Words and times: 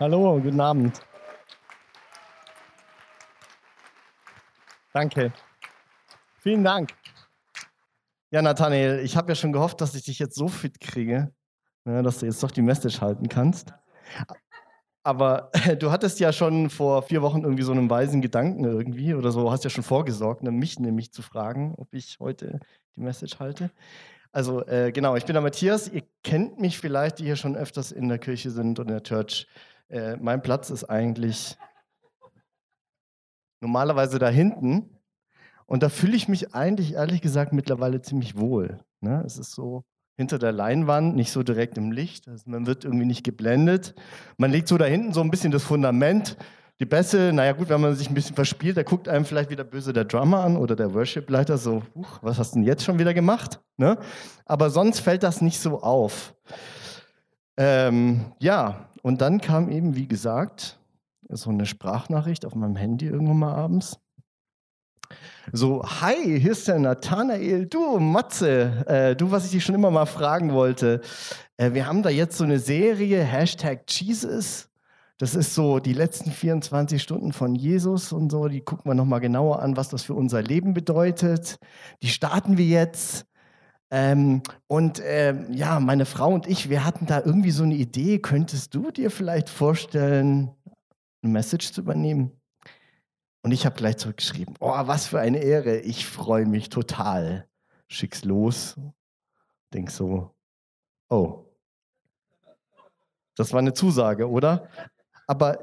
Hallo, 0.00 0.40
guten 0.40 0.60
Abend. 0.60 1.00
Danke. 4.92 5.32
Vielen 6.38 6.62
Dank. 6.62 6.90
Ja, 8.30 8.40
Nathanael, 8.40 9.00
ich 9.00 9.16
habe 9.16 9.32
ja 9.32 9.34
schon 9.34 9.52
gehofft, 9.52 9.80
dass 9.80 9.96
ich 9.96 10.04
dich 10.04 10.20
jetzt 10.20 10.36
so 10.36 10.46
fit 10.46 10.78
kriege, 10.78 11.32
ne, 11.84 12.04
dass 12.04 12.20
du 12.20 12.26
jetzt 12.26 12.40
doch 12.44 12.52
die 12.52 12.62
Message 12.62 13.00
halten 13.00 13.28
kannst. 13.28 13.74
Aber 15.02 15.50
du 15.80 15.90
hattest 15.90 16.20
ja 16.20 16.32
schon 16.32 16.70
vor 16.70 17.02
vier 17.02 17.20
Wochen 17.20 17.42
irgendwie 17.42 17.64
so 17.64 17.72
einen 17.72 17.90
weisen 17.90 18.22
Gedanken 18.22 18.64
irgendwie 18.64 19.14
oder 19.14 19.32
so, 19.32 19.50
hast 19.50 19.64
ja 19.64 19.70
schon 19.70 19.82
vorgesorgt, 19.82 20.44
ne, 20.44 20.52
mich 20.52 20.78
nämlich 20.78 21.12
zu 21.12 21.22
fragen, 21.22 21.74
ob 21.76 21.92
ich 21.92 22.20
heute 22.20 22.60
die 22.94 23.00
Message 23.00 23.40
halte. 23.40 23.72
Also 24.30 24.64
äh, 24.66 24.92
genau, 24.92 25.16
ich 25.16 25.24
bin 25.24 25.32
der 25.32 25.42
Matthias. 25.42 25.88
Ihr 25.88 26.04
kennt 26.22 26.60
mich 26.60 26.78
vielleicht, 26.78 27.18
die 27.18 27.24
hier 27.24 27.34
schon 27.34 27.56
öfters 27.56 27.90
in 27.90 28.08
der 28.08 28.18
Kirche 28.18 28.52
sind 28.52 28.78
und 28.78 28.86
in 28.86 28.94
der 28.94 29.02
Church. 29.02 29.48
Äh, 29.88 30.16
mein 30.16 30.42
Platz 30.42 30.70
ist 30.70 30.84
eigentlich 30.84 31.56
normalerweise 33.60 34.18
da 34.18 34.28
hinten. 34.28 34.98
Und 35.66 35.82
da 35.82 35.88
fühle 35.88 36.16
ich 36.16 36.28
mich 36.28 36.54
eigentlich, 36.54 36.94
ehrlich 36.94 37.20
gesagt, 37.20 37.52
mittlerweile 37.52 38.00
ziemlich 38.00 38.38
wohl. 38.38 38.80
Ne? 39.00 39.22
Es 39.26 39.36
ist 39.36 39.52
so 39.52 39.84
hinter 40.16 40.38
der 40.38 40.52
Leinwand, 40.52 41.14
nicht 41.14 41.30
so 41.30 41.42
direkt 41.42 41.78
im 41.78 41.92
Licht. 41.92 42.26
Also 42.28 42.50
man 42.50 42.66
wird 42.66 42.84
irgendwie 42.84 43.06
nicht 43.06 43.22
geblendet. 43.22 43.94
Man 44.36 44.50
legt 44.50 44.66
so 44.68 44.76
da 44.76 44.84
hinten 44.84 45.12
so 45.12 45.20
ein 45.20 45.30
bisschen 45.30 45.52
das 45.52 45.62
Fundament. 45.62 46.36
Die 46.80 46.86
Bässe, 46.86 47.32
naja 47.32 47.52
gut, 47.52 47.68
wenn 47.68 47.80
man 47.80 47.94
sich 47.94 48.08
ein 48.08 48.14
bisschen 48.14 48.36
verspielt, 48.36 48.76
da 48.76 48.82
guckt 48.82 49.08
einem 49.08 49.24
vielleicht 49.24 49.50
wieder 49.50 49.64
böse 49.64 49.92
der 49.92 50.04
Drummer 50.04 50.44
an 50.44 50.56
oder 50.56 50.76
der 50.76 50.94
Worship-Leiter 50.94 51.58
so, 51.58 51.82
huch, 51.94 52.18
was 52.22 52.38
hast 52.38 52.52
du 52.52 52.60
denn 52.60 52.66
jetzt 52.66 52.84
schon 52.84 52.98
wieder 52.98 53.14
gemacht? 53.14 53.60
Ne? 53.76 53.98
Aber 54.44 54.70
sonst 54.70 55.00
fällt 55.00 55.22
das 55.22 55.40
nicht 55.40 55.58
so 55.58 55.82
auf. 55.82 56.34
Ähm, 57.56 58.32
ja, 58.38 58.87
und 59.02 59.20
dann 59.20 59.40
kam 59.40 59.70
eben, 59.70 59.96
wie 59.96 60.08
gesagt, 60.08 60.78
so 61.28 61.50
eine 61.50 61.66
Sprachnachricht 61.66 62.44
auf 62.44 62.54
meinem 62.54 62.76
Handy 62.76 63.06
irgendwann 63.06 63.38
mal 63.38 63.54
abends. 63.54 63.98
So, 65.52 65.82
hi, 65.82 66.38
hier 66.38 66.52
ist 66.52 66.68
der 66.68 66.78
Nathanael. 66.78 67.66
Du, 67.66 67.98
Matze, 67.98 68.84
äh, 68.86 69.16
du, 69.16 69.30
was 69.30 69.46
ich 69.46 69.52
dich 69.52 69.64
schon 69.64 69.74
immer 69.74 69.90
mal 69.90 70.06
fragen 70.06 70.52
wollte. 70.52 71.00
Äh, 71.56 71.72
wir 71.72 71.86
haben 71.86 72.02
da 72.02 72.10
jetzt 72.10 72.36
so 72.36 72.44
eine 72.44 72.58
Serie, 72.58 73.22
Hashtag 73.22 73.84
Jesus. 73.88 74.68
Das 75.16 75.34
ist 75.34 75.54
so 75.54 75.78
die 75.80 75.94
letzten 75.94 76.30
24 76.30 77.02
Stunden 77.02 77.32
von 77.32 77.54
Jesus 77.54 78.12
und 78.12 78.30
so. 78.30 78.46
Die 78.48 78.60
gucken 78.60 78.90
wir 78.90 78.94
nochmal 78.94 79.20
genauer 79.20 79.60
an, 79.60 79.76
was 79.76 79.88
das 79.88 80.02
für 80.02 80.14
unser 80.14 80.42
Leben 80.42 80.74
bedeutet. 80.74 81.58
Die 82.02 82.08
starten 82.08 82.58
wir 82.58 82.66
jetzt. 82.66 83.26
Ähm, 83.90 84.42
und 84.66 85.00
ähm, 85.04 85.52
ja, 85.52 85.80
meine 85.80 86.04
Frau 86.04 86.32
und 86.32 86.46
ich, 86.46 86.68
wir 86.68 86.84
hatten 86.84 87.06
da 87.06 87.22
irgendwie 87.24 87.50
so 87.50 87.62
eine 87.62 87.74
Idee. 87.74 88.18
Könntest 88.18 88.74
du 88.74 88.90
dir 88.90 89.10
vielleicht 89.10 89.48
vorstellen, 89.48 90.50
eine 91.22 91.32
Message 91.32 91.72
zu 91.72 91.80
übernehmen? 91.80 92.32
Und 93.42 93.52
ich 93.52 93.64
habe 93.64 93.76
gleich 93.76 93.96
zurückgeschrieben, 93.96 94.56
oh, 94.60 94.72
was 94.72 95.06
für 95.06 95.20
eine 95.20 95.38
Ehre, 95.38 95.78
ich 95.78 96.06
freue 96.06 96.44
mich 96.44 96.68
total. 96.68 97.46
Schick's 97.86 98.24
los. 98.24 98.76
Denk 99.72 99.90
so, 99.90 100.34
oh. 101.08 101.44
Das 103.36 103.52
war 103.52 103.60
eine 103.60 103.72
Zusage, 103.72 104.28
oder? 104.28 104.68
Aber 105.26 105.58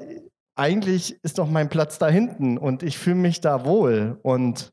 eigentlich 0.56 1.22
ist 1.22 1.38
doch 1.38 1.48
mein 1.48 1.68
Platz 1.68 1.98
da 1.98 2.08
hinten 2.08 2.56
und 2.58 2.82
ich 2.82 2.98
fühle 2.98 3.16
mich 3.16 3.40
da 3.40 3.64
wohl. 3.64 4.18
Und 4.22 4.72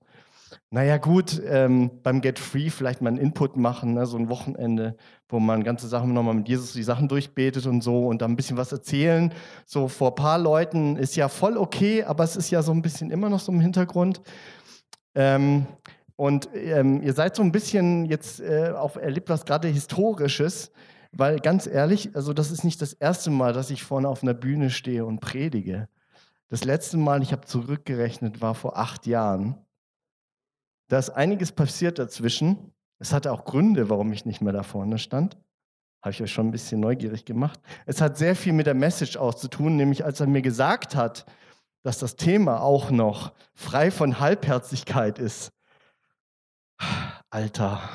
naja, 0.73 0.97
gut, 0.97 1.39
ähm, 1.45 1.91
beim 2.01 2.19
Get 2.19 2.39
Free 2.39 2.71
vielleicht 2.71 2.99
mal 2.99 3.09
einen 3.09 3.19
Input 3.19 3.57
machen, 3.57 3.93
ne, 3.93 4.07
so 4.07 4.17
ein 4.17 4.27
Wochenende, 4.27 4.97
wo 5.29 5.39
man 5.39 5.63
ganze 5.63 5.87
Sachen 5.87 6.13
nochmal 6.13 6.33
mit 6.33 6.49
Jesus 6.49 6.73
die 6.73 6.81
Sachen 6.81 7.07
durchbetet 7.07 7.67
und 7.67 7.81
so 7.81 8.07
und 8.07 8.23
dann 8.23 8.31
ein 8.31 8.35
bisschen 8.35 8.57
was 8.57 8.71
erzählen. 8.71 9.31
So 9.67 9.87
vor 9.87 10.13
ein 10.13 10.15
paar 10.15 10.39
Leuten 10.39 10.95
ist 10.95 11.15
ja 11.15 11.29
voll 11.29 11.57
okay, 11.57 12.03
aber 12.03 12.23
es 12.23 12.35
ist 12.35 12.49
ja 12.49 12.63
so 12.63 12.71
ein 12.71 12.81
bisschen 12.81 13.11
immer 13.11 13.29
noch 13.29 13.39
so 13.39 13.51
im 13.51 13.59
Hintergrund. 13.59 14.23
Ähm, 15.13 15.67
und 16.15 16.49
ähm, 16.55 17.03
ihr 17.03 17.13
seid 17.13 17.35
so 17.35 17.43
ein 17.43 17.51
bisschen 17.51 18.05
jetzt 18.05 18.39
äh, 18.39 18.71
auch 18.75 18.97
erlebt 18.97 19.29
was 19.29 19.45
gerade 19.45 19.67
Historisches, 19.67 20.71
weil 21.11 21.39
ganz 21.39 21.67
ehrlich, 21.67 22.15
also 22.15 22.33
das 22.33 22.49
ist 22.49 22.63
nicht 22.63 22.81
das 22.81 22.93
erste 22.93 23.29
Mal, 23.29 23.53
dass 23.53 23.69
ich 23.69 23.83
vorne 23.83 24.09
auf 24.09 24.23
einer 24.23 24.33
Bühne 24.33 24.71
stehe 24.71 25.05
und 25.05 25.19
predige. 25.19 25.87
Das 26.49 26.63
letzte 26.63 26.97
Mal, 26.97 27.21
ich 27.21 27.31
habe 27.31 27.45
zurückgerechnet, 27.45 28.41
war 28.41 28.55
vor 28.55 28.75
acht 28.75 29.05
Jahren. 29.05 29.63
Da 30.87 30.99
ist 30.99 31.09
einiges 31.09 31.51
passiert 31.51 31.99
dazwischen. 31.99 32.73
Es 32.99 33.13
hatte 33.13 33.31
auch 33.31 33.45
Gründe, 33.45 33.89
warum 33.89 34.11
ich 34.13 34.25
nicht 34.25 34.41
mehr 34.41 34.53
da 34.53 34.63
vorne 34.63 34.97
stand. 34.97 35.37
Habe 36.01 36.11
ich 36.11 36.21
euch 36.21 36.31
schon 36.31 36.47
ein 36.47 36.51
bisschen 36.51 36.81
neugierig 36.81 37.25
gemacht. 37.25 37.59
Es 37.85 38.01
hat 38.01 38.17
sehr 38.17 38.35
viel 38.35 38.53
mit 38.53 38.67
der 38.67 38.73
Message 38.73 39.17
auch 39.17 39.33
zu 39.33 39.47
tun, 39.47 39.77
nämlich 39.77 40.03
als 40.03 40.19
er 40.19 40.27
mir 40.27 40.41
gesagt 40.41 40.95
hat, 40.95 41.25
dass 41.83 41.99
das 41.99 42.15
Thema 42.15 42.61
auch 42.61 42.91
noch 42.91 43.33
frei 43.53 43.91
von 43.91 44.19
Halbherzigkeit 44.19 45.19
ist. 45.19 45.51
Alter. 47.29 47.81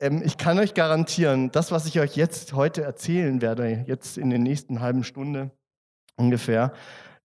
Ähm, 0.00 0.22
ich 0.24 0.36
kann 0.36 0.60
euch 0.60 0.74
garantieren, 0.74 1.50
das, 1.50 1.72
was 1.72 1.86
ich 1.86 1.98
euch 1.98 2.14
jetzt 2.14 2.52
heute 2.52 2.82
erzählen 2.82 3.42
werde, 3.42 3.84
jetzt 3.88 4.16
in 4.16 4.30
den 4.30 4.44
nächsten 4.44 4.80
halben 4.80 5.02
Stunde 5.02 5.50
ungefähr, 6.14 6.72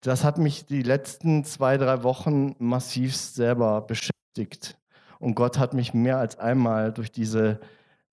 das 0.01 0.23
hat 0.23 0.37
mich 0.37 0.65
die 0.65 0.81
letzten 0.81 1.43
zwei, 1.43 1.77
drei 1.77 2.03
Wochen 2.03 2.55
massiv 2.59 3.15
selber 3.15 3.81
beschäftigt. 3.81 4.77
Und 5.19 5.35
Gott 5.35 5.57
hat 5.57 5.73
mich 5.73 5.93
mehr 5.93 6.17
als 6.17 6.39
einmal 6.39 6.93
durch 6.93 7.11
diese 7.11 7.59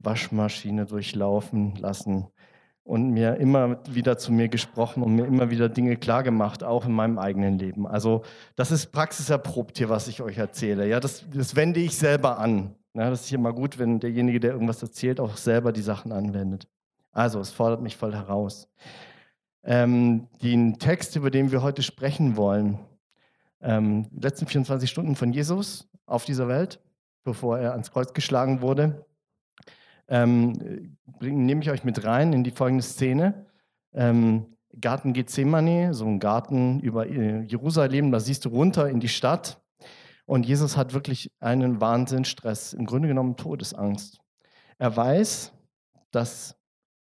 Waschmaschine 0.01 0.87
durchlaufen 0.87 1.77
lassen 1.77 2.27
und 2.83 3.11
mir 3.11 3.37
immer 3.37 3.79
wieder 3.89 4.19
zu 4.19 4.33
mir 4.33 4.49
gesprochen 4.49 5.03
und 5.03 5.15
mir 5.15 5.27
immer 5.27 5.51
wieder 5.51 5.69
Dinge 5.69 5.97
klargemacht, 5.97 6.65
auch 6.65 6.85
in 6.87 6.93
meinem 6.93 7.19
eigenen 7.19 7.59
Leben. 7.59 7.87
Also 7.87 8.23
das 8.57 8.71
ist 8.73 8.93
praxiserprobt 8.93 9.79
hier, 9.79 9.89
was 9.89 10.09
ich 10.09 10.23
euch 10.23 10.39
erzähle. 10.39 10.89
Ja, 10.89 10.99
das, 11.01 11.25
das 11.33 11.55
wende 11.55 11.81
ich 11.81 11.97
selber 11.97 12.39
an. 12.39 12.75
Ja, 12.95 13.11
das 13.11 13.23
ist 13.23 13.33
immer 13.33 13.53
gut, 13.53 13.79
wenn 13.79 14.01
derjenige, 14.01 14.41
der 14.41 14.53
irgendwas 14.53 14.83
erzählt, 14.83 15.21
auch 15.21 15.37
selber 15.37 15.73
die 15.73 15.83
Sachen 15.83 16.13
anwendet. 16.13 16.67
Also 17.13 17.41
es 17.41 17.51
fordert 17.51 17.81
mich 17.81 17.97
voll 17.97 18.15
heraus 18.15 18.69
ähm, 19.67 20.29
den 20.43 20.79
Text, 20.79 21.17
über 21.17 21.31
den 21.31 21.51
wir 21.51 21.61
heute 21.61 21.83
sprechen 21.83 22.37
wollen. 22.37 22.79
Ähm, 23.61 24.09
die 24.11 24.21
letzten 24.21 24.47
24 24.47 24.89
Stunden 24.89 25.17
von 25.17 25.33
Jesus 25.33 25.89
auf 26.07 26.25
dieser 26.25 26.47
Welt, 26.47 26.81
bevor 27.25 27.59
er 27.59 27.73
ans 27.73 27.91
Kreuz 27.91 28.15
geschlagen 28.15 28.63
wurde, 28.63 29.05
ähm, 30.09 30.97
nehme 31.21 31.63
ich 31.63 31.71
euch 31.71 31.83
mit 31.83 32.05
rein 32.05 32.33
in 32.33 32.45
die 32.45 32.53
folgende 32.53 32.85
Szene. 32.85 33.47
Ähm, 33.93 34.47
Garten 34.81 35.13
Gethsemane, 35.13 35.95
so 35.95 36.07
ein 36.07 36.21
Garten 36.21 36.79
über 36.81 37.09
äh, 37.09 37.41
Jerusalem, 37.43 38.13
da 38.13 38.21
siehst 38.21 38.45
du 38.45 38.51
runter 38.51 38.89
in 38.89 39.01
die 39.01 39.09
Stadt. 39.09 39.61
Und 40.27 40.47
Jesus 40.47 40.77
hat 40.77 40.93
wirklich 40.93 41.33
einen 41.41 41.81
Wahnsinnstress, 41.81 42.73
im 42.73 42.87
Grunde 42.87 43.09
genommen 43.09 43.37
Todesangst. 43.37 44.21
Er 44.79 44.97
weiß, 44.97 45.53
dass 46.13 46.57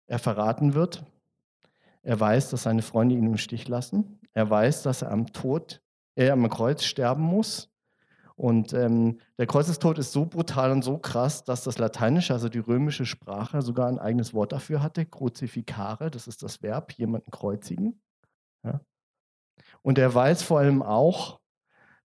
er 0.07 0.19
verraten 0.19 0.73
wird, 0.73 1.03
er 2.05 2.19
weiß, 2.19 2.51
dass 2.51 2.63
seine 2.63 2.83
Freunde 2.83 3.16
ihn 3.16 3.25
im 3.25 3.38
Stich 3.38 3.67
lassen. 3.67 4.19
Er 4.33 4.47
weiß, 4.47 4.83
dass 4.83 5.01
er 5.01 5.11
am 5.11 5.33
Tod, 5.33 5.81
er 6.13 6.33
am 6.33 6.47
Kreuz 6.49 6.83
sterben 6.83 7.23
muss. 7.23 7.71
Und 8.35 8.73
ähm, 8.73 9.19
der 9.39 9.47
Kreuzestod 9.47 9.97
ist 9.97 10.11
so 10.11 10.25
brutal 10.25 10.71
und 10.71 10.83
so 10.83 10.99
krass, 10.99 11.45
dass 11.45 11.63
das 11.63 11.79
Lateinische, 11.79 12.33
also 12.33 12.47
die 12.47 12.59
römische 12.59 13.07
Sprache, 13.07 13.63
sogar 13.63 13.87
ein 13.87 13.97
eigenes 13.97 14.35
Wort 14.35 14.52
dafür 14.52 14.84
hatte, 14.84 15.05
crucificare, 15.05 16.11
das 16.11 16.28
ist 16.28 16.43
das 16.43 16.61
Verb, 16.61 16.91
jemanden 16.91 17.31
kreuzigen. 17.31 17.99
Ja. 18.63 18.81
Und 19.81 19.97
er 19.97 20.13
weiß 20.13 20.43
vor 20.43 20.59
allem 20.59 20.84
auch, 20.84 21.40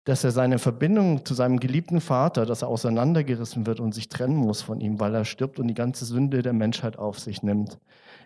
dass 0.03 0.23
er 0.23 0.31
seine 0.31 0.57
Verbindung 0.57 1.25
zu 1.25 1.33
seinem 1.33 1.59
geliebten 1.59 2.01
Vater, 2.01 2.45
dass 2.45 2.63
er 2.63 2.69
auseinandergerissen 2.69 3.67
wird 3.67 3.79
und 3.79 3.93
sich 3.93 4.09
trennen 4.09 4.35
muss 4.35 4.61
von 4.61 4.81
ihm, 4.81 4.99
weil 4.99 5.13
er 5.13 5.25
stirbt 5.25 5.59
und 5.59 5.67
die 5.67 5.75
ganze 5.75 6.05
Sünde 6.05 6.41
der 6.41 6.53
Menschheit 6.53 6.97
auf 6.97 7.19
sich 7.19 7.43
nimmt. 7.43 7.79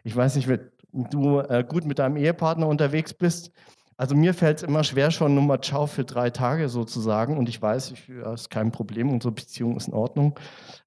Ich 0.04 0.16
weiß 0.16 0.36
nicht, 0.36 0.50
du 0.94 1.40
äh, 1.40 1.66
gut 1.68 1.86
mit 1.86 2.00
deinem 2.00 2.16
Ehepartner 2.16 2.68
unterwegs 2.68 3.14
bist. 3.14 3.52
Also 3.98 4.14
mir 4.14 4.34
fällt 4.34 4.58
es 4.58 4.64
immer 4.64 4.84
schwer, 4.84 5.10
schon 5.10 5.36
Nummer 5.36 5.62
Ciao 5.62 5.88
für 5.88 6.04
drei 6.04 6.30
Tage 6.30 6.68
sozusagen. 6.68 7.38
Und 7.38 7.48
ich 7.48 7.62
weiß, 7.62 7.92
ich, 7.92 8.08
ja, 8.10 8.34
ist 8.34 8.50
kein 8.50 8.72
Problem, 8.72 9.10
unsere 9.10 9.32
Beziehung 9.32 9.78
ist 9.78 9.88
in 9.88 9.94
Ordnung. 9.94 10.38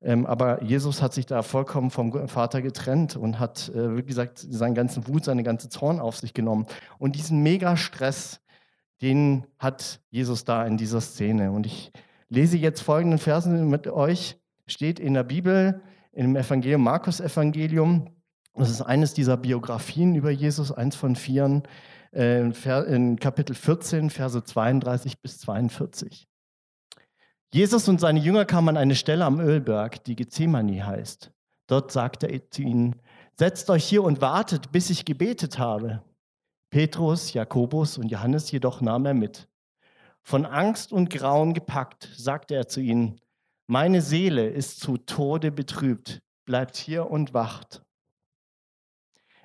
Ähm, 0.02 0.26
aber 0.26 0.62
Jesus 0.62 1.00
hat 1.00 1.14
sich 1.14 1.25
da 1.25 1.43
vollkommen 1.43 1.90
vom 1.90 2.29
Vater 2.29 2.61
getrennt 2.61 3.17
und 3.17 3.38
hat, 3.38 3.70
äh, 3.75 3.96
wie 3.96 4.02
gesagt, 4.02 4.38
seinen 4.38 4.75
ganzen 4.75 5.08
Wut, 5.08 5.25
seine 5.25 5.43
ganze 5.43 5.70
Zorn 5.70 6.00
auf 6.00 6.19
sich 6.19 6.35
genommen. 6.35 6.67
Und 6.99 7.17
diesen 7.17 7.43
Mega-Stress, 7.43 8.40
den 9.03 9.47
hat 9.59 10.00
Jesus 10.11 10.45
da 10.45 10.67
in 10.67 10.77
dieser 10.77 11.00
Szene. 11.00 11.53
Und 11.53 11.67
ich 11.67 11.93
lese 12.29 12.56
jetzt 12.56 12.81
folgenden 12.81 13.19
Versen 13.19 13.69
mit 13.69 13.87
euch. 13.87 14.39
Steht 14.67 15.00
in 15.00 15.15
der 15.15 15.25
Bibel, 15.25 15.81
im 16.12 16.37
Evangelium, 16.37 16.83
Markus-Evangelium, 16.83 18.11
das 18.55 18.71
ist 18.71 18.83
eines 18.83 19.15
dieser 19.15 19.37
Biografien 19.37 20.15
über 20.15 20.31
Jesus, 20.31 20.73
eins 20.73 20.97
von 20.97 21.15
vieren, 21.15 21.62
äh, 22.12 22.41
in 22.41 23.19
Kapitel 23.21 23.55
14, 23.55 24.11
Verse 24.11 24.43
32 24.43 25.21
bis 25.21 25.39
42. 25.39 26.27
Jesus 27.53 27.89
und 27.89 28.00
seine 28.00 28.19
Jünger 28.19 28.45
kamen 28.45 28.71
an 28.71 28.77
eine 28.77 28.95
Stelle 28.95 29.25
am 29.25 29.41
Ölberg, 29.41 30.05
die 30.05 30.17
Gethsemane 30.17 30.85
heißt. 30.85 31.31
Dort 31.67 31.93
sagte 31.93 32.27
er 32.27 32.50
zu 32.50 32.62
ihnen, 32.62 32.97
setzt 33.37 33.71
euch 33.71 33.85
hier 33.85 34.03
und 34.03 34.21
wartet, 34.21 34.73
bis 34.73 34.91
ich 34.91 35.05
gebetet 35.05 35.59
habe. 35.59 36.03
Petrus, 36.70 37.32
Jakobus 37.32 37.97
und 37.97 38.11
Johannes 38.11 38.50
jedoch 38.50 38.81
nahm 38.81 39.06
er 39.06 39.15
mit. 39.15 39.49
Von 40.23 40.44
Angst 40.44 40.93
und 40.93 41.09
Grauen 41.09 41.55
gepackt, 41.55 42.11
sagte 42.17 42.55
er 42.55 42.69
zu 42.69 42.81
ihnen, 42.81 43.20
meine 43.67 44.03
Seele 44.03 44.49
ist 44.49 44.81
zu 44.81 44.99
Tode 44.99 45.50
betrübt, 45.50 46.23
bleibt 46.44 46.76
hier 46.76 47.11
und 47.11 47.32
wacht. 47.32 47.82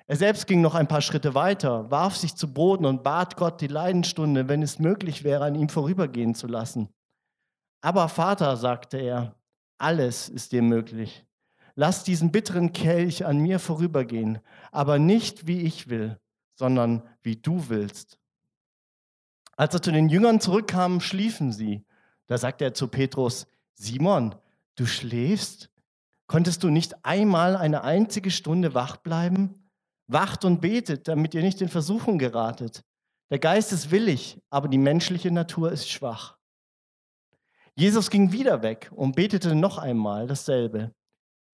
Er 0.06 0.16
selbst 0.16 0.46
ging 0.46 0.60
noch 0.60 0.74
ein 0.74 0.88
paar 0.88 1.00
Schritte 1.00 1.34
weiter, 1.34 1.90
warf 1.90 2.16
sich 2.16 2.34
zu 2.34 2.52
Boden 2.52 2.84
und 2.84 3.02
bat 3.02 3.36
Gott 3.36 3.62
die 3.62 3.68
Leidenstunde, 3.68 4.48
wenn 4.48 4.62
es 4.62 4.78
möglich 4.78 5.24
wäre, 5.24 5.44
an 5.44 5.54
ihm 5.54 5.70
vorübergehen 5.70 6.34
zu 6.34 6.46
lassen. 6.46 6.90
Aber 7.80 8.08
Vater, 8.10 8.58
sagte 8.58 8.98
er, 8.98 9.34
alles 9.78 10.28
ist 10.28 10.52
dir 10.52 10.62
möglich. 10.62 11.24
Lass 11.74 12.04
diesen 12.04 12.32
bitteren 12.32 12.72
Kelch 12.72 13.24
an 13.24 13.38
mir 13.38 13.58
vorübergehen, 13.58 14.40
aber 14.72 14.98
nicht 14.98 15.46
wie 15.46 15.62
ich 15.62 15.88
will, 15.88 16.20
sondern 16.54 17.02
wie 17.22 17.36
du 17.36 17.68
willst. 17.68 18.18
Als 19.56 19.74
er 19.74 19.82
zu 19.82 19.92
den 19.92 20.08
Jüngern 20.08 20.40
zurückkam, 20.40 21.00
schliefen 21.00 21.52
sie. 21.52 21.84
Da 22.26 22.38
sagte 22.38 22.64
er 22.64 22.74
zu 22.74 22.88
Petrus, 22.88 23.46
Simon, 23.74 24.34
du 24.76 24.86
schläfst? 24.86 25.70
Konntest 26.26 26.62
du 26.62 26.70
nicht 26.70 27.04
einmal 27.04 27.56
eine 27.56 27.84
einzige 27.84 28.30
Stunde 28.30 28.74
wach 28.74 28.96
bleiben? 28.96 29.70
Wacht 30.06 30.44
und 30.44 30.60
betet, 30.60 31.08
damit 31.08 31.34
ihr 31.34 31.42
nicht 31.42 31.60
in 31.60 31.68
Versuchung 31.68 32.18
geratet. 32.18 32.82
Der 33.30 33.38
Geist 33.38 33.72
ist 33.72 33.90
willig, 33.90 34.40
aber 34.50 34.68
die 34.68 34.78
menschliche 34.78 35.30
Natur 35.30 35.72
ist 35.72 35.88
schwach. 35.88 36.36
Jesus 37.74 38.10
ging 38.10 38.32
wieder 38.32 38.62
weg 38.62 38.90
und 38.94 39.16
betete 39.16 39.54
noch 39.54 39.78
einmal 39.78 40.26
dasselbe. 40.26 40.92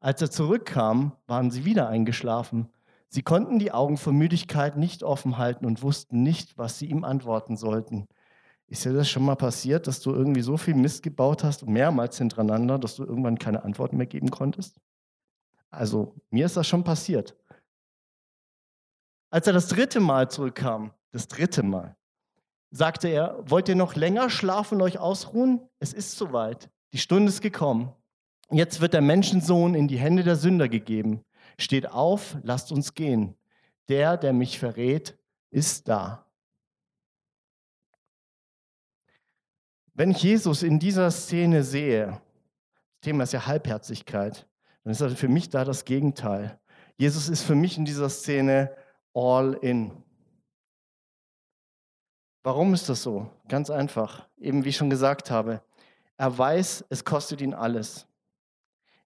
Als 0.01 0.21
er 0.21 0.31
zurückkam, 0.31 1.17
waren 1.27 1.51
sie 1.51 1.65
wieder 1.65 1.89
eingeschlafen. 1.89 2.71
Sie 3.13 3.23
konnten 3.23 3.59
die 3.59 3.73
Augen 3.73 3.97
vor 3.97 4.13
Müdigkeit 4.13 4.77
nicht 4.77 5.03
offen 5.03 5.37
halten 5.37 5.67
und 5.67 5.83
wussten 5.83 6.23
nicht, 6.23 6.57
was 6.57 6.79
sie 6.79 6.87
ihm 6.87 7.03
antworten 7.03 7.57
sollten. 7.57 8.07
Ist 8.69 8.85
dir 8.85 8.93
das 8.93 9.11
schon 9.11 9.25
mal 9.25 9.35
passiert, 9.35 9.89
dass 9.89 9.99
du 9.99 10.13
irgendwie 10.13 10.43
so 10.43 10.57
viel 10.57 10.75
Mist 10.75 11.03
gebaut 11.03 11.43
hast, 11.43 11.67
mehrmals 11.67 12.19
hintereinander, 12.19 12.79
dass 12.79 12.95
du 12.95 13.05
irgendwann 13.05 13.37
keine 13.37 13.65
Antworten 13.65 13.97
mehr 13.97 14.07
geben 14.07 14.31
konntest? 14.31 14.81
Also, 15.71 16.15
mir 16.31 16.47
ist 16.47 16.57
das 16.57 16.69
schon 16.69 16.85
passiert. 16.85 17.37
Als 19.29 19.49
er 19.49 19.55
das 19.55 19.67
dritte 19.67 19.99
Mal 19.99 20.31
zurückkam, 20.31 20.93
das 21.11 21.27
dritte 21.27 21.65
Mal, 21.65 21.97
sagte 22.71 23.09
er, 23.09 23.43
wollt 23.45 23.69
ihr 23.69 23.75
noch 23.75 23.97
länger 23.97 24.31
schlafen 24.31 24.77
und 24.77 24.83
euch 24.83 25.01
ausruhen? 25.01 25.69
Es 25.81 25.93
ist 25.93 26.17
soweit. 26.17 26.71
Die 26.93 26.99
Stunde 26.99 27.31
ist 27.31 27.41
gekommen. 27.41 27.93
Jetzt 28.53 28.81
wird 28.81 28.95
der 28.95 29.03
Menschensohn 29.03 29.75
in 29.75 29.89
die 29.89 29.99
Hände 29.99 30.23
der 30.23 30.37
Sünder 30.37 30.69
gegeben. 30.69 31.25
Steht 31.61 31.91
auf, 31.91 32.37
lasst 32.43 32.73
uns 32.73 32.95
gehen. 32.95 33.37
Der, 33.89 34.17
der 34.17 34.33
mich 34.33 34.59
verrät, 34.59 35.19
ist 35.51 35.89
da. 35.89 36.25
Wenn 39.93 40.13
ich 40.13 40.23
Jesus 40.23 40.63
in 40.63 40.79
dieser 40.79 41.11
Szene 41.11 41.63
sehe, 41.63 42.07
das 42.07 43.01
Thema 43.03 43.25
ist 43.25 43.33
ja 43.35 43.47
Halbherzigkeit, 43.47 44.49
dann 44.85 44.93
ist 44.93 45.03
das 45.03 45.13
für 45.13 45.29
mich 45.29 45.51
da 45.51 45.65
das 45.65 45.85
Gegenteil. 45.85 46.59
Jesus 46.97 47.29
ist 47.29 47.43
für 47.43 47.55
mich 47.55 47.77
in 47.77 47.85
dieser 47.85 48.09
Szene 48.09 48.75
all 49.13 49.55
in. 49.61 50.03
Warum 52.43 52.73
ist 52.73 52.89
das 52.89 53.03
so? 53.03 53.31
Ganz 53.49 53.69
einfach. 53.69 54.27
Eben 54.39 54.65
wie 54.65 54.71
ich 54.71 54.77
schon 54.77 54.89
gesagt 54.89 55.31
habe. 55.31 55.63
Er 56.17 56.39
weiß, 56.39 56.87
es 56.89 57.05
kostet 57.05 57.43
ihn 57.43 57.53
alles. 57.53 58.07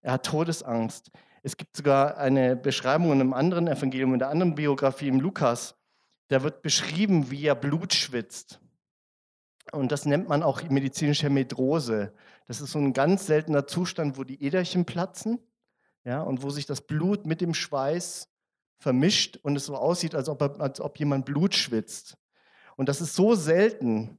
Er 0.02 0.12
hat 0.12 0.26
Todesangst. 0.26 1.10
Es 1.46 1.58
gibt 1.58 1.76
sogar 1.76 2.16
eine 2.16 2.56
Beschreibung 2.56 3.12
in 3.12 3.20
einem 3.20 3.34
anderen 3.34 3.68
Evangelium, 3.68 4.14
in 4.14 4.18
der 4.18 4.30
anderen 4.30 4.54
Biografie 4.54 5.08
im 5.08 5.20
Lukas. 5.20 5.76
Da 6.28 6.42
wird 6.42 6.62
beschrieben, 6.62 7.30
wie 7.30 7.44
er 7.44 7.54
Blut 7.54 7.92
schwitzt. 7.92 8.62
Und 9.70 9.92
das 9.92 10.06
nennt 10.06 10.26
man 10.26 10.42
auch 10.42 10.62
medizinische 10.62 11.28
Medrose. 11.28 12.14
Das 12.46 12.62
ist 12.62 12.72
so 12.72 12.78
ein 12.78 12.94
ganz 12.94 13.26
seltener 13.26 13.66
Zustand, 13.66 14.16
wo 14.16 14.24
die 14.24 14.42
Äderchen 14.42 14.86
platzen 14.86 15.38
ja, 16.04 16.22
und 16.22 16.42
wo 16.42 16.48
sich 16.48 16.64
das 16.64 16.80
Blut 16.80 17.26
mit 17.26 17.42
dem 17.42 17.52
Schweiß 17.52 18.30
vermischt 18.78 19.36
und 19.42 19.54
es 19.54 19.66
so 19.66 19.76
aussieht, 19.76 20.14
als 20.14 20.30
ob, 20.30 20.40
als 20.62 20.80
ob 20.80 20.98
jemand 20.98 21.26
Blut 21.26 21.54
schwitzt. 21.54 22.16
Und 22.76 22.88
das 22.88 23.02
ist 23.02 23.14
so 23.14 23.34
selten, 23.34 24.18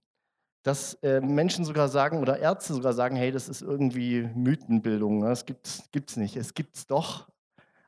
dass 0.65 0.95
äh, 1.03 1.21
Menschen 1.21 1.63
sogar 1.63 1.89
sagen 1.89 2.17
oder 2.17 2.39
Ärzte 2.39 2.73
sogar 2.73 2.94
sagen, 2.94 3.15
hey, 3.15 3.31
das 3.31 3.47
ist 3.50 3.62
irgendwie 3.62 4.27
Mythenbildung, 4.33 5.19
ne? 5.19 5.27
das 5.27 5.45
gibt 5.45 5.67
es 6.09 6.17
nicht. 6.17 6.35
Es 6.35 6.56
gibt 6.56 6.75
es 6.75 6.88
doch, 6.88 7.29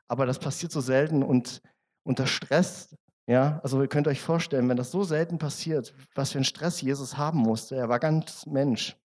aber 0.06 0.26
das 0.26 0.38
passiert 0.38 0.70
so 0.70 0.80
selten 0.80 1.24
und 1.24 1.60
unter 2.04 2.28
Stress, 2.28 2.96
ja, 3.26 3.58
also 3.64 3.82
ihr 3.82 3.88
könnt 3.88 4.06
euch 4.06 4.20
vorstellen, 4.20 4.68
wenn 4.68 4.76
das 4.76 4.92
so 4.92 5.02
selten 5.02 5.38
passiert, 5.38 5.92
was 6.14 6.30
für 6.30 6.38
einen 6.38 6.44
Stress 6.44 6.80
Jesus 6.80 7.16
haben 7.16 7.40
musste. 7.40 7.74
Er 7.74 7.88
war 7.88 7.98
ganz 7.98 8.46
Mensch. 8.46 8.96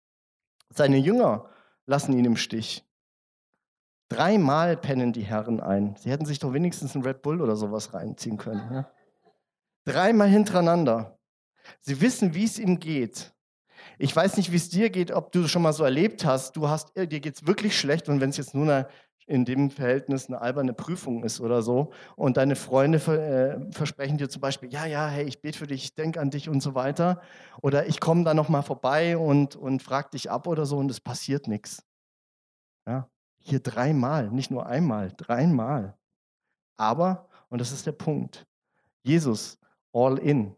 Seine 0.69 0.99
Jünger 0.99 1.49
lassen 1.87 2.13
ihn 2.13 2.27
im 2.27 2.37
Stich. 2.37 2.87
Dreimal 4.11 4.77
pennen 4.77 5.15
die 5.15 5.25
Herren 5.25 5.61
ein. 5.61 5.97
Sie 5.97 6.11
hätten 6.11 6.27
sich 6.27 6.39
doch 6.39 6.53
wenigstens 6.53 6.95
einen 6.95 7.07
Red 7.07 7.23
Bull 7.23 7.41
oder 7.41 7.57
sowas 7.57 7.95
reinziehen 7.95 8.37
können. 8.37 8.71
Ja? 8.71 8.91
Dreimal 9.87 10.29
hintereinander. 10.29 11.19
Sie 11.81 12.03
wissen, 12.03 12.35
wie 12.35 12.45
es 12.45 12.59
ihm 12.59 12.79
geht. 12.79 13.32
Ich 14.03 14.17
weiß 14.17 14.37
nicht, 14.37 14.51
wie 14.51 14.57
es 14.57 14.69
dir 14.69 14.91
geht, 14.91 15.13
ob 15.13 15.31
du 15.31 15.47
schon 15.47 15.63
mal 15.63 15.73
so 15.73 15.85
erlebt 15.85 16.25
hast, 16.25 16.57
du 16.57 16.69
hast, 16.69 16.97
äh, 16.97 17.07
dir 17.07 17.21
geht 17.21 17.37
es 17.37 17.47
wirklich 17.47 17.79
schlecht 17.79 18.09
und 18.09 18.21
wenn 18.21 18.31
es 18.31 18.37
jetzt 18.37 18.53
nur 18.53 18.65
eine, 18.65 18.89
in 19.29 19.45
dem 19.45 19.71
Verhältnis 19.71 20.27
eine 20.27 20.41
alberne 20.41 20.73
Prüfung 20.73 21.23
ist 21.23 21.41
oder 21.41 21.63
so 21.63 21.93
und 22.17 22.37
deine 22.37 22.57
Freunde 22.57 22.99
äh, 22.99 23.73
versprechen 23.73 24.19
dir 24.19 24.29
zum 24.29 24.41
Beispiel, 24.41 24.73
ja, 24.73 24.87
ja, 24.87 25.07
hey, 25.07 25.25
ich 25.25 25.41
bete 25.41 25.57
für 25.57 25.69
dich, 25.69 25.85
ich 25.85 25.95
denke 25.95 26.21
an 26.21 26.31
dich 26.31 26.49
und 26.49 26.61
so 26.61 26.75
weiter 26.75 27.21
oder 27.61 27.87
ich 27.87 28.01
komme 28.01 28.25
da 28.25 28.35
nochmal 28.35 28.65
vorbei 28.65 29.17
und, 29.17 29.55
und 29.55 29.85
frag 29.85 30.11
dich 30.11 30.33
ab 30.33 30.49
oder 30.49 30.67
so 30.67 30.79
und 30.79 30.91
es 30.91 30.99
passiert 30.99 31.47
nichts. 31.47 31.85
Ja, 32.89 33.09
hier 33.39 33.61
dreimal, 33.61 34.33
nicht 34.33 34.51
nur 34.51 34.67
einmal, 34.67 35.13
dreimal. 35.17 35.97
Aber, 36.77 37.29
und 37.51 37.61
das 37.61 37.71
ist 37.71 37.87
der 37.87 37.93
Punkt, 37.93 38.49
Jesus 39.05 39.61
all 39.93 40.19
in. 40.19 40.57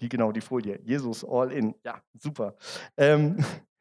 Wie 0.00 0.08
genau 0.08 0.32
die 0.32 0.40
Folie? 0.40 0.80
Jesus 0.82 1.24
all 1.24 1.52
in. 1.52 1.74
Ja, 1.84 2.02
super. 2.18 2.56
Ähm, 2.96 3.36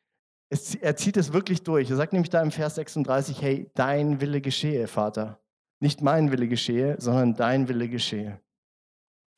es, 0.49 0.75
er 0.75 0.95
zieht 0.95 1.17
es 1.17 1.33
wirklich 1.33 1.63
durch. 1.63 1.89
Er 1.89 1.95
sagt 1.95 2.13
nämlich 2.13 2.29
da 2.29 2.41
im 2.41 2.51
Vers 2.51 2.75
36, 2.75 3.41
hey, 3.41 3.71
dein 3.73 4.21
Wille 4.21 4.41
geschehe, 4.41 4.87
Vater. 4.87 5.39
Nicht 5.79 6.01
mein 6.01 6.31
Wille 6.31 6.47
geschehe, 6.47 6.97
sondern 6.99 7.35
dein 7.35 7.69
Wille 7.69 7.87
geschehe. 7.87 8.39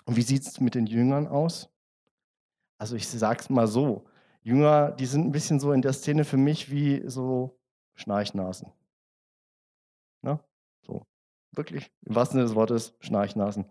Und 0.06 0.16
wie 0.16 0.24
sieht 0.24 0.42
es 0.42 0.60
mit 0.60 0.74
den 0.74 0.88
Jüngern 0.88 1.28
aus? 1.28 1.70
Also 2.80 2.96
ich 2.96 3.08
sage 3.08 3.42
es 3.42 3.50
mal 3.52 3.68
so, 3.68 4.06
Jünger, 4.42 4.92
die 4.92 5.06
sind 5.06 5.28
ein 5.28 5.32
bisschen 5.32 5.60
so 5.60 5.72
in 5.72 5.84
der 5.84 5.94
Szene 5.94 6.26
für 6.26 6.38
mich 6.38 6.72
wie 6.72 7.08
so 7.08 7.60
Schnarchnasen. 7.94 8.72
Ne? 10.24 10.40
So, 10.82 11.06
wirklich, 11.52 11.92
im 12.08 12.16
wahrsten 12.16 12.38
Sinne 12.38 12.48
des 12.48 12.56
Wortes, 12.56 12.96
Schnarchnasen. 13.00 13.66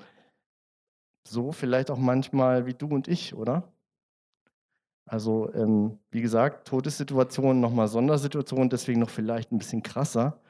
So 1.26 1.52
vielleicht 1.52 1.90
auch 1.90 1.98
manchmal 1.98 2.66
wie 2.66 2.74
du 2.74 2.88
und 2.88 3.08
ich, 3.08 3.34
oder? 3.34 3.72
Also, 5.06 5.52
ähm, 5.54 5.98
wie 6.10 6.22
gesagt, 6.22 6.68
Todessituationen, 6.68 7.60
nochmal 7.60 7.88
Sondersituationen, 7.88 8.70
deswegen 8.70 9.00
noch 9.00 9.10
vielleicht 9.10 9.50
ein 9.52 9.58
bisschen 9.58 9.82
krasser. 9.82 10.40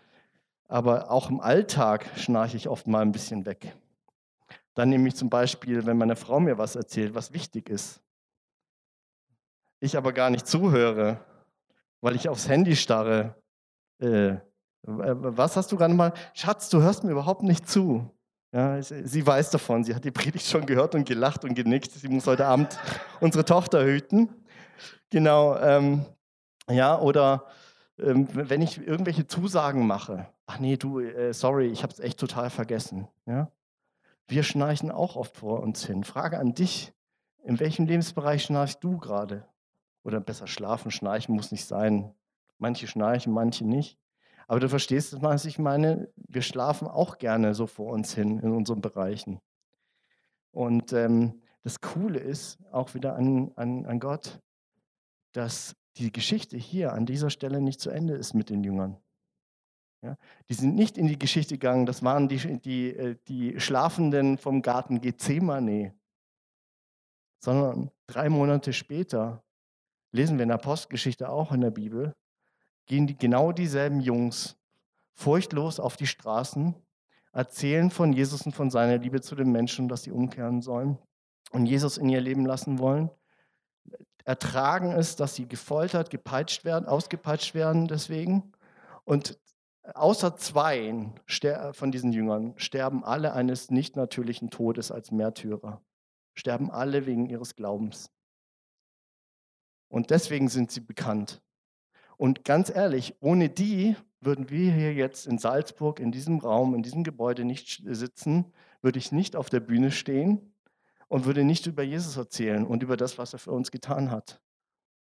Aber 0.68 1.10
auch 1.10 1.30
im 1.30 1.40
Alltag 1.40 2.06
schnarche 2.16 2.56
ich 2.56 2.68
oft 2.68 2.86
mal 2.86 3.00
ein 3.00 3.12
bisschen 3.12 3.46
weg. 3.46 3.74
Dann 4.74 4.90
nehme 4.90 5.08
ich 5.08 5.16
zum 5.16 5.30
Beispiel, 5.30 5.86
wenn 5.86 5.98
meine 5.98 6.16
Frau 6.16 6.40
mir 6.40 6.58
was 6.58 6.76
erzählt, 6.76 7.14
was 7.14 7.32
wichtig 7.32 7.68
ist. 7.68 8.00
Ich 9.80 9.96
aber 9.96 10.12
gar 10.12 10.30
nicht 10.30 10.46
zuhöre, 10.46 11.24
weil 12.00 12.14
ich 12.14 12.28
aufs 12.28 12.48
Handy 12.48 12.76
starre 12.76 13.34
äh, 13.98 14.36
was 14.82 15.56
hast 15.56 15.70
du 15.72 15.76
gerade 15.76 15.94
mal? 15.94 16.12
Schatz, 16.32 16.70
du 16.70 16.80
hörst 16.80 17.04
mir 17.04 17.10
überhaupt 17.10 17.42
nicht 17.42 17.68
zu. 17.68 18.10
Ja, 18.52 18.82
sie 18.82 19.24
weiß 19.24 19.50
davon, 19.50 19.84
sie 19.84 19.94
hat 19.94 20.04
die 20.04 20.10
Predigt 20.10 20.46
schon 20.46 20.66
gehört 20.66 20.96
und 20.96 21.06
gelacht 21.06 21.44
und 21.44 21.54
genickt. 21.54 21.92
Sie 21.92 22.08
muss 22.08 22.26
heute 22.26 22.46
Abend 22.46 22.78
unsere 23.20 23.44
Tochter 23.44 23.84
hüten. 23.84 24.28
Genau. 25.10 25.56
Ähm, 25.56 26.04
ja, 26.68 26.98
oder 26.98 27.46
ähm, 27.98 28.28
wenn 28.32 28.60
ich 28.60 28.84
irgendwelche 28.84 29.26
Zusagen 29.26 29.86
mache. 29.86 30.26
Ach 30.46 30.58
nee, 30.58 30.76
du, 30.76 31.00
äh, 31.00 31.32
sorry, 31.32 31.66
ich 31.68 31.82
habe 31.84 31.92
es 31.92 32.00
echt 32.00 32.18
total 32.18 32.50
vergessen. 32.50 33.06
Ja? 33.26 33.52
Wir 34.26 34.42
schnarchen 34.42 34.90
auch 34.90 35.16
oft 35.16 35.36
vor 35.36 35.60
uns 35.60 35.86
hin. 35.86 36.02
Frage 36.02 36.38
an 36.38 36.54
dich, 36.54 36.92
in 37.44 37.60
welchem 37.60 37.86
Lebensbereich 37.86 38.42
schnarchst 38.42 38.82
du 38.82 38.98
gerade? 38.98 39.46
Oder 40.02 40.18
besser 40.20 40.46
schlafen, 40.46 40.90
schnarchen 40.90 41.34
muss 41.34 41.52
nicht 41.52 41.66
sein. 41.66 42.14
Manche 42.58 42.86
schnarchen, 42.86 43.32
manche 43.32 43.64
nicht. 43.64 43.98
Aber 44.50 44.58
du 44.58 44.68
verstehst, 44.68 45.22
was 45.22 45.44
ich 45.44 45.60
meine. 45.60 46.12
Wir 46.16 46.42
schlafen 46.42 46.88
auch 46.88 47.18
gerne 47.18 47.54
so 47.54 47.68
vor 47.68 47.92
uns 47.92 48.14
hin 48.14 48.40
in 48.40 48.50
unseren 48.50 48.80
Bereichen. 48.80 49.38
Und 50.50 50.92
ähm, 50.92 51.40
das 51.62 51.80
Coole 51.80 52.18
ist 52.18 52.58
auch 52.72 52.94
wieder 52.94 53.14
an, 53.14 53.52
an, 53.54 53.86
an 53.86 54.00
Gott, 54.00 54.40
dass 55.30 55.76
die 55.98 56.10
Geschichte 56.10 56.56
hier 56.56 56.94
an 56.94 57.06
dieser 57.06 57.30
Stelle 57.30 57.60
nicht 57.60 57.80
zu 57.80 57.90
Ende 57.90 58.14
ist 58.14 58.34
mit 58.34 58.50
den 58.50 58.64
Jüngern. 58.64 58.96
Ja, 60.02 60.16
die 60.48 60.54
sind 60.54 60.74
nicht 60.74 60.98
in 60.98 61.06
die 61.06 61.18
Geschichte 61.18 61.54
gegangen, 61.54 61.86
das 61.86 62.02
waren 62.02 62.26
die, 62.26 62.58
die, 62.58 62.88
äh, 62.88 63.16
die 63.28 63.60
Schlafenden 63.60 64.36
vom 64.36 64.62
Garten 64.62 65.00
Gethsemane. 65.00 65.94
sondern 67.38 67.92
drei 68.08 68.28
Monate 68.28 68.72
später, 68.72 69.44
lesen 70.10 70.38
wir 70.38 70.42
in 70.42 70.48
der 70.48 70.58
Postgeschichte 70.58 71.28
auch 71.28 71.52
in 71.52 71.60
der 71.60 71.70
Bibel, 71.70 72.16
gehen 72.90 73.06
die, 73.06 73.16
genau 73.16 73.52
dieselben 73.52 74.00
Jungs 74.00 74.56
furchtlos 75.12 75.78
auf 75.78 75.96
die 75.96 76.08
Straßen, 76.08 76.74
erzählen 77.32 77.88
von 77.88 78.12
Jesus 78.12 78.44
und 78.44 78.52
von 78.52 78.68
seiner 78.68 78.98
Liebe 78.98 79.20
zu 79.20 79.36
den 79.36 79.52
Menschen, 79.52 79.88
dass 79.88 80.02
sie 80.02 80.10
umkehren 80.10 80.60
sollen 80.60 80.98
und 81.52 81.66
Jesus 81.66 81.98
in 81.98 82.08
ihr 82.08 82.20
Leben 82.20 82.44
lassen 82.44 82.80
wollen. 82.80 83.08
Ertragen 84.24 84.90
es, 84.90 85.14
dass 85.14 85.36
sie 85.36 85.46
gefoltert, 85.46 86.10
gepeitscht 86.10 86.64
werden, 86.64 86.86
ausgepeitscht 86.86 87.54
werden 87.54 87.86
deswegen. 87.86 88.52
Und 89.04 89.38
außer 89.94 90.34
zwei 90.34 91.12
von 91.72 91.92
diesen 91.92 92.12
Jüngern 92.12 92.54
sterben 92.56 93.04
alle 93.04 93.34
eines 93.34 93.70
nicht 93.70 93.94
natürlichen 93.94 94.50
Todes 94.50 94.90
als 94.90 95.12
Märtyrer. 95.12 95.80
Sterben 96.34 96.72
alle 96.72 97.06
wegen 97.06 97.26
ihres 97.26 97.54
Glaubens. 97.54 98.10
Und 99.88 100.10
deswegen 100.10 100.48
sind 100.48 100.72
sie 100.72 100.80
bekannt. 100.80 101.40
Und 102.20 102.44
ganz 102.44 102.68
ehrlich, 102.68 103.14
ohne 103.20 103.48
die 103.48 103.96
würden 104.20 104.50
wir 104.50 104.70
hier 104.74 104.92
jetzt 104.92 105.26
in 105.26 105.38
Salzburg, 105.38 106.00
in 106.00 106.12
diesem 106.12 106.38
Raum, 106.38 106.74
in 106.74 106.82
diesem 106.82 107.02
Gebäude 107.02 107.46
nicht 107.46 107.82
sitzen, 107.86 108.52
würde 108.82 108.98
ich 108.98 109.10
nicht 109.10 109.36
auf 109.36 109.48
der 109.48 109.60
Bühne 109.60 109.90
stehen 109.90 110.52
und 111.08 111.24
würde 111.24 111.44
nicht 111.44 111.66
über 111.66 111.82
Jesus 111.82 112.18
erzählen 112.18 112.66
und 112.66 112.82
über 112.82 112.98
das, 112.98 113.16
was 113.16 113.32
er 113.32 113.38
für 113.38 113.52
uns 113.52 113.70
getan 113.70 114.10
hat. 114.10 114.38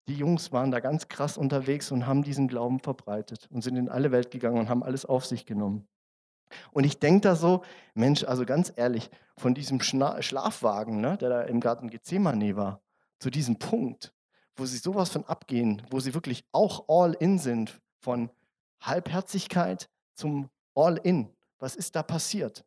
Die 0.08 0.14
Jungs 0.14 0.52
waren 0.52 0.70
da 0.70 0.80
ganz 0.80 1.08
krass 1.08 1.40
unterwegs 1.40 1.92
und 1.92 2.06
haben 2.06 2.22
diesen 2.22 2.48
Glauben 2.48 2.80
verbreitet 2.80 3.48
und 3.50 3.64
sind 3.64 3.78
in 3.78 3.90
alle 3.90 4.12
Welt 4.12 4.30
gegangen 4.30 4.60
und 4.60 4.70
haben 4.70 4.84
alles 4.84 5.04
auf 5.04 5.26
sich 5.26 5.48
genommen. 5.48 5.88
Und 6.72 6.84
ich 6.84 7.00
denke 7.00 7.22
da 7.22 7.36
so, 7.36 7.64
Mensch, 7.96 8.26
also 8.26 8.46
ganz 8.46 8.72
ehrlich, 8.76 9.10
von 9.38 9.56
diesem 9.56 9.82
Schna 9.82 10.22
Schlafwagen, 10.22 11.02
ne, 11.02 11.18
der 11.18 11.30
da 11.30 11.42
im 11.42 11.62
Garten 11.62 11.90
Gethsemane 11.90 12.56
war, 12.56 12.84
zu 13.18 13.32
diesem 13.32 13.58
Punkt, 13.58 14.14
wo 14.58 14.66
sie 14.66 14.78
sowas 14.78 15.10
von 15.10 15.24
abgehen, 15.26 15.82
wo 15.90 16.00
sie 16.00 16.14
wirklich 16.14 16.44
auch 16.52 16.86
all 16.90 17.14
in 17.14 17.40
sind, 17.40 17.80
von 18.00 18.30
Halbherzigkeit 18.82 19.90
zum 20.16 20.50
all 20.76 20.98
in. 20.98 21.30
Was 21.60 21.76
ist 21.76 21.96
da 21.96 22.04
passiert? 22.04 22.66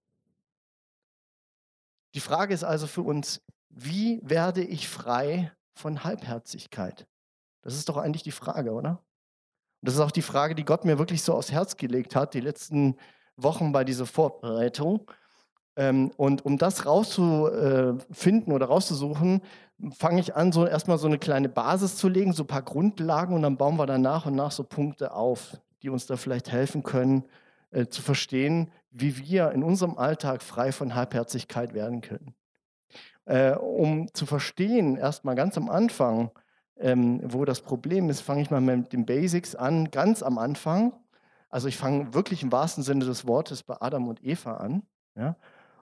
Die 2.15 2.21
Frage 2.21 2.55
ist 2.55 2.65
also 2.65 2.87
für 2.87 3.03
uns, 3.03 3.41
wie 3.69 4.21
werde 4.23 4.63
ich 4.63 4.89
frei 4.89 5.53
von 5.75 6.03
Halbherzigkeit? 6.03 7.07
Das 7.63 7.75
ist 7.75 7.89
doch 7.89 7.97
eigentlich 7.97 8.23
die 8.23 8.33
Frage, 8.33 8.73
oder? 8.73 9.03
Und 9.81 9.87
das 9.89 9.95
ist 9.95 10.01
auch 10.01 10.11
die 10.11 10.23
Frage, 10.23 10.55
die 10.55 10.65
Gott 10.65 10.85
mir 10.85 10.99
wirklich 10.99 11.23
so 11.23 11.35
aufs 11.35 11.53
Herz 11.53 11.77
gelegt 11.77 12.17
hat, 12.17 12.35
die 12.35 12.41
letzten 12.41 12.97
Wochen 13.37 13.73
bei 13.73 13.85
dieser 13.85 14.07
Vorbereitung. 14.07 15.11
Ähm, 15.77 16.11
und 16.17 16.45
um 16.45 16.59
das 16.59 16.85
rauszufinden 16.85 18.53
oder 18.53 18.67
rauszusuchen, 18.67 19.41
fange 19.97 20.21
ich 20.21 20.37
an, 20.37 20.53
so 20.53 20.67
erstmal 20.67 20.99
so 20.99 21.07
eine 21.07 21.19
kleine 21.19 21.49
Basis 21.49 21.97
zu 21.97 22.09
legen, 22.09 22.33
so 22.33 22.45
ein 22.45 22.49
paar 22.49 22.63
Grundlagen 22.63 23.35
und 23.35 23.43
dann 23.43 23.57
bauen 23.57 23.77
wir 23.77 23.87
dann 23.87 24.03
nach 24.03 24.27
und 24.27 24.35
nach 24.35 24.51
so 24.51 24.65
Punkte 24.65 25.13
auf, 25.13 25.57
die 25.83 25.89
uns 25.89 26.07
da 26.07 26.17
vielleicht 26.17 26.53
helfen 26.53 26.83
können, 26.83 27.25
äh, 27.71 27.87
zu 27.87 28.03
verstehen, 28.03 28.71
wie 28.91 29.17
wir 29.19 29.53
in 29.53 29.63
unserem 29.63 29.97
Alltag 29.97 30.43
frei 30.43 30.73
von 30.73 30.95
Halbherzigkeit 30.95 31.75
werden 31.75 32.01
können. 32.01 32.35
Äh, 33.25 33.53
um 33.53 34.13
zu 34.13 34.27
verstehen, 34.27 34.97
erstmal 34.97 35.37
ganz 35.37 35.57
am 35.57 35.71
Anfang, 35.71 36.31
ähm, 36.79 37.21
wo 37.25 37.45
das 37.45 37.61
Problem 37.61 38.11
ist, 38.11 38.21
fange 38.21 38.43
ich 38.43 38.51
mal 38.51 38.61
mit 38.61 38.93
den 38.93 39.07
Basics 39.07 39.55
an, 39.55 39.91
ganz 39.91 40.23
am 40.23 40.39
Anfang. 40.39 40.93
Also 41.49 41.69
ich 41.69 41.77
fange 41.77 42.15
wirklich 42.15 42.43
im 42.43 42.53
wahrsten 42.53 42.83
Sinne 42.83 43.05
des 43.05 43.27
Wortes 43.27 43.63
bei 43.63 43.77
Adam 43.81 44.09
und 44.09 44.25
Eva 44.25 44.57
an. 44.57 44.83
Ja? 45.15 45.37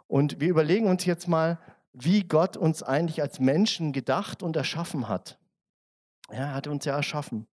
Und 0.07 0.41
wir 0.41 0.49
überlegen 0.49 0.89
uns 0.89 1.05
jetzt 1.05 1.29
mal, 1.29 1.59
wie 2.01 2.25
Gott 2.25 2.57
uns 2.57 2.83
eigentlich 2.83 3.23
als 3.23 3.41
Menschen 3.41 3.93
gedacht 3.93 4.43
und 4.43 4.57
erschaffen 4.57 5.09
hat. 5.09 5.39
er 6.31 6.55
hat 6.55 6.67
uns 6.67 6.85
ja 6.85 6.95
erschaffen. 6.95 7.47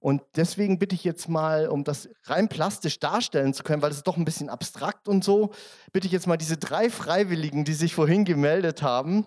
Und 0.00 0.22
deswegen 0.36 0.78
bitte 0.78 0.94
ich 0.94 1.02
jetzt 1.02 1.28
mal, 1.28 1.68
um 1.68 1.82
das 1.82 2.08
rein 2.24 2.48
plastisch 2.48 3.00
darstellen 3.00 3.52
zu 3.52 3.64
können, 3.64 3.82
weil 3.82 3.90
es 3.90 3.98
ist 3.98 4.06
doch 4.06 4.16
ein 4.16 4.24
bisschen 4.24 4.48
abstrakt 4.48 5.08
und 5.08 5.24
so, 5.24 5.52
bitte 5.92 6.06
ich 6.06 6.12
jetzt 6.12 6.26
mal 6.26 6.36
diese 6.36 6.56
drei 6.56 6.88
Freiwilligen, 6.88 7.64
die 7.64 7.74
sich 7.74 7.94
vorhin 7.94 8.24
gemeldet 8.24 8.82
haben, 8.82 9.26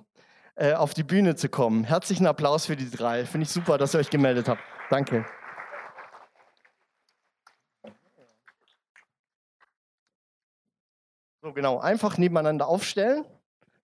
äh, 0.56 0.74
auf 0.74 0.94
die 0.94 1.04
Bühne 1.04 1.36
zu 1.36 1.50
kommen. 1.50 1.84
Herzlichen 1.84 2.26
Applaus 2.26 2.68
für 2.68 2.78
die 2.78 2.90
drei. 2.90 3.26
Finde 3.26 3.44
ich 3.44 3.52
super, 3.52 3.78
dass 3.78 3.94
ihr 3.96 4.00
euch 4.00 4.10
gemeldet 4.10 4.48
habt. 4.48 4.62
Danke. 4.90 5.26
So 11.42 11.52
genau, 11.54 11.80
einfach 11.80 12.18
nebeneinander 12.18 12.68
aufstellen. 12.68 13.26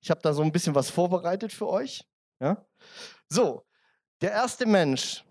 Ich 0.01 0.09
habe 0.09 0.21
da 0.21 0.33
so 0.33 0.41
ein 0.41 0.51
bisschen 0.51 0.75
was 0.75 0.89
vorbereitet 0.89 1.51
für 1.51 1.67
euch. 1.67 2.05
Ja? 2.39 2.65
So, 3.29 3.65
der 4.21 4.31
erste 4.31 4.65
Mensch, 4.65 5.23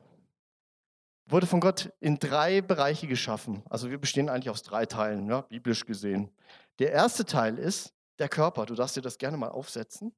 wurde 1.29 1.47
von 1.47 1.61
Gott 1.61 1.93
in 2.01 2.19
drei 2.19 2.61
Bereiche 2.61 3.07
geschaffen. 3.07 3.63
Also 3.69 3.91
wir 3.91 3.99
bestehen 3.99 4.29
eigentlich 4.29 4.51
aus 4.51 4.63
drei 4.63 4.87
Teilen, 4.87 5.29
ja, 5.29 5.43
biblisch 5.43 5.85
gesehen. 5.85 6.31
Der 6.79 6.93
erste 6.93 7.25
Teil 7.25 7.59
ist 7.59 7.93
der 8.19 8.29
Körper. 8.29 8.67
Du 8.67 8.75
darfst 8.75 8.97
dir 8.97 9.03
das 9.03 9.19
gerne 9.19 9.37
mal 9.37 9.49
aufsetzen. 9.49 10.15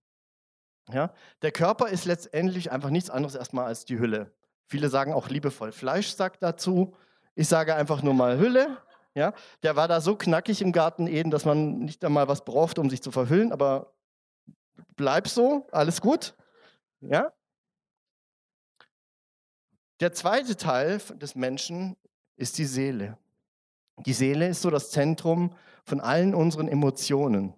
Ja, 0.91 1.13
der 1.43 1.53
Körper 1.53 1.89
ist 1.89 2.05
letztendlich 2.05 2.71
einfach 2.71 2.91
nichts 2.91 3.11
anderes 3.11 3.35
erstmal 3.35 3.67
als 3.67 3.85
die 3.85 3.99
Hülle. 3.99 4.35
Viele 4.67 4.89
sagen 4.89 5.13
auch 5.13 5.29
liebevoll 5.29 5.73
Fleischsack 5.73 6.41
dazu. 6.41 6.95
Ich 7.35 7.49
sage 7.49 7.75
einfach 7.75 8.03
nur 8.03 8.15
mal 8.15 8.39
Hülle. 8.39 8.79
Ja, 9.15 9.33
der 9.63 9.77
war 9.77 9.89
da 9.89 10.01
so 10.01 10.17
knackig 10.17 10.63
im 10.63 10.73
Garten 10.73 11.07
Eden, 11.07 11.31
dass 11.31 11.45
man 11.45 11.81
nicht 11.81 12.05
einmal 12.05 12.29
was 12.29 12.45
braucht, 12.45 12.79
um 12.79 12.89
sich 12.89 13.03
zu 13.03 13.11
verhüllen, 13.11 13.53
aber 13.53 13.95
bleib 14.97 15.29
so, 15.29 15.67
alles 15.73 16.01
gut. 16.01 16.35
Ja, 17.01 17.33
der 20.01 20.13
zweite 20.13 20.57
Teil 20.57 20.99
des 21.17 21.35
Menschen 21.35 21.97
ist 22.37 22.59
die 22.59 22.67
Seele. 22.67 23.19
Die 24.07 24.13
Seele 24.13 24.47
ist 24.47 24.63
so 24.63 24.71
das 24.71 24.91
Zentrum 24.91 25.55
von 25.85 26.01
allen 26.01 26.35
unseren 26.35 26.69
Emotionen, 26.69 27.55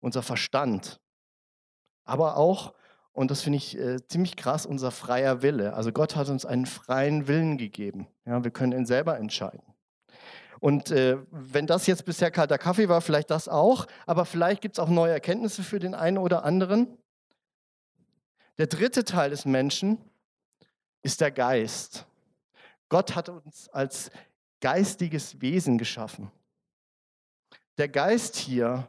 unser 0.00 0.22
Verstand, 0.22 1.00
aber 2.04 2.36
auch, 2.36 2.74
und 3.12 3.30
das 3.30 3.42
finde 3.42 3.56
ich 3.58 3.78
äh, 3.78 4.06
ziemlich 4.06 4.36
krass, 4.36 4.66
unser 4.66 4.90
freier 4.90 5.40
Wille. 5.40 5.74
Also 5.74 5.92
Gott 5.92 6.16
hat 6.16 6.28
uns 6.28 6.44
einen 6.44 6.66
freien 6.66 7.26
Willen 7.28 7.56
gegeben. 7.56 8.08
Ja, 8.26 8.42
wir 8.42 8.50
können 8.50 8.72
ihn 8.72 8.86
selber 8.86 9.18
entscheiden. 9.18 9.62
Und 10.62 10.92
äh, 10.92 11.18
wenn 11.32 11.66
das 11.66 11.88
jetzt 11.88 12.04
bisher 12.04 12.30
kalter 12.30 12.56
Kaffee 12.56 12.88
war, 12.88 13.00
vielleicht 13.00 13.32
das 13.32 13.48
auch, 13.48 13.88
aber 14.06 14.24
vielleicht 14.24 14.62
gibt 14.62 14.76
es 14.76 14.78
auch 14.78 14.88
neue 14.88 15.10
Erkenntnisse 15.10 15.64
für 15.64 15.80
den 15.80 15.92
einen 15.92 16.18
oder 16.18 16.44
anderen. 16.44 16.86
Der 18.58 18.68
dritte 18.68 19.04
Teil 19.04 19.30
des 19.30 19.44
Menschen 19.44 19.98
ist 21.02 21.20
der 21.20 21.32
Geist. 21.32 22.06
Gott 22.88 23.16
hat 23.16 23.28
uns 23.28 23.70
als 23.70 24.12
geistiges 24.60 25.40
Wesen 25.40 25.78
geschaffen. 25.78 26.30
Der 27.76 27.88
Geist 27.88 28.36
hier 28.36 28.88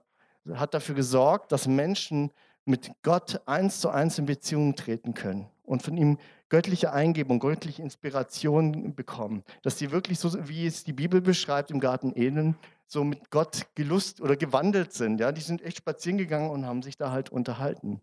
hat 0.53 0.75
dafür 0.75 0.94
gesorgt, 0.94 1.51
dass 1.51 1.65
Menschen 1.65 2.30
mit 2.65 2.92
Gott 3.01 3.42
eins 3.48 3.80
zu 3.80 3.89
eins 3.89 4.20
in 4.20 4.27
Beziehung 4.27 4.75
treten 4.75 5.15
können 5.15 5.50
und 5.63 5.82
von 5.82 5.98
ihm 5.98 6.20
göttliche 6.53 6.93
Eingebung, 6.93 7.39
göttliche 7.39 7.81
Inspiration 7.81 8.93
bekommen. 8.93 9.43
Dass 9.63 9.79
sie 9.79 9.89
wirklich 9.89 10.19
so, 10.19 10.48
wie 10.48 10.67
es 10.67 10.83
die 10.83 10.93
Bibel 10.93 11.19
beschreibt 11.19 11.72
im 11.72 11.79
Garten 11.79 12.13
Eden, 12.15 12.55
so 12.86 13.03
mit 13.03 13.31
Gott 13.31 13.65
gelust 13.74 14.22
oder 14.22 14.36
gewandelt 14.36 14.93
sind. 14.93 15.19
Ja, 15.19 15.31
die 15.31 15.41
sind 15.41 15.63
echt 15.63 15.77
spazieren 15.77 16.19
gegangen 16.19 16.51
und 16.51 16.67
haben 16.67 16.83
sich 16.83 16.95
da 16.95 17.10
halt 17.10 17.31
unterhalten. 17.31 18.01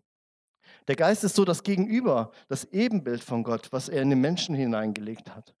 Der 0.89 0.97
Geist 0.97 1.23
ist 1.23 1.37
so 1.37 1.45
das 1.45 1.63
Gegenüber, 1.63 2.31
das 2.49 2.65
Ebenbild 2.65 3.23
von 3.23 3.43
Gott, 3.43 3.69
was 3.71 3.87
er 3.87 4.01
in 4.01 4.09
den 4.09 4.19
Menschen 4.19 4.53
hineingelegt 4.53 5.33
hat. 5.33 5.55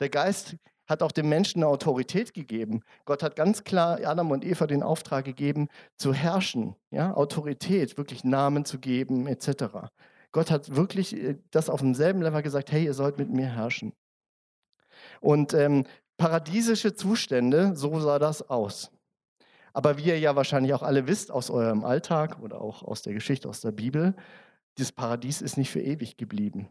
Der 0.00 0.08
Geist 0.08 0.56
hat 0.88 1.04
auch 1.04 1.12
dem 1.12 1.28
Menschen 1.28 1.62
eine 1.62 1.70
Autorität 1.70 2.34
gegeben. 2.34 2.82
Gott 3.04 3.22
hat 3.22 3.36
ganz 3.36 3.62
klar 3.62 4.00
Adam 4.04 4.32
und 4.32 4.44
Eva 4.44 4.66
den 4.66 4.82
Auftrag 4.82 5.24
gegeben, 5.24 5.68
zu 5.96 6.12
herrschen, 6.12 6.74
ja, 6.90 7.14
Autorität, 7.14 7.96
wirklich 7.98 8.24
Namen 8.24 8.64
zu 8.64 8.80
geben, 8.80 9.28
etc. 9.28 9.92
Gott 10.32 10.50
hat 10.50 10.74
wirklich 10.74 11.14
äh, 11.16 11.38
das 11.50 11.70
auf 11.70 11.80
demselben 11.80 12.22
Level 12.22 12.42
gesagt, 12.42 12.72
hey, 12.72 12.84
ihr 12.84 12.94
sollt 12.94 13.18
mit 13.18 13.30
mir 13.30 13.46
herrschen. 13.46 13.92
Und 15.20 15.54
ähm, 15.54 15.84
paradiesische 16.16 16.94
Zustände, 16.94 17.76
so 17.76 18.00
sah 18.00 18.18
das 18.18 18.48
aus. 18.48 18.90
Aber 19.72 19.96
wie 19.96 20.04
ihr 20.04 20.18
ja 20.18 20.36
wahrscheinlich 20.36 20.74
auch 20.74 20.82
alle 20.82 21.06
wisst 21.06 21.30
aus 21.30 21.50
eurem 21.50 21.84
Alltag 21.84 22.40
oder 22.42 22.60
auch 22.60 22.82
aus 22.82 23.02
der 23.02 23.14
Geschichte, 23.14 23.48
aus 23.48 23.60
der 23.60 23.72
Bibel, 23.72 24.14
dieses 24.78 24.92
Paradies 24.92 25.42
ist 25.42 25.56
nicht 25.56 25.70
für 25.70 25.80
ewig 25.80 26.16
geblieben. 26.16 26.68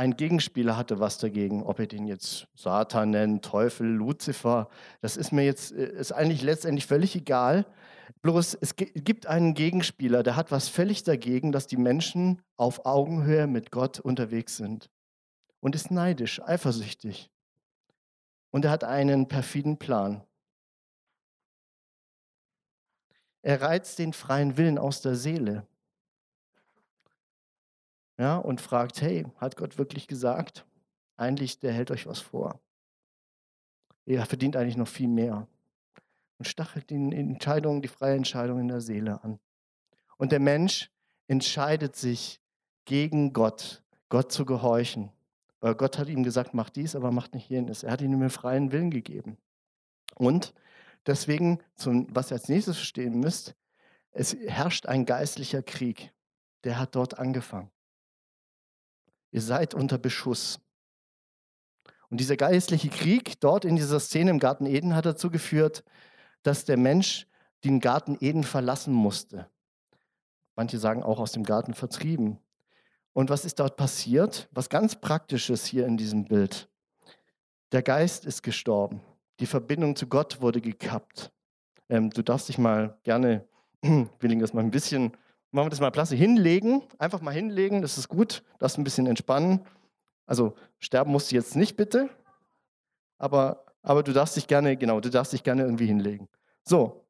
Ein 0.00 0.16
Gegenspieler 0.16 0.78
hatte 0.78 0.98
was 0.98 1.18
dagegen, 1.18 1.62
ob 1.62 1.78
er 1.78 1.86
den 1.86 2.06
jetzt 2.06 2.48
Satan 2.54 3.10
nennt, 3.10 3.44
Teufel, 3.44 3.86
Luzifer, 3.86 4.70
das 5.02 5.18
ist 5.18 5.30
mir 5.30 5.44
jetzt, 5.44 5.72
äh, 5.72 5.90
ist 5.90 6.12
eigentlich 6.12 6.40
letztendlich 6.40 6.86
völlig 6.86 7.14
egal. 7.16 7.66
Bloß 8.22 8.56
es 8.62 8.76
gibt 8.76 9.26
einen 9.26 9.52
Gegenspieler, 9.52 10.22
der 10.22 10.36
hat 10.36 10.52
was 10.52 10.70
völlig 10.70 11.02
dagegen, 11.02 11.52
dass 11.52 11.66
die 11.66 11.76
Menschen 11.76 12.40
auf 12.56 12.86
Augenhöhe 12.86 13.46
mit 13.46 13.70
Gott 13.72 14.00
unterwegs 14.00 14.56
sind. 14.56 14.88
Und 15.60 15.74
ist 15.74 15.90
neidisch, 15.90 16.40
eifersüchtig. 16.40 17.30
Und 18.50 18.64
er 18.64 18.70
hat 18.70 18.84
einen 18.84 19.28
perfiden 19.28 19.78
Plan. 19.78 20.24
Er 23.42 23.60
reizt 23.60 23.98
den 23.98 24.14
freien 24.14 24.56
Willen 24.56 24.78
aus 24.78 25.02
der 25.02 25.14
Seele. 25.14 25.66
Ja, 28.20 28.36
und 28.36 28.60
fragt, 28.60 29.00
hey, 29.00 29.24
hat 29.38 29.56
Gott 29.56 29.78
wirklich 29.78 30.06
gesagt? 30.06 30.66
Eigentlich, 31.16 31.58
der 31.58 31.72
hält 31.72 31.90
euch 31.90 32.06
was 32.06 32.20
vor. 32.20 32.60
Er 34.04 34.26
verdient 34.26 34.56
eigentlich 34.56 34.76
noch 34.76 34.88
viel 34.88 35.08
mehr. 35.08 35.48
Und 36.36 36.44
stachelt 36.44 36.90
die 36.90 36.96
Entscheidung, 36.96 37.80
die 37.80 37.88
freie 37.88 38.16
Entscheidung 38.16 38.60
in 38.60 38.68
der 38.68 38.82
Seele 38.82 39.24
an. 39.24 39.38
Und 40.18 40.32
der 40.32 40.40
Mensch 40.40 40.90
entscheidet 41.28 41.96
sich 41.96 42.42
gegen 42.84 43.32
Gott, 43.32 43.82
Gott 44.10 44.30
zu 44.30 44.44
gehorchen. 44.44 45.10
Weil 45.60 45.74
Gott 45.74 45.96
hat 45.96 46.08
ihm 46.08 46.22
gesagt, 46.22 46.52
mach 46.52 46.68
dies, 46.68 46.94
aber 46.94 47.12
mach 47.12 47.32
nicht 47.32 47.48
jenes. 47.48 47.84
Er 47.84 47.92
hat 47.92 48.02
ihm 48.02 48.12
einen 48.12 48.28
freien 48.28 48.70
Willen 48.70 48.90
gegeben. 48.90 49.38
Und 50.16 50.52
deswegen, 51.06 51.62
was 51.76 52.30
ihr 52.30 52.34
als 52.34 52.50
nächstes 52.50 52.76
verstehen 52.76 53.18
müsst, 53.18 53.54
es 54.12 54.34
herrscht 54.34 54.84
ein 54.84 55.06
geistlicher 55.06 55.62
Krieg. 55.62 56.12
Der 56.64 56.78
hat 56.78 56.94
dort 56.94 57.18
angefangen. 57.18 57.70
Ihr 59.32 59.42
seid 59.42 59.74
unter 59.74 59.98
Beschuss. 59.98 60.60
Und 62.08 62.18
dieser 62.18 62.36
geistliche 62.36 62.88
Krieg 62.88 63.40
dort 63.40 63.64
in 63.64 63.76
dieser 63.76 64.00
Szene 64.00 64.30
im 64.30 64.40
Garten 64.40 64.66
Eden 64.66 64.96
hat 64.96 65.06
dazu 65.06 65.30
geführt, 65.30 65.84
dass 66.42 66.64
der 66.64 66.76
Mensch 66.76 67.26
den 67.64 67.80
Garten 67.80 68.16
Eden 68.20 68.42
verlassen 68.42 68.92
musste. 68.92 69.48
Manche 70.56 70.78
sagen 70.78 71.02
auch 71.02 71.20
aus 71.20 71.32
dem 71.32 71.44
Garten 71.44 71.74
vertrieben. 71.74 72.38
Und 73.12 73.30
was 73.30 73.44
ist 73.44 73.60
dort 73.60 73.76
passiert? 73.76 74.48
Was 74.52 74.68
ganz 74.68 74.96
Praktisches 74.96 75.64
hier 75.64 75.86
in 75.86 75.96
diesem 75.96 76.24
Bild. 76.24 76.68
Der 77.72 77.82
Geist 77.82 78.24
ist 78.24 78.42
gestorben. 78.42 79.00
Die 79.38 79.46
Verbindung 79.46 79.94
zu 79.94 80.06
Gott 80.06 80.40
wurde 80.40 80.60
gekappt. 80.60 81.32
Ähm, 81.88 82.10
du 82.10 82.22
darfst 82.22 82.48
dich 82.48 82.58
mal 82.58 82.98
gerne, 83.04 83.46
will 83.82 84.32
ich 84.32 84.38
das 84.38 84.52
mal 84.52 84.62
ein 84.62 84.70
bisschen, 84.70 85.16
machen 85.50 85.66
wir 85.66 85.70
das 85.70 85.80
mal 85.80 85.90
Platz, 85.90 86.10
hinlegen. 86.10 86.82
Einfach 86.98 87.20
mal 87.20 87.32
hinlegen, 87.32 87.82
das 87.82 87.98
ist 87.98 88.08
gut. 88.08 88.42
Das 88.58 88.78
ein 88.78 88.84
bisschen 88.84 89.06
entspannen. 89.06 89.66
Also 90.26 90.54
sterben 90.78 91.10
musst 91.10 91.30
du 91.30 91.34
jetzt 91.34 91.56
nicht 91.56 91.76
bitte, 91.76 92.08
aber, 93.18 93.64
aber 93.82 94.04
du 94.04 94.12
darfst 94.12 94.36
dich 94.36 94.46
gerne, 94.46 94.76
genau, 94.76 95.00
du 95.00 95.10
darfst 95.10 95.32
dich 95.32 95.42
gerne 95.42 95.62
irgendwie 95.62 95.86
hinlegen. 95.86 96.28
So. 96.62 97.04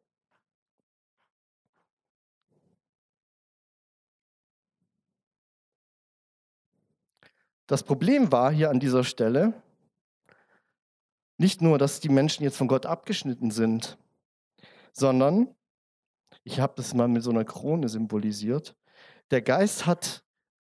Das 7.67 7.83
Problem 7.83 8.33
war 8.33 8.51
hier 8.51 8.71
an 8.71 8.81
dieser 8.81 9.05
Stelle 9.05 9.53
nicht 11.37 11.63
nur, 11.63 11.79
dass 11.79 12.01
die 12.01 12.09
Menschen 12.09 12.43
jetzt 12.43 12.57
von 12.57 12.69
Gott 12.69 12.87
abgeschnitten 12.87 13.51
sind, 13.51 13.97
sondern, 14.93 15.55
ich 16.45 16.61
habe 16.61 16.75
das 16.77 16.95
mal 16.95 17.09
mit 17.09 17.23
so 17.23 17.31
einer 17.31 17.45
Krone 17.45 17.89
symbolisiert, 17.89 18.77
der 19.31 19.43
Geist 19.43 19.87
hat 19.87 20.25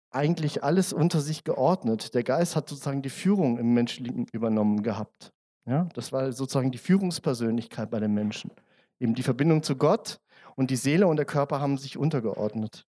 eigentlich 0.10 0.64
alles 0.64 0.94
unter 0.94 1.20
sich 1.22 1.44
geordnet. 1.44 2.14
Der 2.14 2.24
Geist 2.24 2.56
hat 2.56 2.70
sozusagen 2.70 3.02
die 3.02 3.10
Führung 3.10 3.58
im 3.60 3.74
Menschlichen 3.74 4.26
übernommen 4.32 4.82
gehabt. 4.82 5.34
Ja, 5.66 5.90
das 5.94 6.12
war 6.12 6.32
sozusagen 6.32 6.72
die 6.72 6.78
Führungspersönlichkeit 6.78 7.92
bei 7.92 8.00
den 8.00 8.14
Menschen. 8.14 8.52
Eben 9.00 9.16
die 9.16 9.24
Verbindung 9.24 9.64
zu 9.64 9.76
Gott 9.76 10.20
und 10.56 10.72
die 10.72 10.76
Seele 10.76 11.08
und 11.08 11.18
der 11.18 11.26
Körper 11.26 11.60
haben 11.60 11.78
sich 11.78 11.98
untergeordnet. 11.98 12.88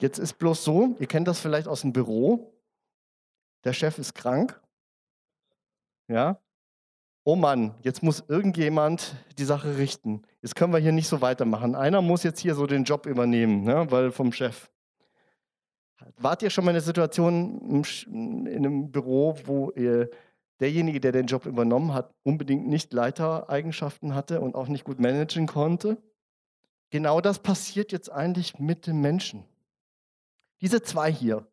Jetzt 0.00 0.18
ist 0.18 0.38
bloß 0.38 0.64
so, 0.64 0.96
ihr 0.98 1.06
kennt 1.06 1.28
das 1.28 1.40
vielleicht 1.40 1.68
aus 1.68 1.82
dem 1.82 1.92
Büro, 1.92 2.54
der 3.64 3.74
Chef 3.74 3.98
ist 3.98 4.14
krank. 4.14 4.60
Ja? 6.08 6.40
Oh 7.22 7.36
Mann, 7.36 7.74
jetzt 7.82 8.02
muss 8.02 8.24
irgendjemand 8.28 9.14
die 9.38 9.44
Sache 9.44 9.76
richten. 9.76 10.22
Jetzt 10.40 10.56
können 10.56 10.72
wir 10.72 10.78
hier 10.78 10.92
nicht 10.92 11.08
so 11.08 11.20
weitermachen. 11.20 11.74
Einer 11.74 12.00
muss 12.00 12.22
jetzt 12.22 12.40
hier 12.40 12.54
so 12.54 12.66
den 12.66 12.84
Job 12.84 13.06
übernehmen, 13.06 13.62
ne? 13.62 13.90
weil 13.90 14.10
vom 14.10 14.32
Chef. 14.32 14.70
Wart 16.16 16.42
ihr 16.42 16.48
schon 16.48 16.64
mal 16.64 16.70
in 16.70 16.76
einer 16.76 16.84
Situation 16.84 17.84
in 18.06 18.56
einem 18.56 18.90
Büro, 18.90 19.36
wo 19.44 19.70
derjenige, 20.60 20.98
der 20.98 21.12
den 21.12 21.26
Job 21.26 21.44
übernommen 21.44 21.92
hat, 21.92 22.14
unbedingt 22.22 22.66
nicht 22.66 22.92
Leitereigenschaften 22.94 24.14
hatte 24.14 24.40
und 24.40 24.54
auch 24.54 24.68
nicht 24.68 24.84
gut 24.84 24.98
managen 24.98 25.46
konnte? 25.46 25.98
Genau 26.88 27.20
das 27.20 27.38
passiert 27.38 27.92
jetzt 27.92 28.10
eigentlich 28.10 28.58
mit 28.58 28.86
dem 28.86 29.02
Menschen. 29.02 29.44
Diese 30.62 30.82
zwei 30.82 31.12
hier, 31.12 31.46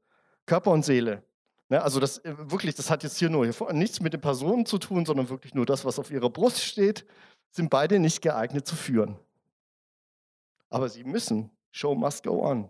Körper 0.45 0.71
und 0.71 0.83
Seele. 0.83 1.23
Ne, 1.69 1.81
also 1.81 1.99
das 1.99 2.19
äh, 2.19 2.33
wirklich, 2.49 2.75
das 2.75 2.89
hat 2.89 3.03
jetzt 3.03 3.17
hier 3.17 3.29
nur 3.29 3.45
nichts 3.73 3.99
mit 3.99 4.13
den 4.13 4.21
Personen 4.21 4.65
zu 4.65 4.77
tun, 4.77 5.05
sondern 5.05 5.29
wirklich 5.29 5.53
nur 5.53 5.65
das, 5.65 5.83
was 5.83 5.99
auf 5.99 6.11
ihrer 6.11 6.29
Brust 6.29 6.63
steht, 6.63 7.05
sind 7.51 7.69
beide 7.69 7.99
nicht 7.99 8.21
geeignet 8.21 8.65
zu 8.65 8.75
führen. 8.75 9.17
Aber 10.69 10.89
sie 10.89 11.03
müssen. 11.03 11.51
Show 11.71 11.95
must 11.95 12.23
go 12.23 12.43
on. 12.43 12.69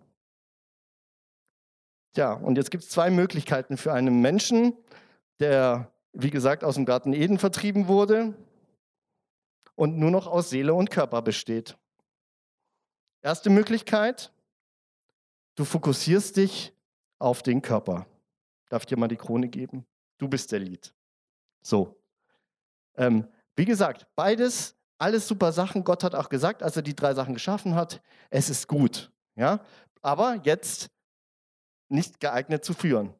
Tja, 2.14 2.34
und 2.34 2.58
jetzt 2.58 2.72
gibt 2.72 2.84
es 2.84 2.90
zwei 2.90 3.10
Möglichkeiten 3.12 3.78
für 3.78 3.94
einen 3.94 4.22
Menschen, 4.22 4.74
der, 5.40 5.92
wie 6.14 6.32
gesagt, 6.32 6.64
aus 6.64 6.76
dem 6.76 6.86
Garten 6.86 7.14
Eden 7.14 7.38
vertrieben 7.38 7.88
wurde 7.88 8.34
und 9.76 9.98
nur 9.98 10.10
noch 10.10 10.26
aus 10.26 10.50
Seele 10.50 10.74
und 10.74 10.90
Körper 10.90 11.22
besteht. 11.22 11.78
Erste 13.22 13.52
Möglichkeit, 13.52 14.32
du 15.56 15.66
fokussierst 15.66 16.38
dich 16.38 16.74
auf 17.20 17.44
den 17.44 17.62
Körper. 17.62 18.08
Darf 18.70 18.86
dir 18.86 18.98
mal 18.98 19.08
die 19.08 19.18
Krone 19.18 19.48
geben? 19.48 19.86
Du 20.18 20.28
bist 20.28 20.52
der 20.52 20.60
Lied. 20.60 20.94
So. 21.62 22.02
Ähm, 22.96 23.28
wie 23.56 23.66
gesagt, 23.66 24.08
beides, 24.16 24.76
alles 24.98 25.28
super 25.28 25.52
Sachen. 25.52 25.84
Gott 25.84 26.04
hat 26.04 26.16
auch 26.16 26.30
gesagt, 26.30 26.64
als 26.64 26.76
er 26.76 26.82
die 26.82 26.96
drei 26.96 27.14
Sachen 27.14 27.34
geschaffen 27.34 27.76
hat, 27.76 28.02
es 28.30 28.50
ist 28.50 28.68
gut. 28.68 29.12
Ja? 29.36 29.62
Aber 30.02 30.40
jetzt 30.44 30.90
nicht 31.90 32.20
geeignet 32.20 32.66
zu 32.66 32.74
führen. 32.74 33.14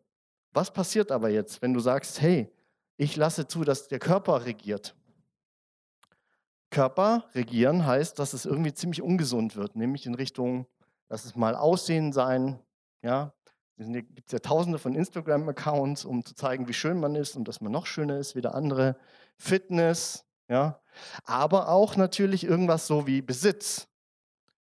Was 0.52 0.72
passiert 0.72 1.12
aber 1.12 1.30
jetzt, 1.30 1.62
wenn 1.62 1.74
du 1.74 1.80
sagst, 1.80 2.22
hey, 2.22 2.52
ich 2.98 3.16
lasse 3.16 3.48
zu, 3.48 3.64
dass 3.64 3.88
der 3.88 4.00
Körper 4.00 4.46
regiert? 4.46 4.96
Körper 6.70 7.30
regieren 7.34 7.86
heißt, 7.86 8.20
dass 8.20 8.34
es 8.34 8.46
irgendwie 8.46 8.74
ziemlich 8.74 9.02
ungesund 9.02 9.56
wird, 9.56 9.76
nämlich 9.76 10.06
in 10.06 10.16
Richtung, 10.16 10.68
dass 11.08 11.26
es 11.26 11.36
mal 11.36 11.56
Aussehen 11.56 12.12
sein, 12.12 12.60
ja, 13.02 13.34
es 13.78 13.88
gibt 13.88 14.32
ja 14.32 14.40
tausende 14.40 14.80
von 14.80 14.96
Instagram-Accounts, 14.96 16.06
um 16.06 16.26
zu 16.26 16.34
zeigen, 16.34 16.68
wie 16.68 16.74
schön 16.74 17.00
man 17.00 17.16
ist 17.16 17.36
und 17.36 17.48
dass 17.48 17.62
man 17.62 17.72
noch 17.72 17.86
schöner 17.86 18.18
ist 18.18 18.36
wie 18.36 18.42
der 18.42 18.56
andere. 18.56 18.98
Fitness, 19.38 20.26
ja. 20.50 20.80
Aber 21.24 21.70
auch 21.70 21.96
natürlich 21.96 22.44
irgendwas 22.44 22.88
so 22.88 23.06
wie 23.06 23.22
Besitz. 23.22 23.88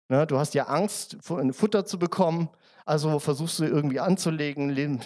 Ja, 0.09 0.27
du 0.27 0.39
hast 0.39 0.55
ja 0.55 0.65
Angst, 0.65 1.17
Futter 1.23 1.87
zu 1.87 1.99
bekommen, 1.99 2.51
also 2.85 3.19
versuchst 3.19 3.59
du 3.61 3.65
irgendwie 3.65 4.01
anzulegen, 4.01 5.01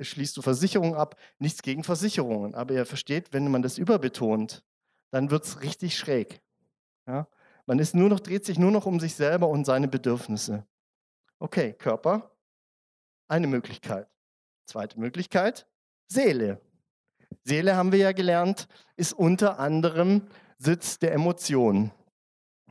schließt 0.00 0.36
du 0.36 0.42
Versicherungen 0.42 0.94
ab. 0.94 1.16
Nichts 1.38 1.62
gegen 1.62 1.82
Versicherungen, 1.82 2.54
aber 2.54 2.74
ihr 2.74 2.86
versteht, 2.86 3.32
wenn 3.32 3.50
man 3.50 3.62
das 3.62 3.78
überbetont, 3.78 4.62
dann 5.10 5.30
wird 5.30 5.44
es 5.44 5.62
richtig 5.62 5.96
schräg. 5.96 6.40
Ja? 7.06 7.26
Man 7.66 7.78
ist 7.78 7.94
nur 7.94 8.08
noch, 8.08 8.20
dreht 8.20 8.44
sich 8.44 8.58
nur 8.58 8.70
noch 8.70 8.86
um 8.86 9.00
sich 9.00 9.14
selber 9.14 9.48
und 9.48 9.64
seine 9.64 9.88
Bedürfnisse. 9.88 10.66
Okay, 11.40 11.72
Körper, 11.72 12.30
eine 13.28 13.46
Möglichkeit. 13.46 14.08
Zweite 14.66 14.98
Möglichkeit, 14.98 15.66
Seele. 16.06 16.60
Seele 17.42 17.76
haben 17.76 17.92
wir 17.92 17.98
ja 17.98 18.12
gelernt, 18.12 18.68
ist 18.96 19.12
unter 19.12 19.58
anderem 19.58 20.22
Sitz 20.58 20.98
der 20.98 21.12
Emotionen. 21.12 21.92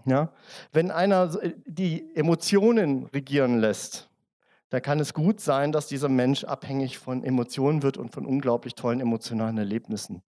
Ja? 0.05 0.31
Wenn 0.71 0.91
einer 0.91 1.27
die 1.65 2.15
Emotionen 2.15 3.05
regieren 3.07 3.59
lässt, 3.59 4.09
dann 4.69 4.81
kann 4.81 4.99
es 4.99 5.13
gut 5.13 5.39
sein, 5.39 5.71
dass 5.71 5.87
dieser 5.87 6.09
Mensch 6.09 6.43
abhängig 6.45 6.97
von 6.97 7.23
Emotionen 7.23 7.83
wird 7.83 7.97
und 7.97 8.11
von 8.11 8.25
unglaublich 8.25 8.73
tollen 8.73 9.01
emotionalen 9.01 9.57
Erlebnissen. 9.57 10.23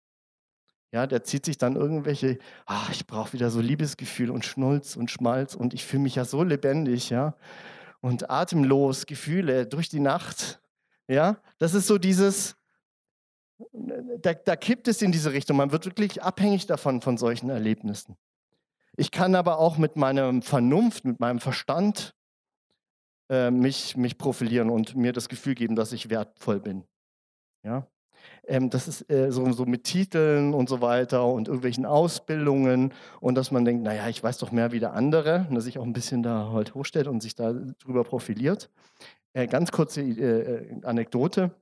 Ja, 0.91 1.07
der 1.07 1.23
zieht 1.23 1.47
sich 1.47 1.57
dann 1.57 1.77
irgendwelche, 1.77 2.39
ach, 2.67 2.91
ich 2.91 3.07
brauche 3.07 3.33
wieder 3.33 3.51
so 3.51 3.61
Liebesgefühl 3.61 4.31
und 4.31 4.45
Schnulz 4.45 4.97
und 4.97 5.11
Schmalz 5.11 5.55
und 5.55 5.73
ich 5.73 5.87
fühle 5.87 6.03
mich 6.03 6.17
ja 6.17 6.25
so 6.25 6.43
lebendig, 6.43 7.09
ja 7.09 7.35
und 8.03 8.31
atemlos 8.31 9.07
Gefühle 9.07 9.67
durch 9.67 9.89
die 9.89 10.01
Nacht. 10.01 10.61
Ja, 11.09 11.39
das 11.59 11.73
ist 11.73 11.87
so 11.87 11.97
dieses, 11.97 12.57
da, 13.73 14.35
da 14.35 14.57
kippt 14.57 14.89
es 14.89 15.01
in 15.01 15.13
diese 15.13 15.33
Richtung. 15.33 15.57
Man 15.57 15.73
wird 15.73 15.87
wirklich 15.87 16.23
abhängig 16.23 16.67
davon, 16.67 17.01
von 17.01 17.17
solchen 17.17 17.49
Erlebnissen. 17.49 18.17
Ich 18.97 19.11
kann 19.11 19.35
aber 19.35 19.59
auch 19.59 19.79
mit 19.79 19.97
meiner 19.97 20.43
Vernunft, 20.43 21.05
mit 21.05 21.21
meinem 21.21 21.39
Verstand 21.39 22.15
äh, 23.31 23.51
mich, 23.51 23.97
mich 23.97 24.19
profilieren 24.19 24.69
und 24.69 24.97
mir 24.97 25.13
das 25.13 25.29
Gefühl 25.29 25.55
geben, 25.55 25.77
dass 25.77 25.93
ich 25.93 26.11
wertvoll 26.11 26.61
bin. 26.61 26.85
Ja? 27.63 27.87
Ähm, 28.47 28.71
das 28.71 28.89
ist 28.89 29.11
äh, 29.11 29.31
so, 29.31 29.51
so 29.53 29.67
mit 29.67 29.85
Titeln 29.85 30.55
und 30.55 30.69
so 30.69 30.81
weiter 30.81 31.27
und 31.27 31.49
irgendwelchen 31.49 31.87
Ausbildungen 31.87 32.93
und 33.21 33.37
dass 33.37 33.51
man 33.51 33.65
denkt, 33.65 33.85
naja, 33.85 34.09
ich 34.09 34.23
weiß 34.23 34.39
doch 34.39 34.53
mehr 34.53 34.73
wie 34.73 34.81
der 34.81 34.95
andere, 34.95 35.47
und 35.49 35.55
dass 35.55 35.65
sich 35.65 35.79
auch 35.79 35.85
ein 35.85 35.93
bisschen 35.93 36.23
da 36.23 36.51
halt 36.53 36.75
hochstellt 36.75 37.07
und 37.07 37.23
sich 37.23 37.35
da 37.35 37.53
drüber 37.53 38.05
profiliert. 38.05 38.71
Äh, 39.33 39.47
ganz 39.47 39.73
kurze 39.73 40.03
äh, 40.03 40.41
äh, 40.41 40.85
Anekdote. 40.85 41.53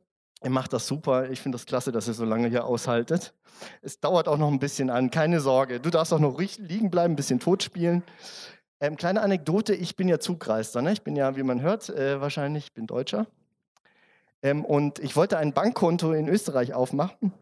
Er 0.43 0.51
macht 0.51 0.73
das 0.73 0.87
super. 0.87 1.31
Ich 1.31 1.41
finde 1.41 1.57
das 1.57 1.67
klasse, 1.67 1.93
dass 1.93 2.09
ihr 2.09 2.15
so 2.15 2.25
lange 2.25 2.49
hier 2.49 2.65
aushaltet. 2.65 3.35
Es 3.83 4.01
dauert 4.01 4.27
auch 4.27 4.39
noch 4.39 4.49
ein 4.49 4.59
bisschen 4.59 4.89
an, 4.89 5.11
keine 5.11 5.41
Sorge. 5.41 5.81
Du 5.81 5.91
darfst 5.91 6.15
auch 6.15 6.19
noch 6.19 6.41
liegen 6.41 6.91
bleiben, 6.91 7.13
ein 7.13 7.17
bisschen 7.17 7.41
tot 7.41 7.63
spielen. 7.63 8.03
Ähm, 8.81 8.97
kleine 8.97 9.21
Anekdote, 9.21 9.75
ich 9.75 9.97
bin 9.97 10.09
ja 10.09 10.19
Zugreister. 10.19 10.81
Ne? 10.81 10.93
Ich 10.93 11.03
bin 11.03 11.15
ja, 11.15 11.37
wie 11.37 11.43
man 11.43 11.61
hört, 11.61 11.91
äh, 11.91 12.23
wahrscheinlich, 12.23 12.65
ich 12.65 12.73
bin 12.73 12.87
Deutscher. 12.87 13.27
Ähm, 14.43 14.65
und 14.65 14.99
ich 14.99 15.17
wollte 15.17 15.39
ein 15.39 15.53
Bankkonto 15.53 16.13
in 16.13 16.29
Österreich 16.29 16.75
aufmachen. 16.75 17.33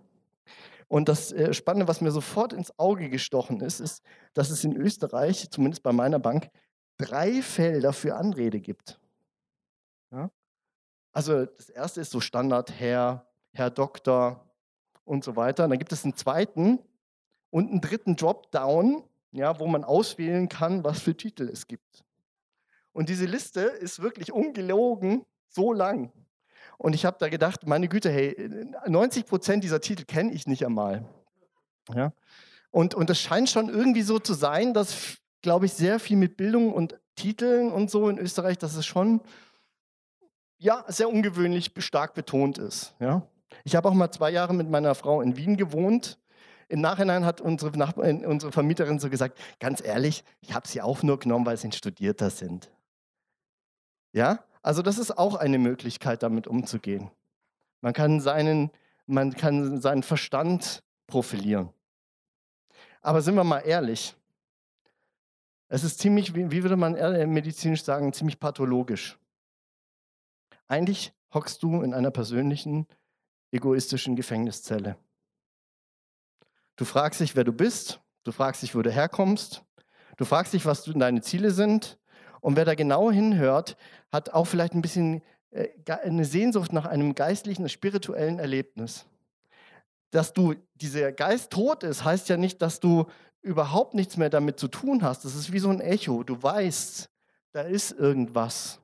Und 0.89 1.09
das 1.09 1.33
äh, 1.33 1.53
Spannende, 1.53 1.87
was 1.87 2.01
mir 2.01 2.11
sofort 2.11 2.53
ins 2.53 2.79
Auge 2.79 3.11
gestochen 3.11 3.61
ist, 3.61 3.81
ist, 3.81 4.03
dass 4.35 4.51
es 4.51 4.65
in 4.65 4.75
Österreich, 4.75 5.51
zumindest 5.51 5.83
bei 5.83 5.93
meiner 5.93 6.19
Bank, 6.19 6.51
drei 6.97 7.43
Felder 7.43 7.93
für 7.93 8.17
Anrede 8.17 8.61
gibt. 8.61 8.99
Ja? 10.11 10.31
Also 11.13 11.45
das 11.47 11.69
erste 11.69 12.01
ist 12.01 12.11
so 12.11 12.21
Standard 12.21 12.73
Herr, 12.81 13.27
Herr 13.53 13.71
Doktor 13.71 14.47
und 15.05 15.25
so 15.25 15.37
weiter. 15.37 15.69
dann 15.69 15.79
gibt 15.79 15.93
es 15.93 16.05
einen 16.05 16.17
zweiten 16.17 16.79
und 17.51 17.71
einen 17.71 17.81
dritten 17.81 18.17
Dropdown, 18.17 19.05
ja, 19.33 19.59
wo 19.59 19.67
man 19.67 19.85
auswählen 19.85 20.49
kann, 20.49 20.85
was 20.85 21.01
für 21.01 21.17
Titel 21.17 21.49
es 21.51 21.67
gibt. 21.67 22.05
Und 22.93 23.09
diese 23.09 23.27
Liste 23.27 23.61
ist 23.61 24.03
wirklich 24.03 24.33
ungelogen 24.33 25.25
so 25.49 25.73
lang. 25.73 26.13
Und 26.79 26.95
ich 26.95 27.05
habe 27.05 27.17
da 27.19 27.29
gedacht, 27.29 27.67
meine 27.67 27.89
Güte, 27.89 28.11
hey, 28.11 28.71
90 28.87 29.27
Prozent 29.27 29.65
dieser 29.65 29.81
Titel 29.81 30.05
kenne 30.05 30.33
ich 30.33 30.47
nicht 30.47 30.65
einmal. 30.65 31.05
Ja? 31.93 32.13
Und, 32.71 32.95
und 32.95 33.11
das 33.11 33.19
scheint 33.21 33.51
schon 33.51 33.69
irgendwie 33.69 34.03
so 34.03 34.19
zu 34.19 34.33
sein, 34.33 34.75
dass, 34.75 35.17
glaube 35.43 35.67
ich, 35.67 35.73
sehr 35.73 35.99
viel 35.99 36.17
mit 36.17 36.37
Bildung 36.37 36.73
und 36.73 36.99
Titeln 37.17 37.73
und 37.73 37.91
so 37.91 38.09
in 38.09 38.19
Österreich, 38.19 38.59
dass 38.59 38.77
es 38.77 38.87
schon 38.87 39.21
ja, 40.59 40.85
sehr 40.89 41.09
ungewöhnlich 41.09 41.73
stark 41.79 42.15
betont 42.15 42.59
ist. 42.59 42.95
Ja? 43.01 43.23
Ich 43.65 43.75
habe 43.75 43.89
auch 43.89 43.95
mal 43.95 44.11
zwei 44.11 44.31
Jahre 44.31 44.55
mit 44.55 44.71
meiner 44.71 44.95
Frau 44.95 45.21
in 45.21 45.37
Wien 45.37 45.57
gewohnt. 45.57 46.19
Im 46.69 46.81
Nachhinein 46.81 47.25
hat 47.25 47.41
unsere, 47.41 47.77
Nachbarin, 47.77 48.25
unsere 48.25 48.53
Vermieterin 48.53 48.99
so 48.99 49.09
gesagt, 49.09 49.39
ganz 49.59 49.83
ehrlich, 49.83 50.23
ich 50.41 50.55
habe 50.55 50.69
sie 50.69 50.83
auch 50.83 51.03
nur 51.03 51.19
genommen, 51.19 51.47
weil 51.47 51.57
sie 51.57 51.69
ein 51.69 51.73
Studierter 51.73 52.31
sind. 52.31 52.71
Ja, 54.13 54.45
also 54.63 54.83
das 54.83 54.99
ist 54.99 55.17
auch 55.17 55.35
eine 55.35 55.59
Möglichkeit, 55.59 56.23
damit 56.23 56.47
umzugehen. 56.47 57.11
Man 57.81 57.93
kann 57.93 58.21
seinen, 58.21 58.71
man 59.07 59.35
kann 59.35 59.81
seinen 59.81 60.03
Verstand 60.03 60.83
profilieren. 61.07 61.71
Aber 63.01 63.23
sind 63.23 63.37
wir 63.37 63.45
mal 63.45 63.61
ehrlich, 63.61 64.15
es 65.69 65.85
ist 65.85 65.99
ziemlich, 65.99 66.35
wie 66.35 66.63
würde 66.63 66.77
man 66.77 66.95
medizinisch 67.33 67.85
sagen, 67.85 68.13
ziemlich 68.13 68.41
pathologisch. 68.41 69.19
Eigentlich 70.67 71.13
hockst 71.33 71.63
du 71.63 71.83
in 71.83 71.95
einer 71.95 72.11
persönlichen, 72.11 72.87
egoistischen 73.51 74.17
Gefängniszelle. 74.17 74.97
Du 76.77 76.85
fragst 76.85 77.21
dich, 77.21 77.37
wer 77.37 77.45
du 77.45 77.53
bist, 77.53 78.01
du 78.25 78.33
fragst 78.33 78.63
dich, 78.63 78.75
wo 78.75 78.83
du 78.83 78.91
herkommst, 78.91 79.65
du 80.17 80.25
fragst 80.25 80.53
dich, 80.53 80.65
was 80.65 80.85
deine 80.85 81.23
Ziele 81.23 81.51
sind. 81.51 81.99
Und 82.41 82.57
wer 82.57 82.65
da 82.65 82.75
genau 82.75 83.11
hinhört, 83.11 83.77
hat 84.13 84.33
auch 84.33 84.45
vielleicht 84.45 84.75
ein 84.75 84.83
bisschen 84.83 85.23
äh, 85.51 85.69
eine 85.87 86.25
Sehnsucht 86.25 86.73
nach 86.73 86.87
einem 86.87 87.15
geistlichen, 87.15 87.69
spirituellen 87.69 88.39
Erlebnis. 88.39 89.07
Dass 90.11 90.33
du 90.33 90.55
dieser 90.75 91.13
Geist 91.13 91.51
tot 91.51 91.83
ist, 91.83 92.05
heißt 92.05 92.29
ja 92.29 92.37
nicht, 92.37 92.63
dass 92.63 92.81
du 92.81 93.07
überhaupt 93.43 93.95
nichts 93.95 94.17
mehr 94.17 94.31
damit 94.31 94.59
zu 94.59 94.69
tun 94.69 95.03
hast. 95.03 95.25
Das 95.25 95.35
ist 95.35 95.53
wie 95.53 95.59
so 95.59 95.71
ein 95.71 95.81
Echo. 95.81 96.23
Du 96.23 96.43
weißt, 96.43 97.11
da 97.53 97.63
ist 97.63 97.93
irgendwas. 97.93 98.81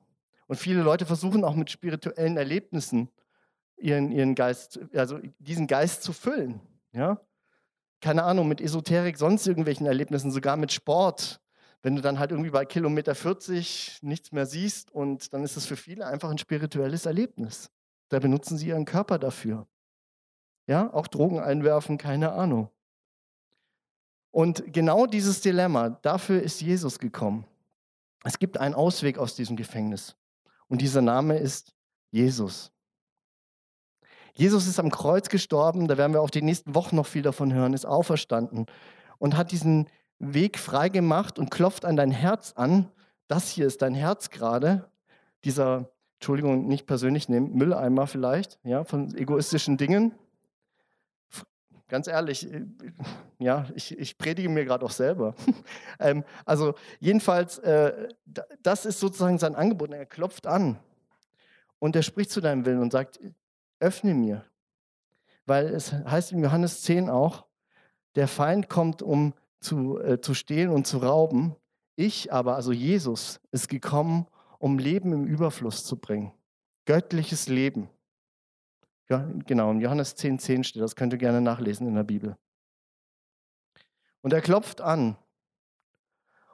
Und 0.47 0.57
viele 0.57 0.81
Leute 0.81 1.05
versuchen 1.05 1.43
auch 1.43 1.55
mit 1.55 1.71
spirituellen 1.71 2.37
Erlebnissen 2.37 3.09
ihren, 3.77 4.11
ihren 4.11 4.35
Geist, 4.35 4.79
also 4.93 5.19
diesen 5.39 5.67
Geist 5.67 6.03
zu 6.03 6.13
füllen. 6.13 6.59
Ja? 6.93 7.19
Keine 8.01 8.23
Ahnung, 8.23 8.47
mit 8.47 8.61
Esoterik, 8.61 9.17
sonst 9.17 9.47
irgendwelchen 9.47 9.87
Erlebnissen, 9.87 10.31
sogar 10.31 10.57
mit 10.57 10.71
Sport. 10.71 11.41
Wenn 11.85 11.95
du 11.95 12.01
dann 12.01 12.17
halt 12.17 12.31
irgendwie 12.31 12.49
bei 12.49 12.65
Kilometer 12.65 13.13
40 13.13 13.99
nichts 14.01 14.31
mehr 14.31 14.47
siehst 14.47 14.89
und 14.89 15.35
dann 15.35 15.43
ist 15.43 15.55
es 15.55 15.67
für 15.67 15.75
viele 15.75 16.07
einfach 16.07 16.31
ein 16.31 16.39
spirituelles 16.39 17.05
Erlebnis. 17.05 17.69
Da 18.09 18.17
benutzen 18.17 18.57
sie 18.57 18.69
ihren 18.69 18.85
Körper 18.85 19.19
dafür. 19.19 19.67
Ja, 20.65 20.91
auch 20.91 21.05
Drogen 21.05 21.39
einwerfen, 21.39 21.99
keine 21.99 22.31
Ahnung. 22.31 22.71
Und 24.31 24.73
genau 24.73 25.05
dieses 25.05 25.41
Dilemma, 25.41 25.91
dafür 25.91 26.41
ist 26.41 26.59
Jesus 26.59 26.97
gekommen. 26.97 27.45
Es 28.23 28.39
gibt 28.39 28.57
einen 28.57 28.73
Ausweg 28.73 29.19
aus 29.19 29.35
diesem 29.35 29.55
Gefängnis. 29.55 30.15
Und 30.67 30.81
dieser 30.81 31.03
Name 31.03 31.37
ist 31.37 31.75
Jesus. 32.09 32.71
Jesus 34.33 34.65
ist 34.65 34.79
am 34.79 34.89
Kreuz 34.89 35.29
gestorben, 35.29 35.87
da 35.87 35.99
werden 35.99 36.13
wir 36.13 36.21
auf 36.21 36.31
die 36.31 36.41
nächsten 36.41 36.73
Wochen 36.73 36.95
noch 36.95 37.05
viel 37.05 37.21
davon 37.21 37.53
hören, 37.53 37.73
ist 37.73 37.85
auferstanden 37.85 38.65
und 39.19 39.37
hat 39.37 39.51
diesen 39.51 39.87
Weg 40.19 40.57
frei 40.57 40.89
gemacht 40.89 41.39
und 41.39 41.51
klopft 41.51 41.85
an 41.85 41.95
dein 41.95 42.11
Herz 42.11 42.53
an. 42.55 42.89
Das 43.27 43.49
hier 43.49 43.67
ist 43.67 43.81
dein 43.81 43.95
Herz 43.95 44.29
gerade. 44.29 44.89
Dieser, 45.43 45.89
Entschuldigung, 46.15 46.67
nicht 46.67 46.87
persönlich 46.87 47.29
nehmen, 47.29 47.53
Mülleimer 47.53 48.07
vielleicht, 48.07 48.59
ja, 48.63 48.83
von 48.83 49.15
egoistischen 49.15 49.77
Dingen. 49.77 50.13
Ganz 51.87 52.07
ehrlich, 52.07 52.51
äh, 52.51 52.65
ja, 53.37 53.67
ich, 53.75 53.97
ich 53.97 54.17
predige 54.17 54.49
mir 54.49 54.65
gerade 54.65 54.83
auch 54.83 54.91
selber. 54.91 55.35
ähm, 55.99 56.23
also 56.45 56.73
jedenfalls, 56.99 57.59
äh, 57.59 58.09
das 58.63 58.85
ist 58.85 58.99
sozusagen 58.99 59.37
sein 59.37 59.55
Angebot. 59.55 59.91
Er 59.91 60.05
klopft 60.05 60.47
an 60.47 60.79
und 61.79 61.95
er 61.95 62.01
spricht 62.01 62.31
zu 62.31 62.41
deinem 62.41 62.65
Willen 62.65 62.81
und 62.81 62.91
sagt, 62.91 63.19
öffne 63.79 64.13
mir. 64.15 64.43
Weil 65.45 65.67
es 65.67 65.93
heißt 65.93 66.31
in 66.31 66.39
Johannes 66.39 66.81
10 66.81 67.09
auch, 67.09 67.45
der 68.15 68.27
Feind 68.27 68.67
kommt, 68.69 69.03
um 69.03 69.33
zu, 69.65 69.99
äh, 69.99 70.21
zu 70.21 70.33
stehlen 70.33 70.69
und 70.69 70.87
zu 70.87 70.99
rauben. 70.99 71.55
Ich 71.95 72.31
aber, 72.31 72.55
also 72.55 72.71
Jesus, 72.71 73.39
ist 73.51 73.67
gekommen, 73.67 74.27
um 74.59 74.77
Leben 74.79 75.11
im 75.11 75.25
Überfluss 75.25 75.83
zu 75.83 75.97
bringen. 75.97 76.31
Göttliches 76.85 77.47
Leben. 77.47 77.89
Ja, 79.09 79.29
genau, 79.45 79.71
in 79.71 79.81
Johannes 79.81 80.15
10, 80.15 80.39
10 80.39 80.63
steht, 80.63 80.81
das 80.81 80.95
könnt 80.95 81.13
ihr 81.13 81.19
gerne 81.19 81.41
nachlesen 81.41 81.87
in 81.87 81.95
der 81.95 82.03
Bibel. 82.03 82.37
Und 84.21 84.33
er 84.33 84.41
klopft 84.41 84.81
an. 84.81 85.17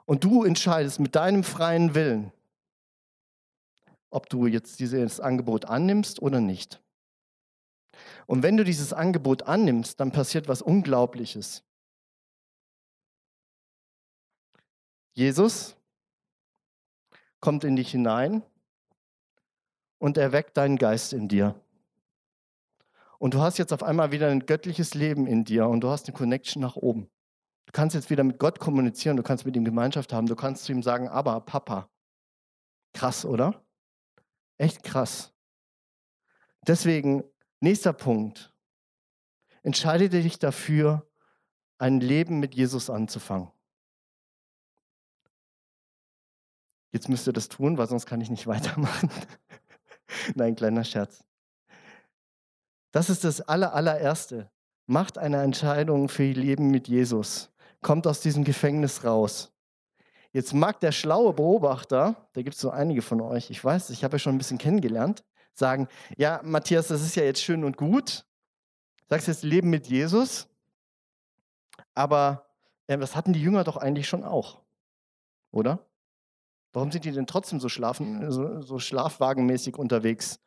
Und 0.04 0.24
du 0.24 0.44
entscheidest 0.44 1.00
mit 1.00 1.14
deinem 1.14 1.44
freien 1.44 1.94
Willen, 1.94 2.32
ob 4.10 4.28
du 4.28 4.46
jetzt 4.46 4.80
dieses 4.80 5.20
Angebot 5.20 5.64
annimmst 5.64 6.20
oder 6.20 6.40
nicht. 6.40 6.82
Und 8.26 8.42
wenn 8.42 8.56
du 8.56 8.64
dieses 8.64 8.92
Angebot 8.92 9.44
annimmst, 9.44 10.00
dann 10.00 10.12
passiert 10.12 10.48
was 10.48 10.60
Unglaubliches. 10.60 11.64
Jesus 15.14 15.76
kommt 17.40 17.64
in 17.64 17.76
dich 17.76 17.90
hinein 17.90 18.42
und 19.98 20.16
erweckt 20.16 20.56
deinen 20.56 20.76
Geist 20.76 21.12
in 21.12 21.28
dir. 21.28 21.54
Und 23.18 23.34
du 23.34 23.40
hast 23.40 23.58
jetzt 23.58 23.72
auf 23.72 23.84
einmal 23.84 24.10
wieder 24.10 24.28
ein 24.28 24.46
göttliches 24.46 24.94
Leben 24.94 25.28
in 25.28 25.44
dir 25.44 25.68
und 25.68 25.80
du 25.82 25.90
hast 25.90 26.08
eine 26.08 26.16
Connection 26.16 26.60
nach 26.60 26.74
oben. 26.74 27.08
Du 27.66 27.72
kannst 27.72 27.94
jetzt 27.94 28.10
wieder 28.10 28.24
mit 28.24 28.40
Gott 28.40 28.58
kommunizieren, 28.58 29.16
du 29.16 29.22
kannst 29.22 29.46
mit 29.46 29.54
ihm 29.54 29.64
Gemeinschaft 29.64 30.12
haben, 30.12 30.26
du 30.26 30.34
kannst 30.34 30.64
zu 30.64 30.72
ihm 30.72 30.82
sagen, 30.82 31.08
aber 31.08 31.40
Papa. 31.40 31.88
Krass, 32.92 33.24
oder? 33.24 33.64
Echt 34.58 34.82
krass. 34.82 35.32
Deswegen, 36.66 37.22
nächster 37.60 37.92
Punkt. 37.92 38.52
Entscheide 39.62 40.08
dich 40.08 40.40
dafür, 40.40 41.08
ein 41.78 42.00
Leben 42.00 42.40
mit 42.40 42.56
Jesus 42.56 42.90
anzufangen. 42.90 43.51
Jetzt 46.92 47.08
müsst 47.08 47.26
ihr 47.26 47.32
das 47.32 47.48
tun, 47.48 47.78
weil 47.78 47.88
sonst 47.88 48.06
kann 48.06 48.20
ich 48.20 48.30
nicht 48.30 48.46
weitermachen. 48.46 49.10
Nein, 50.34 50.54
kleiner 50.54 50.84
Scherz. 50.84 51.24
Das 52.92 53.08
ist 53.08 53.24
das 53.24 53.40
aller, 53.40 53.74
allererste. 53.74 54.50
Macht 54.86 55.16
eine 55.16 55.42
Entscheidung 55.42 56.08
für 56.08 56.24
ihr 56.24 56.34
Leben 56.34 56.70
mit 56.70 56.88
Jesus. 56.88 57.50
Kommt 57.80 58.06
aus 58.06 58.20
diesem 58.20 58.44
Gefängnis 58.44 59.04
raus. 59.04 59.52
Jetzt 60.32 60.54
mag 60.54 60.80
der 60.80 60.92
schlaue 60.92 61.34
Beobachter, 61.34 62.28
da 62.32 62.42
gibt 62.42 62.54
es 62.54 62.60
so 62.60 62.70
einige 62.70 63.02
von 63.02 63.20
euch, 63.20 63.50
ich 63.50 63.62
weiß, 63.62 63.90
ich 63.90 64.02
habe 64.02 64.14
ja 64.14 64.18
schon 64.18 64.34
ein 64.34 64.38
bisschen 64.38 64.56
kennengelernt, 64.56 65.24
sagen, 65.52 65.88
ja, 66.16 66.40
Matthias, 66.42 66.88
das 66.88 67.02
ist 67.02 67.16
ja 67.16 67.22
jetzt 67.22 67.42
schön 67.42 67.64
und 67.64 67.76
gut. 67.76 68.24
Sagst 69.10 69.28
jetzt 69.28 69.42
Leben 69.42 69.68
mit 69.68 69.88
Jesus, 69.88 70.48
aber 71.94 72.46
äh, 72.86 72.96
das 72.96 73.14
hatten 73.14 73.34
die 73.34 73.42
Jünger 73.42 73.62
doch 73.62 73.76
eigentlich 73.76 74.08
schon 74.08 74.24
auch, 74.24 74.62
oder? 75.50 75.86
Warum 76.72 76.90
sind 76.90 77.04
die 77.04 77.12
denn 77.12 77.26
trotzdem 77.26 77.60
so, 77.60 77.68
schlafen, 77.68 78.30
so, 78.30 78.62
so 78.62 78.78
schlafwagenmäßig 78.78 79.76
unterwegs? 79.76 80.40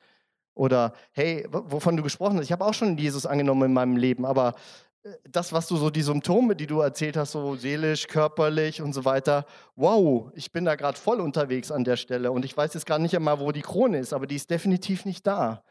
Oder 0.56 0.94
hey, 1.12 1.46
wovon 1.52 1.98
du 1.98 2.04
gesprochen 2.04 2.38
hast, 2.38 2.46
ich 2.46 2.52
habe 2.52 2.66
auch 2.66 2.74
schon 2.74 2.98
Jesus 2.98 3.26
angenommen 3.26 3.64
in 3.64 3.74
meinem 3.74 3.98
Leben, 3.98 4.26
aber 4.26 4.56
äh, 5.04 5.10
das, 5.30 5.52
was 5.52 5.68
du 5.68 5.76
so, 5.76 5.90
die 5.90 6.02
Symptome, 6.02 6.56
die 6.56 6.66
du 6.66 6.80
erzählt 6.80 7.18
hast, 7.18 7.34
so 7.34 7.56
seelisch, 7.56 8.08
körperlich 8.08 8.82
und 8.82 8.94
so 8.94 9.04
weiter, 9.04 9.46
wow, 9.76 10.32
ich 10.34 10.52
bin 10.54 10.66
da 10.66 10.76
gerade 10.76 10.98
voll 10.98 11.20
unterwegs 11.20 11.72
an 11.72 11.84
der 11.84 11.98
Stelle 11.98 12.32
und 12.32 12.46
ich 12.46 12.56
weiß 12.56 12.74
jetzt 12.74 12.86
gar 12.86 13.00
nicht 13.00 13.16
einmal, 13.16 13.40
wo 13.40 13.52
die 13.52 13.62
Krone 13.62 14.00
ist, 14.00 14.14
aber 14.14 14.28
die 14.28 14.36
ist 14.36 14.50
definitiv 14.50 15.06
nicht 15.06 15.28
da. 15.28 15.64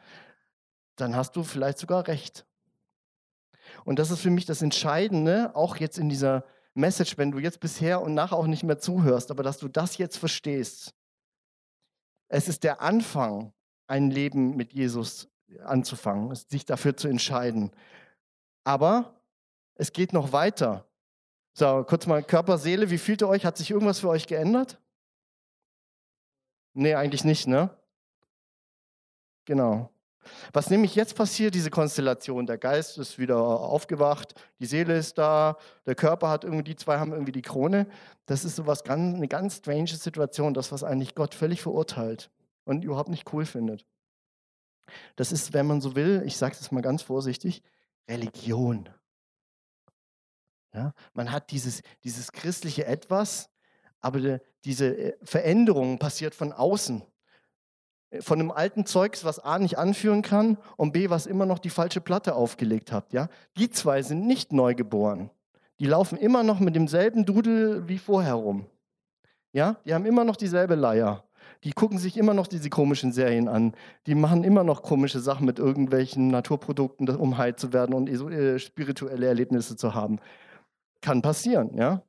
Dann 0.96 1.16
hast 1.16 1.34
du 1.34 1.42
vielleicht 1.42 1.78
sogar 1.78 2.06
recht. 2.06 2.46
Und 3.84 3.98
das 3.98 4.10
ist 4.10 4.20
für 4.20 4.30
mich 4.30 4.44
das 4.44 4.62
Entscheidende, 4.62 5.56
auch 5.56 5.78
jetzt 5.78 5.98
in 5.98 6.08
dieser 6.08 6.44
Message, 6.74 7.16
wenn 7.16 7.30
du 7.30 7.38
jetzt 7.38 7.60
bisher 7.60 8.02
und 8.02 8.14
nachher 8.14 8.36
auch 8.36 8.46
nicht 8.46 8.64
mehr 8.64 8.78
zuhörst, 8.78 9.30
aber 9.30 9.42
dass 9.42 9.58
du 9.58 9.68
das 9.68 9.96
jetzt 9.96 10.16
verstehst. 10.16 10.94
Es 12.28 12.48
ist 12.48 12.64
der 12.64 12.80
Anfang 12.82 13.52
ein 13.86 14.10
Leben 14.10 14.56
mit 14.56 14.72
Jesus 14.72 15.28
anzufangen, 15.62 16.34
sich 16.34 16.64
dafür 16.64 16.96
zu 16.96 17.08
entscheiden. 17.08 17.70
Aber 18.64 19.20
es 19.74 19.92
geht 19.92 20.12
noch 20.12 20.32
weiter. 20.32 20.88
So, 21.52 21.84
kurz 21.84 22.06
mal 22.06 22.22
Körper, 22.24 22.58
Seele, 22.58 22.90
wie 22.90 22.98
fühlt 22.98 23.22
ihr 23.22 23.28
euch? 23.28 23.44
Hat 23.44 23.56
sich 23.56 23.70
irgendwas 23.70 24.00
für 24.00 24.08
euch 24.08 24.26
geändert? 24.26 24.80
Nee, 26.72 26.94
eigentlich 26.94 27.22
nicht, 27.22 27.46
ne? 27.46 27.70
Genau. 29.44 29.93
Was 30.52 30.70
nämlich 30.70 30.94
jetzt 30.94 31.16
passiert, 31.16 31.54
diese 31.54 31.70
Konstellation, 31.70 32.46
der 32.46 32.58
Geist 32.58 32.98
ist 32.98 33.18
wieder 33.18 33.38
aufgewacht, 33.38 34.34
die 34.58 34.66
Seele 34.66 34.96
ist 34.96 35.18
da, 35.18 35.56
der 35.86 35.94
Körper 35.94 36.28
hat 36.28 36.44
irgendwie, 36.44 36.64
die 36.64 36.76
zwei 36.76 36.98
haben 36.98 37.12
irgendwie 37.12 37.32
die 37.32 37.42
Krone. 37.42 37.86
Das 38.26 38.44
ist 38.44 38.56
sowas 38.56 38.84
ganz, 38.84 39.14
eine 39.14 39.28
ganz 39.28 39.56
strange 39.56 39.88
Situation, 39.88 40.54
das, 40.54 40.72
was 40.72 40.84
eigentlich 40.84 41.14
Gott 41.14 41.34
völlig 41.34 41.62
verurteilt 41.62 42.30
und 42.64 42.84
überhaupt 42.84 43.08
nicht 43.08 43.32
cool 43.32 43.46
findet. 43.46 43.86
Das 45.16 45.32
ist, 45.32 45.52
wenn 45.52 45.66
man 45.66 45.80
so 45.80 45.94
will, 45.96 46.22
ich 46.26 46.36
sage 46.36 46.56
es 46.58 46.70
mal 46.70 46.82
ganz 46.82 47.02
vorsichtig, 47.02 47.62
Religion. 48.08 48.88
Ja, 50.74 50.92
man 51.12 51.30
hat 51.30 51.50
dieses, 51.52 51.82
dieses 52.02 52.32
christliche 52.32 52.84
Etwas, 52.84 53.48
aber 54.00 54.40
diese 54.64 54.96
äh, 54.96 55.16
Veränderung 55.22 55.98
passiert 55.98 56.34
von 56.34 56.52
außen. 56.52 57.02
Von 58.20 58.40
einem 58.40 58.50
alten 58.50 58.86
Zeugs, 58.86 59.24
was 59.24 59.38
A 59.38 59.58
nicht 59.58 59.78
anführen 59.78 60.22
kann 60.22 60.58
und 60.76 60.92
B, 60.92 61.10
was 61.10 61.26
immer 61.26 61.46
noch 61.46 61.58
die 61.58 61.70
falsche 61.70 62.00
Platte 62.00 62.34
aufgelegt 62.34 62.92
hat. 62.92 63.12
Ja? 63.12 63.28
Die 63.56 63.70
zwei 63.70 64.02
sind 64.02 64.26
nicht 64.26 64.52
neu 64.52 64.74
geboren. 64.74 65.30
Die 65.80 65.86
laufen 65.86 66.16
immer 66.18 66.42
noch 66.42 66.60
mit 66.60 66.76
demselben 66.76 67.24
Dudel 67.24 67.88
wie 67.88 67.98
vorher 67.98 68.34
rum. 68.34 68.66
Ja? 69.52 69.76
Die 69.84 69.94
haben 69.94 70.06
immer 70.06 70.24
noch 70.24 70.36
dieselbe 70.36 70.74
Leier. 70.74 71.24
Die 71.64 71.72
gucken 71.72 71.98
sich 71.98 72.16
immer 72.16 72.34
noch 72.34 72.46
diese 72.46 72.68
komischen 72.68 73.12
Serien 73.12 73.48
an. 73.48 73.74
Die 74.06 74.14
machen 74.14 74.44
immer 74.44 74.64
noch 74.64 74.82
komische 74.82 75.20
Sachen 75.20 75.46
mit 75.46 75.58
irgendwelchen 75.58 76.28
Naturprodukten, 76.28 77.08
um 77.08 77.38
heil 77.38 77.56
zu 77.56 77.72
werden 77.72 77.94
und 77.94 78.08
äh, 78.08 78.58
spirituelle 78.58 79.26
Erlebnisse 79.26 79.76
zu 79.76 79.94
haben. 79.94 80.18
Kann 81.00 81.22
passieren, 81.22 81.74
ja. 81.74 82.02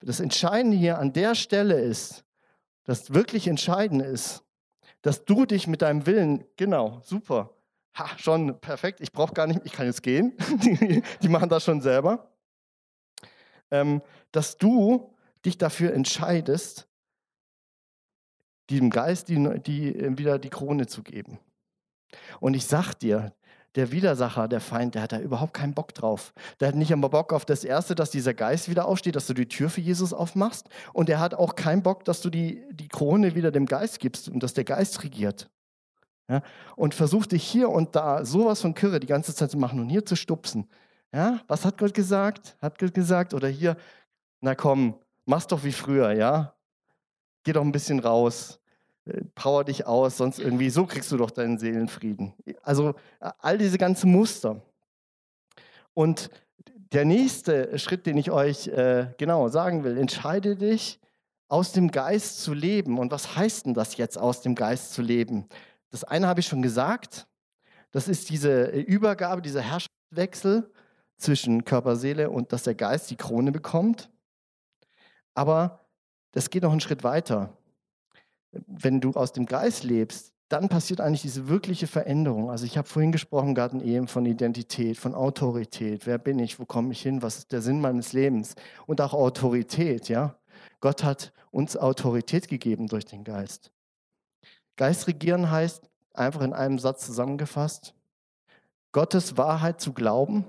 Das 0.00 0.20
Entscheidende 0.20 0.76
hier 0.76 0.98
an 0.98 1.12
der 1.12 1.34
Stelle 1.34 1.80
ist, 1.80 2.24
das 2.84 3.12
wirklich 3.14 3.48
Entscheidende 3.48 4.04
ist, 4.04 4.44
dass 5.02 5.24
du 5.24 5.46
dich 5.46 5.66
mit 5.66 5.82
deinem 5.82 6.06
Willen, 6.06 6.44
genau, 6.56 7.00
super, 7.04 7.54
ha, 7.94 8.06
schon 8.18 8.60
perfekt, 8.60 9.00
ich 9.00 9.12
brauche 9.12 9.34
gar 9.34 9.46
nicht, 9.46 9.60
ich 9.64 9.72
kann 9.72 9.86
jetzt 9.86 10.02
gehen, 10.02 10.36
die, 10.62 11.02
die 11.22 11.28
machen 11.28 11.48
das 11.48 11.64
schon 11.64 11.80
selber, 11.80 12.30
ähm, 13.70 14.02
dass 14.32 14.58
du 14.58 15.14
dich 15.44 15.58
dafür 15.58 15.92
entscheidest, 15.92 16.88
diesem 18.70 18.90
Geist 18.90 19.28
die, 19.28 19.60
die, 19.60 19.94
äh, 19.94 20.18
wieder 20.18 20.38
die 20.38 20.50
Krone 20.50 20.86
zu 20.86 21.02
geben. 21.02 21.38
Und 22.40 22.54
ich 22.54 22.66
sag 22.66 22.94
dir, 22.94 23.34
der 23.78 23.92
Widersacher, 23.92 24.48
der 24.48 24.60
Feind, 24.60 24.96
der 24.96 25.02
hat 25.02 25.12
da 25.12 25.20
überhaupt 25.20 25.54
keinen 25.54 25.72
Bock 25.72 25.94
drauf. 25.94 26.34
Der 26.58 26.68
hat 26.68 26.74
nicht 26.74 26.92
einmal 26.92 27.10
Bock 27.10 27.32
auf 27.32 27.44
das 27.44 27.62
Erste, 27.62 27.94
dass 27.94 28.10
dieser 28.10 28.34
Geist 28.34 28.68
wieder 28.68 28.86
aufsteht, 28.86 29.14
dass 29.14 29.28
du 29.28 29.34
die 29.34 29.46
Tür 29.46 29.70
für 29.70 29.80
Jesus 29.80 30.12
aufmachst. 30.12 30.68
Und 30.92 31.08
er 31.08 31.20
hat 31.20 31.34
auch 31.34 31.54
keinen 31.54 31.84
Bock, 31.84 32.04
dass 32.04 32.20
du 32.20 32.28
die, 32.28 32.64
die 32.72 32.88
Krone 32.88 33.36
wieder 33.36 33.52
dem 33.52 33.66
Geist 33.66 34.00
gibst 34.00 34.28
und 34.28 34.42
dass 34.42 34.52
der 34.52 34.64
Geist 34.64 35.04
regiert. 35.04 35.48
Ja? 36.28 36.42
Und 36.74 36.92
versucht 36.92 37.30
dich 37.30 37.44
hier 37.44 37.68
und 37.68 37.94
da 37.94 38.24
sowas 38.24 38.60
von 38.60 38.74
Kürre 38.74 38.98
die 38.98 39.06
ganze 39.06 39.32
Zeit 39.32 39.52
zu 39.52 39.58
machen 39.58 39.78
und 39.78 39.88
hier 39.88 40.04
zu 40.04 40.16
stupsen. 40.16 40.68
Ja? 41.14 41.40
Was 41.46 41.64
hat 41.64 41.78
Gott 41.78 41.94
gesagt? 41.94 42.56
Hat 42.60 42.80
Gott 42.80 42.94
gesagt? 42.94 43.32
Oder 43.32 43.46
hier, 43.46 43.76
na 44.40 44.56
komm, 44.56 44.96
mach's 45.24 45.46
doch 45.46 45.62
wie 45.62 45.72
früher, 45.72 46.10
ja? 46.12 46.52
Geh 47.44 47.52
doch 47.52 47.62
ein 47.62 47.72
bisschen 47.72 48.00
raus 48.00 48.57
power 49.34 49.64
dich 49.64 49.86
aus, 49.86 50.16
sonst 50.16 50.38
irgendwie, 50.38 50.70
so 50.70 50.86
kriegst 50.86 51.10
du 51.12 51.16
doch 51.16 51.30
deinen 51.30 51.58
Seelenfrieden. 51.58 52.34
Also 52.62 52.94
all 53.18 53.58
diese 53.58 53.78
ganzen 53.78 54.12
Muster. 54.12 54.62
Und 55.94 56.30
der 56.92 57.04
nächste 57.04 57.78
Schritt, 57.78 58.06
den 58.06 58.16
ich 58.16 58.30
euch 58.30 58.68
äh, 58.68 59.12
genau 59.18 59.48
sagen 59.48 59.84
will, 59.84 59.98
entscheide 59.98 60.56
dich, 60.56 61.00
aus 61.48 61.72
dem 61.72 61.90
Geist 61.90 62.42
zu 62.42 62.52
leben. 62.52 62.98
Und 62.98 63.10
was 63.10 63.36
heißt 63.36 63.66
denn 63.66 63.74
das 63.74 63.96
jetzt, 63.96 64.18
aus 64.18 64.42
dem 64.42 64.54
Geist 64.54 64.92
zu 64.92 65.02
leben? 65.02 65.48
Das 65.90 66.04
eine 66.04 66.26
habe 66.26 66.40
ich 66.40 66.46
schon 66.46 66.62
gesagt. 66.62 67.26
Das 67.90 68.06
ist 68.06 68.28
diese 68.30 68.66
Übergabe, 68.66 69.40
dieser 69.40 69.62
Herrschaftswechsel 69.62 70.70
zwischen 71.16 71.64
Körper, 71.64 71.96
Seele 71.96 72.30
und 72.30 72.52
dass 72.52 72.64
der 72.64 72.74
Geist 72.74 73.10
die 73.10 73.16
Krone 73.16 73.50
bekommt. 73.50 74.10
Aber 75.34 75.86
das 76.32 76.50
geht 76.50 76.62
noch 76.62 76.70
einen 76.70 76.80
Schritt 76.80 77.02
weiter 77.02 77.57
wenn 78.52 79.00
du 79.00 79.12
aus 79.12 79.32
dem 79.32 79.46
Geist 79.46 79.84
lebst, 79.84 80.32
dann 80.48 80.68
passiert 80.68 81.00
eigentlich 81.00 81.22
diese 81.22 81.48
wirkliche 81.48 81.86
Veränderung. 81.86 82.50
Also 82.50 82.64
ich 82.64 82.78
habe 82.78 82.88
vorhin 82.88 83.12
gesprochen, 83.12 83.54
Garten 83.54 83.80
eben 83.80 84.08
von 84.08 84.24
Identität, 84.24 84.96
von 84.96 85.14
Autorität. 85.14 86.06
Wer 86.06 86.16
bin 86.18 86.38
ich? 86.38 86.58
Wo 86.58 86.64
komme 86.64 86.92
ich 86.92 87.02
hin? 87.02 87.22
Was 87.22 87.36
ist 87.38 87.52
der 87.52 87.60
Sinn 87.60 87.80
meines 87.80 88.14
Lebens? 88.14 88.54
Und 88.86 89.00
auch 89.00 89.12
Autorität, 89.12 90.08
ja. 90.08 90.36
Gott 90.80 91.04
hat 91.04 91.32
uns 91.50 91.76
Autorität 91.76 92.48
gegeben 92.48 92.88
durch 92.88 93.04
den 93.04 93.24
Geist. 93.24 93.70
Geist 94.76 95.06
regieren 95.06 95.50
heißt, 95.50 95.90
einfach 96.14 96.40
in 96.40 96.54
einem 96.54 96.78
Satz 96.78 97.04
zusammengefasst, 97.04 97.94
Gottes 98.92 99.36
Wahrheit 99.36 99.80
zu 99.80 99.92
glauben 99.92 100.44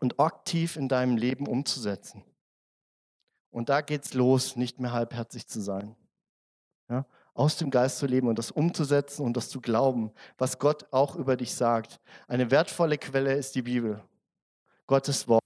und 0.00 0.18
aktiv 0.18 0.76
in 0.76 0.88
deinem 0.88 1.16
Leben 1.16 1.46
umzusetzen. 1.46 2.24
Und 3.50 3.68
da 3.68 3.82
geht's 3.82 4.14
los, 4.14 4.56
nicht 4.56 4.80
mehr 4.80 4.92
halbherzig 4.92 5.46
zu 5.46 5.60
sein. 5.60 5.94
Ja? 6.92 7.06
Aus 7.32 7.56
dem 7.56 7.70
Geist 7.70 7.98
zu 7.98 8.06
leben 8.06 8.28
und 8.28 8.38
das 8.38 8.50
umzusetzen 8.50 9.24
und 9.24 9.34
das 9.34 9.48
zu 9.48 9.62
glauben, 9.62 10.12
was 10.36 10.58
Gott 10.58 10.86
auch 10.92 11.16
über 11.16 11.36
dich 11.36 11.54
sagt. 11.54 11.98
Eine 12.28 12.50
wertvolle 12.50 12.98
Quelle 12.98 13.32
ist 13.32 13.54
die 13.54 13.62
Bibel, 13.62 14.02
Gottes 14.86 15.26
Wort. 15.26 15.42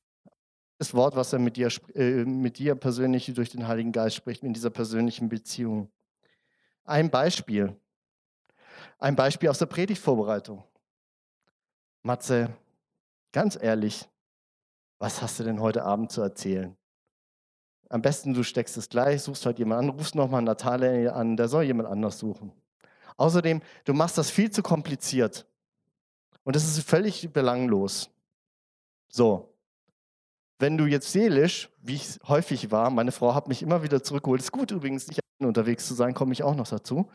Das 0.78 0.92
Wort, 0.92 1.14
was 1.14 1.32
er 1.32 1.38
mit 1.38 1.56
dir, 1.56 1.68
äh, 1.94 2.24
mit 2.24 2.58
dir 2.58 2.74
persönlich 2.74 3.32
durch 3.32 3.48
den 3.48 3.66
Heiligen 3.66 3.92
Geist 3.92 4.16
spricht, 4.16 4.42
in 4.42 4.52
dieser 4.52 4.70
persönlichen 4.70 5.28
Beziehung. 5.28 5.88
Ein 6.84 7.10
Beispiel. 7.10 7.74
Ein 8.98 9.14
Beispiel 9.14 9.48
aus 9.48 9.58
der 9.58 9.66
Predigtvorbereitung. 9.66 10.64
Matze, 12.02 12.52
ganz 13.32 13.56
ehrlich, 13.60 14.08
was 14.98 15.22
hast 15.22 15.38
du 15.38 15.44
denn 15.44 15.60
heute 15.60 15.84
Abend 15.84 16.10
zu 16.10 16.20
erzählen? 16.20 16.76
Am 17.88 18.02
besten, 18.02 18.34
du 18.34 18.42
steckst 18.42 18.76
es 18.76 18.88
gleich, 18.88 19.22
suchst 19.22 19.46
halt 19.46 19.58
jemand 19.58 19.84
an, 19.84 19.88
rufst 19.90 20.14
nochmal 20.14 20.42
Natalia 20.42 21.12
an, 21.12 21.36
der 21.36 21.48
soll 21.48 21.64
jemand 21.64 21.88
anders 21.88 22.18
suchen. 22.18 22.52
Außerdem, 23.16 23.62
du 23.84 23.94
machst 23.94 24.18
das 24.18 24.30
viel 24.30 24.50
zu 24.50 24.62
kompliziert. 24.62 25.46
Und 26.44 26.56
das 26.56 26.64
ist 26.64 26.88
völlig 26.88 27.32
belanglos. 27.32 28.10
So. 29.08 29.52
Wenn 30.58 30.78
du 30.78 30.86
jetzt 30.86 31.12
seelisch, 31.12 31.68
wie 31.82 31.96
ich 31.96 32.18
häufig 32.26 32.70
war, 32.70 32.90
meine 32.90 33.12
Frau 33.12 33.34
hat 33.34 33.46
mich 33.46 33.62
immer 33.62 33.82
wieder 33.82 34.02
zurückgeholt, 34.02 34.40
ist 34.40 34.52
gut 34.52 34.70
übrigens, 34.70 35.06
nicht 35.06 35.20
unterwegs 35.38 35.86
zu 35.86 35.94
sein, 35.94 36.14
komme 36.14 36.32
ich 36.32 36.42
auch 36.42 36.54
noch 36.54 36.66
dazu, 36.66 37.10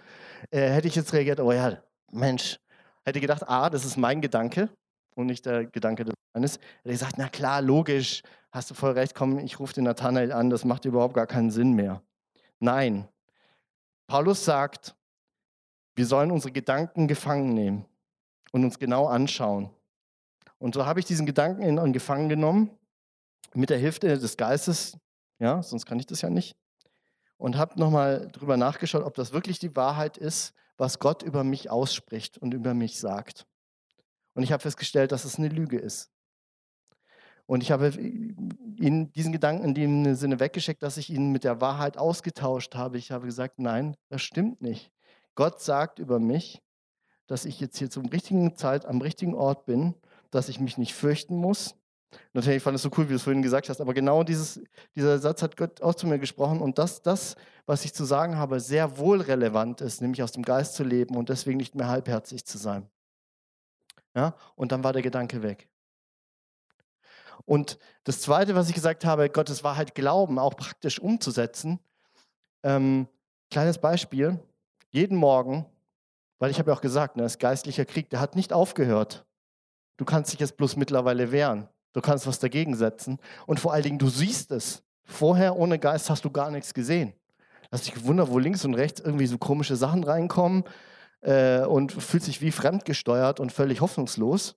äh, 0.51 0.69
hätte 0.69 0.88
ich 0.88 0.95
jetzt 0.95 1.12
reagiert, 1.13 1.39
oh 1.39 1.51
ja, 1.51 1.81
Mensch, 2.12 2.60
hätte 3.03 3.19
gedacht, 3.19 3.47
ah, 3.47 3.69
das 3.69 3.84
ist 3.84 3.97
mein 3.97 4.21
Gedanke 4.21 4.69
und 5.15 5.25
nicht 5.25 5.45
der 5.45 5.65
Gedanke 5.65 6.05
des 6.05 6.13
Mannes. 6.34 6.60
Hätte 6.84 6.93
gesagt, 6.93 7.15
na 7.17 7.29
klar, 7.29 7.62
logisch, 7.62 8.21
hast 8.52 8.70
du 8.70 8.74
voll 8.74 8.92
recht, 8.92 9.16
komm, 9.16 9.40
ich 9.40 9.60
rufe 9.60 9.74
den 9.74 9.86
Nathanael 9.86 10.32
an, 10.32 10.50
das 10.50 10.66
macht 10.66 10.86
überhaupt 10.86 11.14
gar 11.14 11.28
keinen 11.28 11.52
Sinn 11.52 11.74
mehr. 11.74 12.02
Nein, 12.60 13.08
Paulus 14.08 14.44
sagt, 14.44 14.96
wir 15.96 16.06
sollen 16.06 16.32
unsere 16.32 16.52
Gedanken 16.52 17.08
gefangen 17.08 17.54
nehmen 17.54 17.86
und 18.52 18.64
uns 18.64 18.78
genau 18.78 19.08
anschauen. 19.08 19.70
Und 20.58 20.76
so 20.76 20.86
habe 20.86 21.00
ich 21.00 21.06
diesen 21.06 21.26
Gedanken 21.26 21.64
in 21.64 21.94
Gefangen 21.94 22.30
genommen, 22.30 22.70
mit 23.54 23.70
der 23.70 23.78
Hilfe 23.78 24.00
des 24.00 24.38
Geistes, 24.38 24.98
ja, 25.40 25.64
sonst 25.64 25.86
kann 25.86 26.00
ich 26.00 26.06
das 26.06 26.22
ja 26.22 26.30
nicht, 26.30 26.56
und 27.38 27.58
habe 27.58 27.80
nochmal 27.80 28.28
drüber 28.32 28.58
nachgeschaut, 28.58 29.04
ob 29.04 29.16
das 29.16 29.34
wirklich 29.34 29.60
die 29.60 29.76
Wahrheit 29.76 30.18
ist, 30.18 30.54
was 30.78 31.00
Gott 31.00 31.24
über 31.24 31.44
mich 31.44 31.70
ausspricht 31.70 32.38
und 32.38 32.54
über 32.54 32.74
mich 32.74 33.00
sagt. 33.00 33.48
Und 34.34 34.44
ich 34.44 34.52
habe 34.52 34.62
festgestellt, 34.62 35.12
dass 35.12 35.26
es 35.26 35.38
eine 35.38 35.50
Lüge 35.50 35.78
ist. 35.78 36.12
Und 37.52 37.64
ich 37.64 37.72
habe 37.74 37.90
ihn 37.90 39.12
diesen 39.12 39.34
Gedanken 39.34 39.66
in 39.66 39.74
dem 39.74 40.16
Sinne 40.16 40.40
weggeschickt, 40.40 40.82
dass 40.82 40.96
ich 40.96 41.10
ihn 41.10 41.34
mit 41.34 41.44
der 41.44 41.60
Wahrheit 41.60 41.98
ausgetauscht 41.98 42.76
habe. 42.76 42.98
Ich 42.98 43.12
habe 43.12 43.26
gesagt, 43.26 43.60
nein, 43.60 43.98
das 44.08 44.22
stimmt 44.22 44.62
nicht. 44.62 44.90
Gott 45.36 45.60
sagt 45.60 46.00
über 46.00 46.18
mich, 46.18 46.62
dass 47.28 47.44
ich 47.44 47.60
jetzt 47.60 47.78
hier 47.78 47.90
zum 47.90 48.06
richtigen 48.06 48.56
Zeit 48.56 48.86
am 48.86 49.02
richtigen 49.02 49.36
Ort 49.36 49.66
bin, 49.66 49.96
dass 50.30 50.48
ich 50.48 50.62
mich 50.62 50.78
nicht 50.78 50.94
fürchten 50.94 51.36
muss. 51.36 51.76
Natürlich 52.32 52.64
fand 52.64 52.76
ich 52.76 52.80
es 52.80 52.84
so 52.84 52.98
cool, 52.98 53.08
wie 53.08 53.10
du 53.10 53.16
es 53.16 53.24
vorhin 53.24 53.42
gesagt 53.42 53.68
hast, 53.68 53.82
aber 53.82 53.94
genau 53.94 54.24
dieses, 54.24 54.62
dieser 54.96 55.20
Satz 55.20 55.42
hat 55.42 55.58
Gott 55.58 55.82
auch 55.82 55.96
zu 55.96 56.08
mir 56.08 56.20
gesprochen 56.20 56.62
und 56.62 56.78
dass 56.78 57.02
das, 57.02 57.36
was 57.66 57.84
ich 57.84 57.94
zu 57.94 58.06
sagen 58.06 58.38
habe, 58.38 58.62
sehr 58.62 58.98
wohl 58.98 59.20
relevant 59.20 59.82
ist, 59.82 60.02
nämlich 60.02 60.24
aus 60.24 60.32
dem 60.32 60.44
Geist 60.44 60.76
zu 60.76 60.86
leben 60.86 61.18
und 61.18 61.28
deswegen 61.28 61.58
nicht 61.58 61.76
mehr 61.76 61.90
halbherzig 61.90 62.46
zu 62.46 62.58
sein. 62.58 62.90
Ja? 64.16 64.38
Und 64.56 64.72
dann 64.72 64.86
war 64.86 64.94
der 64.94 65.02
Gedanke 65.02 65.44
weg. 65.44 65.68
Und 67.52 67.80
das 68.06 68.22
Zweite, 68.22 68.56
was 68.56 68.70
ich 68.70 68.76
gesagt 68.76 69.04
habe, 69.04 69.30
Gottes 69.30 69.62
Wahrheit 69.62 69.94
glauben, 69.94 70.40
auch 70.40 70.56
praktisch 70.56 71.00
umzusetzen. 71.00 71.82
Ähm, 72.64 73.10
kleines 73.50 73.78
Beispiel. 73.78 74.40
Jeden 74.92 75.18
Morgen, 75.18 75.66
Weil 76.40 76.50
ich 76.50 76.60
habe 76.60 76.72
ja 76.72 76.78
auch 76.78 76.82
gesagt, 76.82 77.18
ne, 77.18 77.24
das 77.24 77.34
ist 77.34 77.40
geistlicher 77.40 77.84
Krieg, 77.84 78.10
der 78.10 78.22
hat 78.22 78.38
nicht 78.38 78.54
aufgehört. 78.54 79.26
Du 79.98 80.06
kannst 80.06 80.32
dich 80.32 80.40
jetzt 80.40 80.56
bloß 80.56 80.78
mittlerweile 80.78 81.34
wehren. 81.34 81.68
Du 81.92 82.00
kannst 82.00 82.26
was 82.26 82.40
dagegen 82.40 82.74
setzen. 82.74 83.20
Und 83.48 83.60
vor 83.60 83.74
allen 83.74 83.84
Dingen, 83.84 84.00
du 84.00 84.08
siehst 84.08 84.52
es. 84.52 84.82
Vorher 85.04 85.58
ohne 85.58 85.78
Geist 85.78 86.10
hast 86.10 86.24
du 86.24 86.30
gar 86.32 86.52
nichts 86.52 86.74
gesehen. 86.74 87.12
Hast 87.70 87.86
dich 87.86 87.94
gewundert, 87.94 88.30
wo 88.30 88.40
links 88.40 88.64
und 88.64 88.76
rechts 88.76 89.02
irgendwie 89.02 89.28
so 89.28 89.38
komische 89.38 89.76
Sachen 89.76 90.06
reinkommen 90.06 90.64
äh, 91.20 91.66
und 91.66 91.92
fühlt 91.92 92.24
sich 92.24 92.42
wie 92.42 92.54
fremdgesteuert 92.54 93.42
und 93.42 93.52
völlig 93.52 93.82
hoffnungslos, 93.82 94.56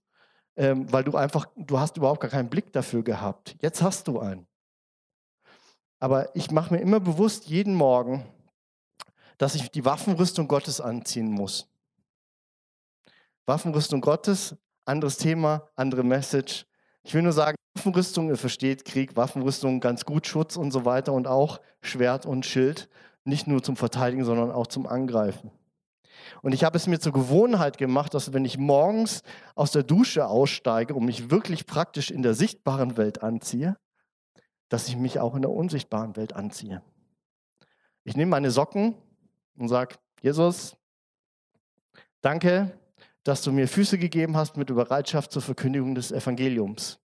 ähm, 0.57 0.91
weil 0.93 1.05
du 1.05 1.17
einfach, 1.17 1.47
du 1.57 1.79
hast 1.79 1.97
überhaupt 1.97 2.21
gar 2.21 2.31
keinen 2.31 2.49
Blick 2.49 2.73
dafür 2.73 3.03
gehabt. 3.03 3.57
Jetzt 3.61 3.83
hast 3.83 4.09
du 4.09 4.21
einen. 4.21 4.47
Aber 5.99 6.35
ich 6.37 6.51
mache 6.51 6.75
mir 6.75 6.81
immer 6.81 7.01
bewusst 7.01 7.47
jeden 7.47 7.75
Morgen, 7.75 8.25
dass 9.39 9.55
ich 9.55 9.71
die 9.71 9.85
Waffenrüstung 9.85 10.49
Gottes 10.49 10.81
anziehen 10.81 11.31
muss. 11.31 11.69
Waffenrüstung 13.47 14.01
Gottes, 14.01 14.57
anderes 14.85 15.17
Thema, 15.17 15.69
andere 15.77 16.03
Message. 16.03 16.67
Ich 17.03 17.15
will 17.15 17.23
nur 17.23 17.33
sagen, 17.33 17.57
Waffenrüstung, 17.75 18.29
ihr 18.29 18.37
versteht 18.37 18.85
Krieg, 18.85 19.17
Waffenrüstung 19.17 19.81
ganz 19.81 20.05
gut, 20.05 20.27
Schutz 20.27 20.57
und 20.57 20.71
so 20.71 20.85
weiter 20.85 21.13
und 21.13 21.27
auch 21.27 21.61
Schwert 21.83 22.27
und 22.27 22.47
Schild, 22.47 22.89
nicht 23.25 23.47
nur 23.47 23.63
zum 23.63 23.77
Verteidigen, 23.77 24.25
sondern 24.25 24.51
auch 24.51 24.67
zum 24.67 24.87
Angreifen. 24.87 25.51
Und 26.43 26.53
ich 26.53 26.65
habe 26.65 26.77
es 26.77 26.87
mir 26.87 27.01
zur 27.01 27.13
Gewohnheit 27.13 27.79
gemacht, 27.79 28.15
dass 28.15 28.33
wenn 28.33 28.45
ich 28.45 28.59
morgens 28.59 29.23
aus 29.55 29.73
der 29.73 29.83
Dusche 29.83 30.27
aussteige 30.27 30.95
und 30.95 31.05
mich 31.05 31.31
wirklich 31.31 31.67
praktisch 31.67 32.11
in 32.11 32.23
der 32.23 32.35
sichtbaren 32.35 32.97
Welt 32.97 33.23
anziehe, 33.23 33.77
dass 34.69 34.89
ich 34.89 34.97
mich 34.97 35.21
auch 35.21 35.35
in 35.35 35.43
der 35.43 35.51
unsichtbaren 35.51 36.17
Welt 36.17 36.33
anziehe. 36.35 36.83
Ich 38.05 38.17
nehme 38.17 38.31
meine 38.31 38.51
Socken 38.51 38.95
und 39.57 39.69
sage, 39.69 39.97
Jesus, 40.21 40.77
danke, 42.21 42.79
dass 43.23 43.43
du 43.43 43.53
mir 43.53 43.69
Füße 43.69 43.99
gegeben 43.99 44.37
hast 44.37 44.57
mit 44.57 44.69
Bereitschaft 44.69 45.33
zur 45.33 45.43
Verkündigung 45.43 45.95
des 45.95 46.13
Evangeliums. 46.13 46.99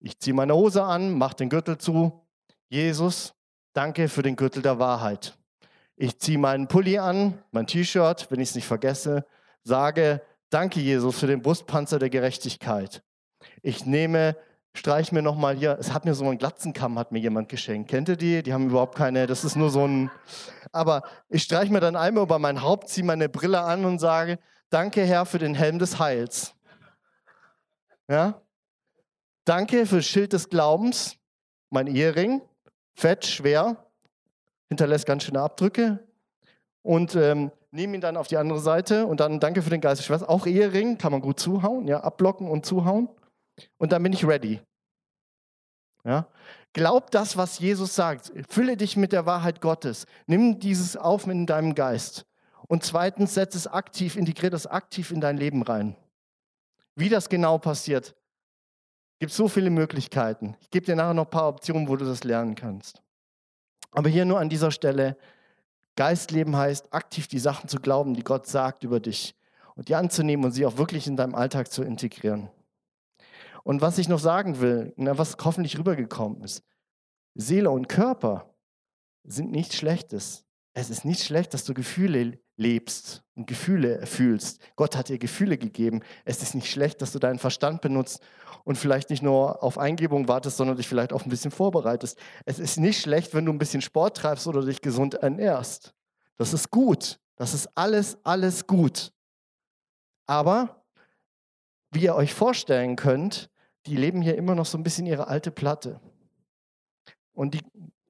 Ich 0.00 0.18
ziehe 0.18 0.34
meine 0.34 0.54
Hose 0.54 0.82
an, 0.82 1.16
mache 1.16 1.36
den 1.36 1.48
Gürtel 1.48 1.78
zu. 1.78 2.26
Jesus, 2.68 3.34
danke 3.72 4.08
für 4.08 4.22
den 4.22 4.36
Gürtel 4.36 4.62
der 4.62 4.78
Wahrheit. 4.78 5.38
Ich 5.96 6.18
ziehe 6.18 6.38
meinen 6.38 6.68
Pulli 6.68 6.98
an, 6.98 7.42
mein 7.52 7.66
T-Shirt, 7.66 8.30
wenn 8.30 8.40
ich 8.40 8.50
es 8.50 8.54
nicht 8.54 8.66
vergesse, 8.66 9.24
sage, 9.62 10.20
danke 10.50 10.78
Jesus 10.80 11.18
für 11.18 11.26
den 11.26 11.40
Brustpanzer 11.40 11.98
der 11.98 12.10
Gerechtigkeit. 12.10 13.02
Ich 13.62 13.86
nehme, 13.86 14.36
streich 14.74 15.10
mir 15.10 15.22
nochmal 15.22 15.56
hier, 15.56 15.78
es 15.80 15.94
hat 15.94 16.04
mir 16.04 16.14
so 16.14 16.26
einen 16.26 16.36
Glatzenkamm, 16.36 16.98
hat 16.98 17.12
mir 17.12 17.18
jemand 17.18 17.48
geschenkt. 17.48 17.88
Kennt 17.88 18.10
ihr 18.10 18.16
die? 18.16 18.42
Die 18.42 18.52
haben 18.52 18.68
überhaupt 18.68 18.96
keine, 18.96 19.26
das 19.26 19.42
ist 19.42 19.56
nur 19.56 19.70
so 19.70 19.86
ein, 19.86 20.10
aber 20.70 21.02
ich 21.30 21.42
streiche 21.42 21.72
mir 21.72 21.80
dann 21.80 21.96
einmal 21.96 22.24
über 22.24 22.38
mein 22.38 22.60
Haupt, 22.60 22.90
ziehe 22.90 23.06
meine 23.06 23.30
Brille 23.30 23.62
an 23.62 23.86
und 23.86 23.98
sage, 23.98 24.38
danke 24.68 25.02
Herr 25.02 25.24
für 25.24 25.38
den 25.38 25.54
Helm 25.54 25.78
des 25.78 25.98
Heils. 25.98 26.54
Ja? 28.06 28.42
Danke 29.46 29.86
für 29.86 29.96
das 29.96 30.06
Schild 30.06 30.34
des 30.34 30.50
Glaubens, 30.50 31.16
mein 31.70 31.86
Ehering, 31.86 32.42
fett, 32.94 33.24
schwer, 33.24 33.85
hinterlässt 34.68 35.06
ganz 35.06 35.24
schöne 35.24 35.40
Abdrücke 35.40 36.00
und 36.82 37.14
ähm, 37.16 37.50
nehme 37.70 37.96
ihn 37.96 38.00
dann 38.00 38.16
auf 38.16 38.28
die 38.28 38.36
andere 38.36 38.60
Seite 38.60 39.06
und 39.06 39.20
dann 39.20 39.40
danke 39.40 39.62
für 39.62 39.70
den 39.70 39.80
Geist 39.80 40.04
Schwester. 40.04 40.28
Auch 40.28 40.46
Ehering 40.46 40.98
kann 40.98 41.12
man 41.12 41.20
gut 41.20 41.38
zuhauen, 41.40 41.86
ja, 41.88 42.00
abblocken 42.00 42.48
und 42.48 42.66
zuhauen 42.66 43.08
und 43.78 43.92
dann 43.92 44.02
bin 44.02 44.12
ich 44.12 44.26
ready. 44.26 44.60
Ja? 46.04 46.28
Glaub 46.72 47.10
das, 47.10 47.36
was 47.36 47.58
Jesus 47.58 47.94
sagt. 47.94 48.32
Fülle 48.48 48.76
dich 48.76 48.96
mit 48.96 49.12
der 49.12 49.26
Wahrheit 49.26 49.60
Gottes. 49.60 50.06
Nimm 50.26 50.60
dieses 50.60 50.96
auf 50.96 51.26
in 51.26 51.46
deinem 51.46 51.74
Geist. 51.74 52.26
Und 52.68 52.84
zweitens, 52.84 53.34
setz 53.34 53.54
es 53.54 53.66
aktiv, 53.66 54.16
integriere 54.16 54.50
das 54.50 54.66
aktiv 54.66 55.10
in 55.10 55.20
dein 55.20 55.36
Leben 55.36 55.62
rein. 55.62 55.96
Wie 56.94 57.08
das 57.08 57.28
genau 57.28 57.58
passiert, 57.58 58.14
gibt 59.18 59.32
so 59.32 59.48
viele 59.48 59.70
Möglichkeiten. 59.70 60.56
Ich 60.60 60.70
gebe 60.70 60.86
dir 60.86 60.96
nachher 60.96 61.14
noch 61.14 61.24
ein 61.24 61.30
paar 61.30 61.48
Optionen, 61.48 61.88
wo 61.88 61.96
du 61.96 62.04
das 62.04 62.24
lernen 62.24 62.54
kannst. 62.54 63.02
Aber 63.90 64.08
hier 64.08 64.24
nur 64.24 64.38
an 64.38 64.48
dieser 64.48 64.70
Stelle, 64.70 65.16
Geistleben 65.96 66.56
heißt, 66.56 66.92
aktiv 66.92 67.26
die 67.26 67.38
Sachen 67.38 67.68
zu 67.68 67.78
glauben, 67.78 68.14
die 68.14 68.22
Gott 68.22 68.46
sagt 68.46 68.84
über 68.84 69.00
dich 69.00 69.34
und 69.74 69.88
die 69.88 69.94
anzunehmen 69.94 70.44
und 70.44 70.52
sie 70.52 70.66
auch 70.66 70.76
wirklich 70.76 71.06
in 71.06 71.16
deinem 71.16 71.34
Alltag 71.34 71.72
zu 71.72 71.82
integrieren. 71.82 72.50
Und 73.64 73.80
was 73.80 73.98
ich 73.98 74.08
noch 74.08 74.20
sagen 74.20 74.60
will, 74.60 74.92
was 74.96 75.36
hoffentlich 75.42 75.78
rübergekommen 75.78 76.42
ist, 76.42 76.62
Seele 77.34 77.70
und 77.70 77.88
Körper 77.88 78.54
sind 79.24 79.50
nichts 79.50 79.76
Schlechtes. 79.76 80.44
Es 80.72 80.90
ist 80.90 81.04
nicht 81.04 81.24
schlecht, 81.24 81.52
dass 81.52 81.64
du 81.64 81.74
Gefühle 81.74 82.38
lebst 82.56 83.22
und 83.34 83.46
Gefühle 83.46 84.06
fühlst. 84.06 84.60
Gott 84.76 84.96
hat 84.96 85.08
dir 85.08 85.18
Gefühle 85.18 85.58
gegeben. 85.58 86.00
Es 86.24 86.42
ist 86.42 86.54
nicht 86.54 86.70
schlecht, 86.70 87.02
dass 87.02 87.12
du 87.12 87.18
deinen 87.18 87.38
Verstand 87.38 87.80
benutzt 87.82 88.22
und 88.64 88.76
vielleicht 88.76 89.10
nicht 89.10 89.22
nur 89.22 89.62
auf 89.62 89.78
Eingebung 89.78 90.28
wartest, 90.28 90.56
sondern 90.56 90.76
dich 90.76 90.88
vielleicht 90.88 91.12
auch 91.12 91.24
ein 91.24 91.30
bisschen 91.30 91.50
vorbereitest. 91.50 92.18
Es 92.44 92.58
ist 92.58 92.78
nicht 92.78 93.00
schlecht, 93.00 93.34
wenn 93.34 93.44
du 93.44 93.52
ein 93.52 93.58
bisschen 93.58 93.82
Sport 93.82 94.16
treibst 94.16 94.46
oder 94.46 94.64
dich 94.64 94.80
gesund 94.80 95.14
ernährst. 95.14 95.94
Das 96.38 96.52
ist 96.52 96.70
gut. 96.70 97.20
Das 97.36 97.52
ist 97.52 97.68
alles, 97.76 98.18
alles 98.24 98.66
gut. 98.66 99.12
Aber 100.26 100.82
wie 101.90 102.04
ihr 102.04 102.14
euch 102.14 102.34
vorstellen 102.34 102.96
könnt, 102.96 103.50
die 103.86 103.96
leben 103.96 104.22
hier 104.22 104.36
immer 104.36 104.54
noch 104.54 104.66
so 104.66 104.76
ein 104.76 104.82
bisschen 104.82 105.06
ihre 105.06 105.28
alte 105.28 105.50
Platte. 105.50 106.00
Und 107.32 107.54
die 107.54 107.60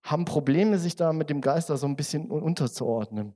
haben 0.03 0.25
Probleme, 0.25 0.79
sich 0.79 0.97
da 0.97 1.13
mit 1.13 1.29
dem 1.29 1.41
Geist 1.41 1.69
da 1.69 1.77
so 1.77 1.87
ein 1.87 1.97
bisschen 1.97 2.31
unterzuordnen. 2.31 3.35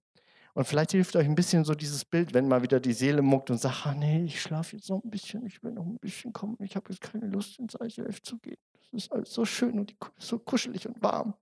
Und 0.54 0.64
vielleicht 0.64 0.92
hilft 0.92 1.14
euch 1.16 1.26
ein 1.26 1.34
bisschen 1.34 1.64
so 1.64 1.74
dieses 1.74 2.04
Bild, 2.04 2.34
wenn 2.34 2.48
mal 2.48 2.62
wieder 2.62 2.80
die 2.80 2.92
Seele 2.92 3.22
muckt 3.22 3.50
und 3.50 3.58
sagt, 3.58 3.86
ah, 3.86 3.94
nee, 3.94 4.24
ich 4.24 4.40
schlafe 4.40 4.76
jetzt 4.76 4.90
noch 4.90 5.02
ein 5.04 5.10
bisschen, 5.10 5.46
ich 5.46 5.62
will 5.62 5.72
noch 5.72 5.86
ein 5.86 5.98
bisschen 5.98 6.32
kommen, 6.32 6.56
ich 6.60 6.74
habe 6.76 6.90
jetzt 6.90 7.00
keine 7.00 7.26
Lust 7.26 7.58
ins 7.58 7.76
ICF 7.80 8.20
zu 8.22 8.38
gehen. 8.38 8.58
Das 8.72 9.04
ist 9.04 9.12
alles 9.12 9.32
so 9.32 9.44
schön 9.44 9.78
und 9.78 9.94
so 10.18 10.38
kuschelig 10.38 10.88
und 10.88 11.00
warm. 11.00 11.34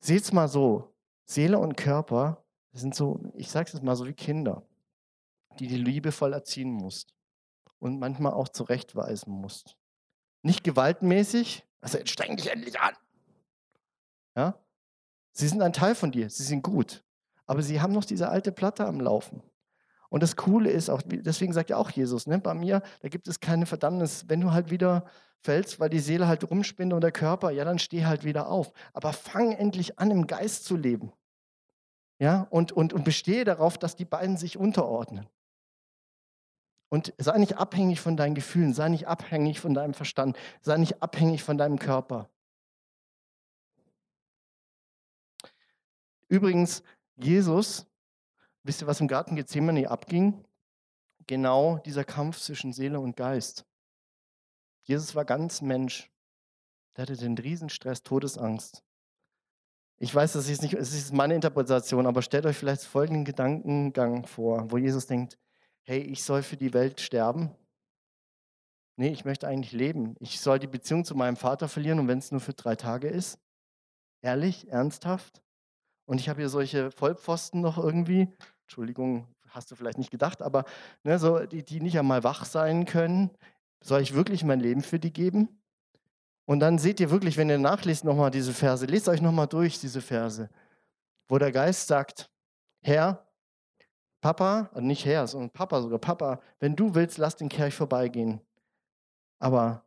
Seht's 0.00 0.32
mal 0.32 0.48
so, 0.48 0.94
Seele 1.24 1.58
und 1.58 1.76
Körper 1.76 2.44
sind 2.72 2.94
so, 2.94 3.20
ich 3.34 3.50
sage 3.50 3.70
es 3.72 3.82
mal 3.82 3.96
so 3.96 4.06
wie 4.06 4.14
Kinder, 4.14 4.62
die 5.58 5.66
du 5.66 5.74
liebevoll 5.74 6.32
erziehen 6.32 6.70
musst 6.70 7.14
und 7.80 7.98
manchmal 7.98 8.32
auch 8.32 8.48
zurechtweisen 8.48 9.32
musst. 9.32 9.76
Nicht 10.42 10.62
gewaltmäßig, 10.62 11.66
also 11.80 11.98
jetzt 11.98 12.10
streng 12.10 12.36
dich 12.36 12.50
endlich 12.50 12.78
an. 12.80 12.94
Ja? 14.36 14.58
Sie 15.38 15.46
sind 15.46 15.62
ein 15.62 15.72
Teil 15.72 15.94
von 15.94 16.10
dir, 16.10 16.28
sie 16.30 16.42
sind 16.42 16.64
gut, 16.64 17.04
aber 17.46 17.62
sie 17.62 17.80
haben 17.80 17.92
noch 17.92 18.04
diese 18.04 18.28
alte 18.28 18.50
Platte 18.50 18.84
am 18.84 18.98
Laufen. 18.98 19.40
Und 20.08 20.24
das 20.24 20.34
Coole 20.34 20.68
ist 20.68 20.90
auch, 20.90 21.00
deswegen 21.06 21.52
sagt 21.52 21.70
ja 21.70 21.76
auch 21.76 21.90
Jesus, 21.90 22.26
ne, 22.26 22.40
bei 22.40 22.54
mir, 22.54 22.82
da 23.02 23.08
gibt 23.08 23.28
es 23.28 23.38
keine 23.38 23.64
Verdammnis. 23.64 24.24
Wenn 24.26 24.40
du 24.40 24.50
halt 24.50 24.72
wieder 24.72 25.04
fällst, 25.42 25.78
weil 25.78 25.90
die 25.90 26.00
Seele 26.00 26.26
halt 26.26 26.50
rumspinnt 26.50 26.92
und 26.92 27.02
der 27.02 27.12
Körper, 27.12 27.52
ja, 27.52 27.64
dann 27.64 27.78
steh 27.78 28.04
halt 28.04 28.24
wieder 28.24 28.48
auf. 28.48 28.72
Aber 28.92 29.12
fang 29.12 29.52
endlich 29.52 30.00
an, 30.00 30.10
im 30.10 30.26
Geist 30.26 30.64
zu 30.64 30.76
leben. 30.76 31.12
Ja, 32.18 32.48
und, 32.50 32.72
und, 32.72 32.92
und 32.92 33.04
bestehe 33.04 33.44
darauf, 33.44 33.78
dass 33.78 33.94
die 33.94 34.06
beiden 34.06 34.36
sich 34.36 34.56
unterordnen. 34.56 35.28
Und 36.88 37.14
sei 37.16 37.38
nicht 37.38 37.58
abhängig 37.58 38.00
von 38.00 38.16
deinen 38.16 38.34
Gefühlen, 38.34 38.74
sei 38.74 38.88
nicht 38.88 39.06
abhängig 39.06 39.60
von 39.60 39.72
deinem 39.72 39.94
Verstand, 39.94 40.36
sei 40.62 40.78
nicht 40.78 41.00
abhängig 41.00 41.44
von 41.44 41.58
deinem 41.58 41.78
Körper. 41.78 42.28
Übrigens, 46.28 46.82
Jesus, 47.16 47.86
wisst 48.62 48.82
ihr, 48.82 48.86
was 48.86 49.00
im 49.00 49.08
Garten 49.08 49.36
Gethsemane 49.36 49.90
abging? 49.90 50.44
Genau 51.26 51.78
dieser 51.78 52.04
Kampf 52.04 52.38
zwischen 52.38 52.72
Seele 52.72 53.00
und 53.00 53.16
Geist. 53.16 53.64
Jesus 54.82 55.14
war 55.14 55.24
ganz 55.24 55.60
Mensch. 55.60 56.10
Der 56.96 57.02
hatte 57.02 57.16
den 57.16 57.36
Riesenstress, 57.36 58.02
Todesangst. 58.02 58.82
Ich 59.98 60.14
weiß, 60.14 60.34
das 60.34 60.48
ist 60.48 60.62
nicht, 60.62 60.74
es 60.74 60.94
ist 60.94 61.12
meine 61.12 61.34
Interpretation, 61.34 62.06
aber 62.06 62.22
stellt 62.22 62.46
euch 62.46 62.56
vielleicht 62.56 62.82
folgenden 62.84 63.24
Gedankengang 63.24 64.26
vor, 64.26 64.70
wo 64.70 64.78
Jesus 64.78 65.06
denkt, 65.06 65.38
hey, 65.82 66.00
ich 66.00 66.22
soll 66.22 66.42
für 66.42 66.56
die 66.56 66.72
Welt 66.72 67.00
sterben. 67.00 67.50
Nee, 68.96 69.10
ich 69.10 69.24
möchte 69.24 69.48
eigentlich 69.48 69.72
leben. 69.72 70.16
Ich 70.20 70.40
soll 70.40 70.58
die 70.58 70.66
Beziehung 70.66 71.04
zu 71.04 71.14
meinem 71.14 71.36
Vater 71.36 71.68
verlieren 71.68 71.98
und 71.98 72.08
wenn 72.08 72.18
es 72.18 72.30
nur 72.30 72.40
für 72.40 72.52
drei 72.52 72.76
Tage 72.76 73.08
ist. 73.08 73.38
Ehrlich, 74.22 74.68
ernsthaft? 74.68 75.42
Und 76.08 76.22
ich 76.22 76.30
habe 76.30 76.40
hier 76.40 76.48
solche 76.48 76.90
Vollpfosten 76.90 77.60
noch 77.60 77.76
irgendwie, 77.76 78.32
Entschuldigung, 78.62 79.28
hast 79.48 79.70
du 79.70 79.74
vielleicht 79.74 79.98
nicht 79.98 80.10
gedacht, 80.10 80.40
aber 80.40 80.64
ne, 81.04 81.18
so, 81.18 81.40
die, 81.40 81.62
die 81.62 81.82
nicht 81.82 81.98
einmal 81.98 82.24
wach 82.24 82.46
sein 82.46 82.86
können. 82.86 83.30
Soll 83.84 84.00
ich 84.00 84.14
wirklich 84.14 84.42
mein 84.42 84.58
Leben 84.58 84.80
für 84.80 84.98
die 84.98 85.12
geben? 85.12 85.60
Und 86.46 86.60
dann 86.60 86.78
seht 86.78 86.98
ihr 86.98 87.10
wirklich, 87.10 87.36
wenn 87.36 87.50
ihr 87.50 87.58
nachlest 87.58 88.04
nochmal 88.04 88.30
diese 88.30 88.54
Verse, 88.54 88.86
lest 88.86 89.06
euch 89.10 89.20
nochmal 89.20 89.48
durch 89.48 89.80
diese 89.80 90.00
Verse, 90.00 90.48
wo 91.28 91.36
der 91.36 91.52
Geist 91.52 91.88
sagt, 91.88 92.30
Herr, 92.80 93.28
Papa, 94.22 94.70
also 94.72 94.86
nicht 94.86 95.04
Herr, 95.04 95.26
sondern 95.26 95.50
Papa 95.50 95.82
sogar, 95.82 95.98
Papa, 95.98 96.40
wenn 96.58 96.74
du 96.74 96.94
willst, 96.94 97.18
lass 97.18 97.36
den 97.36 97.50
Kerch 97.50 97.74
vorbeigehen. 97.74 98.40
Aber 99.38 99.84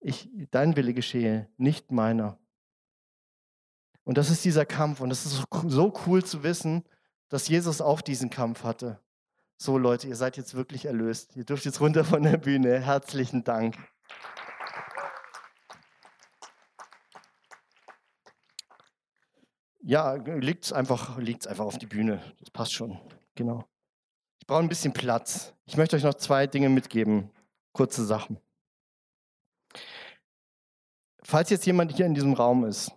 ich, 0.00 0.28
dein 0.50 0.74
Wille 0.74 0.92
geschehe, 0.92 1.48
nicht 1.56 1.92
meiner. 1.92 2.36
Und 4.04 4.18
das 4.18 4.30
ist 4.30 4.44
dieser 4.44 4.66
Kampf. 4.66 5.00
Und 5.00 5.10
das 5.10 5.26
ist 5.26 5.44
so 5.52 5.92
cool 6.06 6.24
zu 6.24 6.42
wissen, 6.42 6.84
dass 7.28 7.48
Jesus 7.48 7.80
auch 7.80 8.00
diesen 8.00 8.30
Kampf 8.30 8.64
hatte. 8.64 9.00
So 9.56 9.78
Leute, 9.78 10.08
ihr 10.08 10.16
seid 10.16 10.36
jetzt 10.36 10.54
wirklich 10.54 10.86
erlöst. 10.86 11.36
Ihr 11.36 11.44
dürft 11.44 11.64
jetzt 11.64 11.80
runter 11.80 12.04
von 12.04 12.22
der 12.22 12.36
Bühne. 12.36 12.80
Herzlichen 12.80 13.44
Dank. 13.44 13.76
Ja, 19.84 20.14
liegt 20.14 20.64
es 20.64 20.72
einfach, 20.72 21.18
liegt's 21.18 21.46
einfach 21.46 21.64
auf 21.64 21.78
die 21.78 21.86
Bühne. 21.86 22.22
Das 22.38 22.50
passt 22.50 22.72
schon. 22.72 23.00
Genau. 23.34 23.64
Ich 24.40 24.46
brauche 24.46 24.60
ein 24.60 24.68
bisschen 24.68 24.92
Platz. 24.92 25.54
Ich 25.64 25.76
möchte 25.76 25.96
euch 25.96 26.02
noch 26.02 26.14
zwei 26.14 26.46
Dinge 26.46 26.68
mitgeben. 26.68 27.30
Kurze 27.72 28.04
Sachen. 28.04 28.38
Falls 31.22 31.50
jetzt 31.50 31.66
jemand 31.66 31.96
hier 31.96 32.06
in 32.06 32.14
diesem 32.14 32.32
Raum 32.32 32.64
ist, 32.64 32.92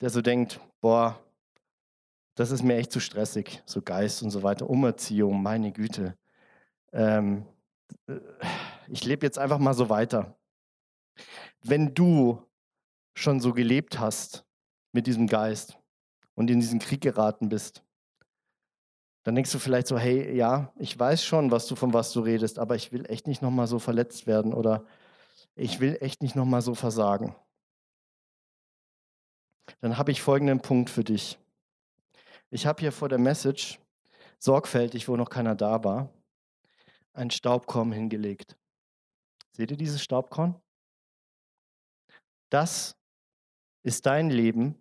der 0.00 0.10
so 0.10 0.22
denkt, 0.22 0.60
boah, 0.80 1.18
das 2.34 2.50
ist 2.50 2.62
mir 2.62 2.76
echt 2.76 2.92
zu 2.92 3.00
stressig, 3.00 3.62
so 3.66 3.82
Geist 3.82 4.22
und 4.22 4.30
so 4.30 4.42
weiter, 4.42 4.68
Umerziehung, 4.68 5.42
meine 5.42 5.72
Güte. 5.72 6.16
Ähm, 6.92 7.46
äh, 8.06 8.20
ich 8.88 9.04
lebe 9.04 9.26
jetzt 9.26 9.38
einfach 9.38 9.58
mal 9.58 9.74
so 9.74 9.88
weiter. 9.88 10.36
Wenn 11.62 11.94
du 11.94 12.42
schon 13.14 13.40
so 13.40 13.52
gelebt 13.52 13.98
hast 13.98 14.44
mit 14.92 15.06
diesem 15.06 15.26
Geist 15.26 15.78
und 16.34 16.50
in 16.50 16.60
diesen 16.60 16.78
Krieg 16.78 17.02
geraten 17.02 17.48
bist, 17.48 17.84
dann 19.22 19.34
denkst 19.34 19.52
du 19.52 19.58
vielleicht 19.58 19.86
so, 19.86 19.98
hey, 19.98 20.34
ja, 20.34 20.72
ich 20.78 20.98
weiß 20.98 21.22
schon, 21.22 21.50
was 21.50 21.66
du 21.66 21.76
von 21.76 21.92
was 21.92 22.12
du 22.12 22.20
redest, 22.20 22.58
aber 22.58 22.74
ich 22.74 22.90
will 22.90 23.04
echt 23.06 23.26
nicht 23.26 23.42
nochmal 23.42 23.66
so 23.66 23.78
verletzt 23.78 24.26
werden 24.26 24.54
oder 24.54 24.86
ich 25.54 25.80
will 25.80 25.98
echt 26.00 26.22
nicht 26.22 26.36
nochmal 26.36 26.62
so 26.62 26.74
versagen. 26.74 27.34
Dann 29.80 29.98
habe 29.98 30.10
ich 30.10 30.22
folgenden 30.22 30.60
Punkt 30.60 30.90
für 30.90 31.04
dich. 31.04 31.38
Ich 32.50 32.66
habe 32.66 32.80
hier 32.80 32.92
vor 32.92 33.08
der 33.08 33.18
Message 33.18 33.78
sorgfältig, 34.38 35.08
wo 35.08 35.16
noch 35.16 35.30
keiner 35.30 35.54
da 35.54 35.84
war, 35.84 36.08
ein 37.12 37.30
Staubkorn 37.30 37.92
hingelegt. 37.92 38.56
Seht 39.52 39.70
ihr 39.70 39.76
dieses 39.76 40.02
Staubkorn? 40.02 40.60
Das 42.48 42.96
ist 43.82 44.06
dein 44.06 44.30
Leben 44.30 44.76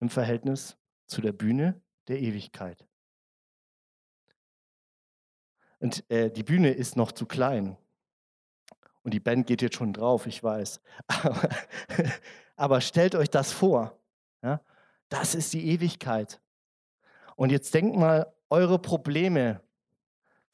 im 0.00 0.08
Verhältnis 0.08 0.76
zu 1.06 1.20
der 1.20 1.32
Bühne 1.32 1.80
der 2.08 2.20
Ewigkeit. 2.20 2.86
Und 5.78 6.08
äh, 6.10 6.30
die 6.30 6.42
Bühne 6.42 6.70
ist 6.70 6.96
noch 6.96 7.12
zu 7.12 7.26
klein. 7.26 7.76
Und 9.02 9.12
die 9.12 9.20
Band 9.20 9.46
geht 9.46 9.60
jetzt 9.60 9.76
schon 9.76 9.92
drauf, 9.92 10.26
ich 10.26 10.42
weiß. 10.42 10.80
Aber, 11.06 11.48
aber 12.56 12.80
stellt 12.80 13.14
euch 13.14 13.28
das 13.28 13.52
vor. 13.52 13.98
Ja? 14.44 14.60
Das 15.08 15.34
ist 15.34 15.52
die 15.52 15.66
Ewigkeit. 15.68 16.40
Und 17.34 17.50
jetzt 17.50 17.74
denkt 17.74 17.96
mal, 17.96 18.32
eure 18.50 18.78
Probleme, 18.78 19.60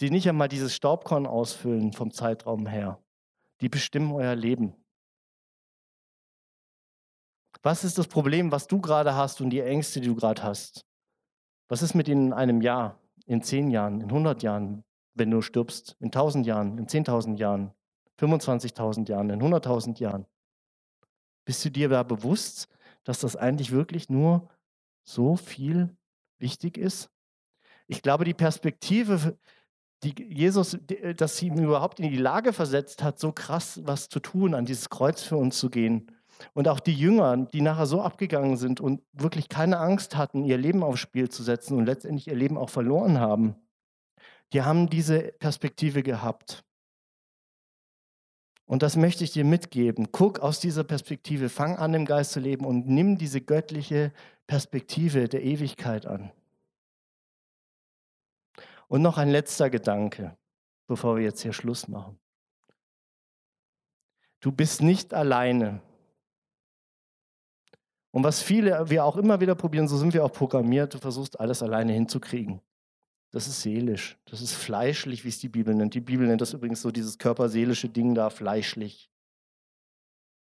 die 0.00 0.10
nicht 0.10 0.28
einmal 0.28 0.48
dieses 0.48 0.74
Staubkorn 0.74 1.26
ausfüllen 1.26 1.92
vom 1.92 2.10
Zeitraum 2.12 2.66
her, 2.66 3.02
die 3.60 3.68
bestimmen 3.68 4.12
euer 4.12 4.34
Leben. 4.34 4.74
Was 7.62 7.84
ist 7.84 7.98
das 7.98 8.06
Problem, 8.06 8.50
was 8.52 8.66
du 8.66 8.80
gerade 8.80 9.14
hast 9.14 9.42
und 9.42 9.50
die 9.50 9.60
Ängste, 9.60 10.00
die 10.00 10.08
du 10.08 10.14
gerade 10.14 10.42
hast? 10.42 10.86
Was 11.68 11.82
ist 11.82 11.94
mit 11.94 12.08
ihnen 12.08 12.28
in 12.28 12.32
einem 12.32 12.62
Jahr, 12.62 12.98
in 13.26 13.42
zehn 13.42 13.70
Jahren, 13.70 14.00
in 14.00 14.08
100 14.08 14.42
Jahren, 14.42 14.82
wenn 15.14 15.30
du 15.30 15.42
stirbst, 15.42 15.96
in 16.00 16.06
1000 16.06 16.46
Jahren, 16.46 16.78
in 16.78 16.86
10.000 16.86 17.36
Jahren, 17.36 17.74
25.000 18.18 19.08
Jahren, 19.08 19.28
in 19.28 19.42
100.000 19.42 19.98
Jahren? 20.00 20.26
Bist 21.44 21.64
du 21.64 21.70
dir 21.70 21.88
da 21.88 22.02
bewusst, 22.02 22.68
dass 23.04 23.20
das 23.20 23.36
eigentlich 23.36 23.72
wirklich 23.72 24.08
nur 24.08 24.48
so 25.02 25.36
viel 25.36 25.96
wichtig 26.38 26.78
ist. 26.78 27.10
Ich 27.86 28.02
glaube, 28.02 28.24
die 28.24 28.34
Perspektive, 28.34 29.38
die 30.02 30.14
Jesus, 30.22 30.74
äh, 30.74 31.14
dass 31.14 31.36
sie 31.36 31.48
ihn 31.48 31.62
überhaupt 31.62 32.00
in 32.00 32.10
die 32.10 32.16
Lage 32.16 32.52
versetzt 32.52 33.02
hat, 33.02 33.18
so 33.18 33.32
krass 33.32 33.80
was 33.84 34.08
zu 34.08 34.20
tun, 34.20 34.54
an 34.54 34.64
dieses 34.64 34.90
Kreuz 34.90 35.22
für 35.22 35.36
uns 35.36 35.58
zu 35.58 35.70
gehen. 35.70 36.12
Und 36.54 36.68
auch 36.68 36.80
die 36.80 36.94
Jünger, 36.94 37.36
die 37.36 37.60
nachher 37.60 37.86
so 37.86 38.00
abgegangen 38.00 38.56
sind 38.56 38.80
und 38.80 39.02
wirklich 39.12 39.48
keine 39.48 39.78
Angst 39.78 40.16
hatten, 40.16 40.44
ihr 40.44 40.56
Leben 40.56 40.82
aufs 40.82 41.00
Spiel 41.00 41.28
zu 41.28 41.42
setzen 41.42 41.76
und 41.76 41.84
letztendlich 41.84 42.28
ihr 42.28 42.36
Leben 42.36 42.56
auch 42.56 42.70
verloren 42.70 43.20
haben, 43.20 43.56
die 44.52 44.62
haben 44.62 44.88
diese 44.88 45.32
Perspektive 45.38 46.02
gehabt. 46.02 46.64
Und 48.70 48.84
das 48.84 48.94
möchte 48.94 49.24
ich 49.24 49.32
dir 49.32 49.44
mitgeben. 49.44 50.12
Guck 50.12 50.38
aus 50.38 50.60
dieser 50.60 50.84
Perspektive, 50.84 51.48
fang 51.48 51.74
an 51.74 51.92
im 51.92 52.04
Geist 52.04 52.30
zu 52.30 52.38
leben 52.38 52.64
und 52.64 52.86
nimm 52.86 53.18
diese 53.18 53.40
göttliche 53.40 54.12
Perspektive 54.46 55.28
der 55.28 55.42
Ewigkeit 55.42 56.06
an. 56.06 56.30
Und 58.86 59.02
noch 59.02 59.18
ein 59.18 59.28
letzter 59.28 59.70
Gedanke, 59.70 60.36
bevor 60.86 61.16
wir 61.16 61.24
jetzt 61.24 61.42
hier 61.42 61.52
Schluss 61.52 61.88
machen. 61.88 62.16
Du 64.38 64.52
bist 64.52 64.82
nicht 64.82 65.14
alleine. 65.14 65.82
Und 68.12 68.22
was 68.22 68.40
viele, 68.40 68.88
wir 68.88 69.04
auch 69.04 69.16
immer 69.16 69.40
wieder 69.40 69.56
probieren, 69.56 69.88
so 69.88 69.96
sind 69.96 70.14
wir 70.14 70.24
auch 70.24 70.32
programmiert, 70.32 70.94
du 70.94 70.98
versuchst 70.98 71.40
alles 71.40 71.60
alleine 71.64 71.92
hinzukriegen. 71.92 72.60
Das 73.32 73.46
ist 73.46 73.62
seelisch, 73.62 74.18
das 74.24 74.40
ist 74.40 74.54
fleischlich, 74.54 75.24
wie 75.24 75.28
es 75.28 75.38
die 75.38 75.48
Bibel 75.48 75.74
nennt. 75.74 75.94
Die 75.94 76.00
Bibel 76.00 76.26
nennt 76.26 76.40
das 76.40 76.52
übrigens 76.52 76.82
so 76.82 76.90
dieses 76.90 77.16
körperseelische 77.16 77.88
Ding 77.88 78.14
da, 78.14 78.28
fleischlich. 78.28 79.10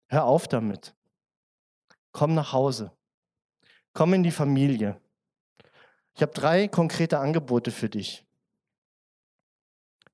Hör 0.08 0.24
auf 0.24 0.46
damit. 0.46 0.94
Komm 2.12 2.34
nach 2.34 2.52
Hause. 2.52 2.92
Komm 3.92 4.14
in 4.14 4.22
die 4.22 4.30
Familie. 4.30 5.00
Ich 6.14 6.22
habe 6.22 6.32
drei 6.32 6.68
konkrete 6.68 7.18
Angebote 7.18 7.70
für 7.70 7.88
dich. 7.88 8.24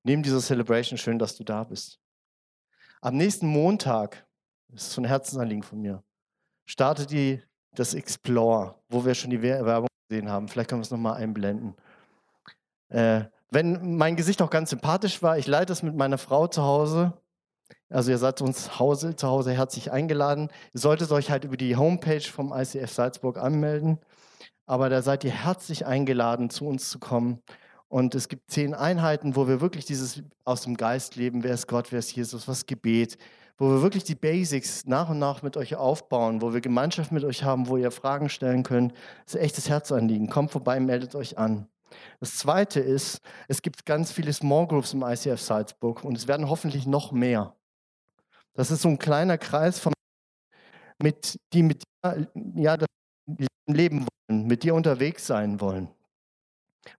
Neben 0.03 0.21
dieser 0.21 0.39
Celebration, 0.39 0.97
schön, 0.97 1.19
dass 1.19 1.35
du 1.35 1.43
da 1.43 1.63
bist. 1.63 1.99
Am 3.01 3.17
nächsten 3.17 3.47
Montag, 3.47 4.27
das 4.69 4.83
ist 4.87 4.93
so 4.93 5.01
ein 5.01 5.05
Herzensanliegen 5.05 5.63
von 5.63 5.81
mir, 5.81 6.03
startet 6.65 7.11
die, 7.11 7.41
das 7.73 7.93
Explore, 7.93 8.79
wo 8.89 9.05
wir 9.05 9.13
schon 9.13 9.31
die 9.31 9.41
Werbung 9.41 9.87
gesehen 10.07 10.29
haben. 10.29 10.47
Vielleicht 10.47 10.69
können 10.69 10.81
wir 10.81 10.85
es 10.85 10.91
nochmal 10.91 11.21
einblenden. 11.21 11.75
Äh, 12.89 13.25
wenn 13.51 13.97
mein 13.97 14.15
Gesicht 14.15 14.41
auch 14.41 14.49
ganz 14.49 14.69
sympathisch 14.71 15.21
war, 15.23 15.37
ich 15.37 15.47
leite 15.47 15.73
es 15.73 15.83
mit 15.83 15.95
meiner 15.95 16.17
Frau 16.17 16.47
zu 16.47 16.63
Hause. 16.63 17.13
Also 17.89 18.11
ihr 18.11 18.17
seid 18.17 18.41
uns 18.41 18.79
Hause, 18.79 19.15
zu 19.15 19.27
Hause 19.27 19.53
herzlich 19.53 19.91
eingeladen. 19.91 20.49
Ihr 20.73 20.79
solltet 20.79 21.11
euch 21.11 21.31
halt 21.31 21.45
über 21.45 21.57
die 21.57 21.75
Homepage 21.75 22.21
vom 22.21 22.51
ICF 22.53 22.91
Salzburg 22.91 23.37
anmelden. 23.37 23.99
Aber 24.65 24.89
da 24.89 25.01
seid 25.01 25.23
ihr 25.23 25.31
herzlich 25.31 25.85
eingeladen, 25.85 26.49
zu 26.49 26.65
uns 26.65 26.89
zu 26.89 26.99
kommen. 26.99 27.41
Und 27.87 28.15
es 28.15 28.27
gibt 28.27 28.49
zehn 28.49 28.73
Einheiten, 28.73 29.35
wo 29.35 29.47
wir 29.47 29.61
wirklich 29.61 29.85
dieses 29.85 30.23
aus 30.43 30.63
dem 30.63 30.75
Geist 30.75 31.15
leben. 31.15 31.43
Wer 31.43 31.53
ist 31.53 31.67
Gott, 31.67 31.91
wer 31.91 31.99
ist 31.99 32.15
Jesus, 32.15 32.47
was 32.47 32.65
Gebet? 32.65 33.17
Wo 33.57 33.69
wir 33.69 33.81
wirklich 33.81 34.03
die 34.03 34.15
Basics 34.15 34.85
nach 34.85 35.09
und 35.09 35.19
nach 35.19 35.43
mit 35.43 35.55
euch 35.55 35.75
aufbauen, 35.75 36.41
wo 36.41 36.53
wir 36.53 36.61
Gemeinschaft 36.61 37.11
mit 37.11 37.23
euch 37.23 37.43
haben, 37.43 37.67
wo 37.67 37.77
ihr 37.77 37.91
Fragen 37.91 38.27
stellen 38.27 38.63
könnt. 38.63 38.93
Das 39.25 39.35
ist 39.35 39.41
echtes 39.41 39.69
Herzanliegen. 39.69 40.29
Kommt 40.29 40.51
vorbei, 40.51 40.79
meldet 40.79 41.15
euch 41.15 41.37
an. 41.37 41.67
Das 42.19 42.35
Zweite 42.37 42.79
ist, 42.79 43.19
es 43.47 43.61
gibt 43.61 43.85
ganz 43.85 44.11
viele 44.11 44.33
Small 44.33 44.67
Groups 44.67 44.93
im 44.93 45.03
ICF 45.03 45.39
Salzburg 45.39 46.03
und 46.03 46.17
es 46.17 46.27
werden 46.27 46.49
hoffentlich 46.49 46.85
noch 46.85 47.11
mehr. 47.11 47.55
Das 48.53 48.71
ist 48.71 48.81
so 48.81 48.89
ein 48.89 48.99
kleiner 48.99 49.37
Kreis 49.37 49.79
von 49.79 49.93
mit, 51.01 51.39
die 51.53 51.63
mit 51.63 51.83
ja, 52.55 52.77
das 52.77 52.87
leben 53.67 54.05
wollen, 54.29 54.47
mit 54.47 54.63
dir 54.63 54.75
unterwegs 54.75 55.27
sein 55.27 55.59
wollen, 55.59 55.89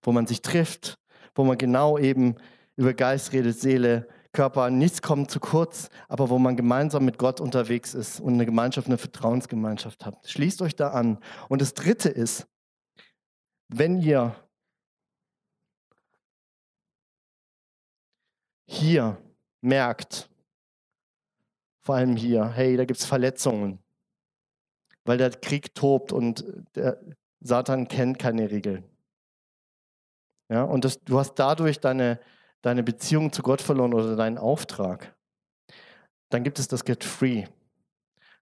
wo 0.03 0.12
man 0.12 0.26
sich 0.26 0.42
trifft, 0.42 0.94
wo 1.34 1.44
man 1.44 1.59
genau 1.59 1.99
eben 1.99 2.36
über 2.76 2.92
Geist 2.92 3.32
redet, 3.32 3.59
Seele, 3.59 4.09
Körper, 4.32 4.68
nichts 4.68 5.01
kommt 5.01 5.30
zu 5.30 5.40
kurz, 5.40 5.88
aber 6.09 6.28
wo 6.28 6.38
man 6.38 6.57
gemeinsam 6.57 7.07
mit 7.07 7.16
Gott 7.16 7.40
unterwegs 7.40 7.94
ist 7.94 8.20
und 8.20 8.34
eine 8.34 8.44
Gemeinschaft, 8.44 8.86
eine 8.86 8.99
Vertrauensgemeinschaft 8.99 10.05
hat. 10.05 10.28
Schließt 10.28 10.61
euch 10.61 10.76
da 10.76 10.90
an. 10.90 11.18
Und 11.49 11.62
das 11.62 11.72
Dritte 11.72 12.11
ist, 12.11 12.47
wenn 13.68 13.99
ihr 13.99 14.36
hier 18.66 19.16
merkt, 19.60 20.28
vor 21.80 21.94
allem 21.94 22.16
hier, 22.16 22.48
hey, 22.48 22.76
da 22.76 22.84
gibt 22.84 22.98
es 22.98 23.06
Verletzungen, 23.06 23.78
weil 25.04 25.18
der 25.18 25.30
Krieg 25.30 25.74
tobt 25.74 26.12
und 26.12 26.44
der 26.74 27.00
Satan 27.40 27.86
kennt 27.88 28.18
keine 28.18 28.50
Regeln. 28.50 28.84
Ja, 30.48 30.62
und 30.64 30.84
das, 30.84 31.00
du 31.02 31.18
hast 31.18 31.34
dadurch 31.34 31.80
deine, 31.80 32.20
deine 32.62 32.82
Beziehung 32.82 33.32
zu 33.32 33.42
Gott 33.42 33.62
verloren 33.62 33.94
oder 33.94 34.16
deinen 34.16 34.38
Auftrag. 34.38 35.16
Dann 36.28 36.44
gibt 36.44 36.58
es 36.58 36.68
das 36.68 36.84
Get 36.84 37.04
Free. 37.04 37.46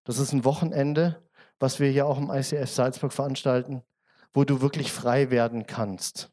Das 0.05 0.19
ist 0.19 0.33
ein 0.33 0.45
Wochenende, 0.45 1.23
was 1.59 1.81
wir 1.81 1.91
hier 1.91 2.07
auch 2.07 2.19
im 2.19 2.31
ICF 2.31 2.71
Salzburg 2.71 3.13
veranstalten, 3.13 3.83
wo 4.33 4.45
du 4.45 4.61
wirklich 4.61 4.93
frei 4.93 5.31
werden 5.31 5.67
kannst. 5.67 6.31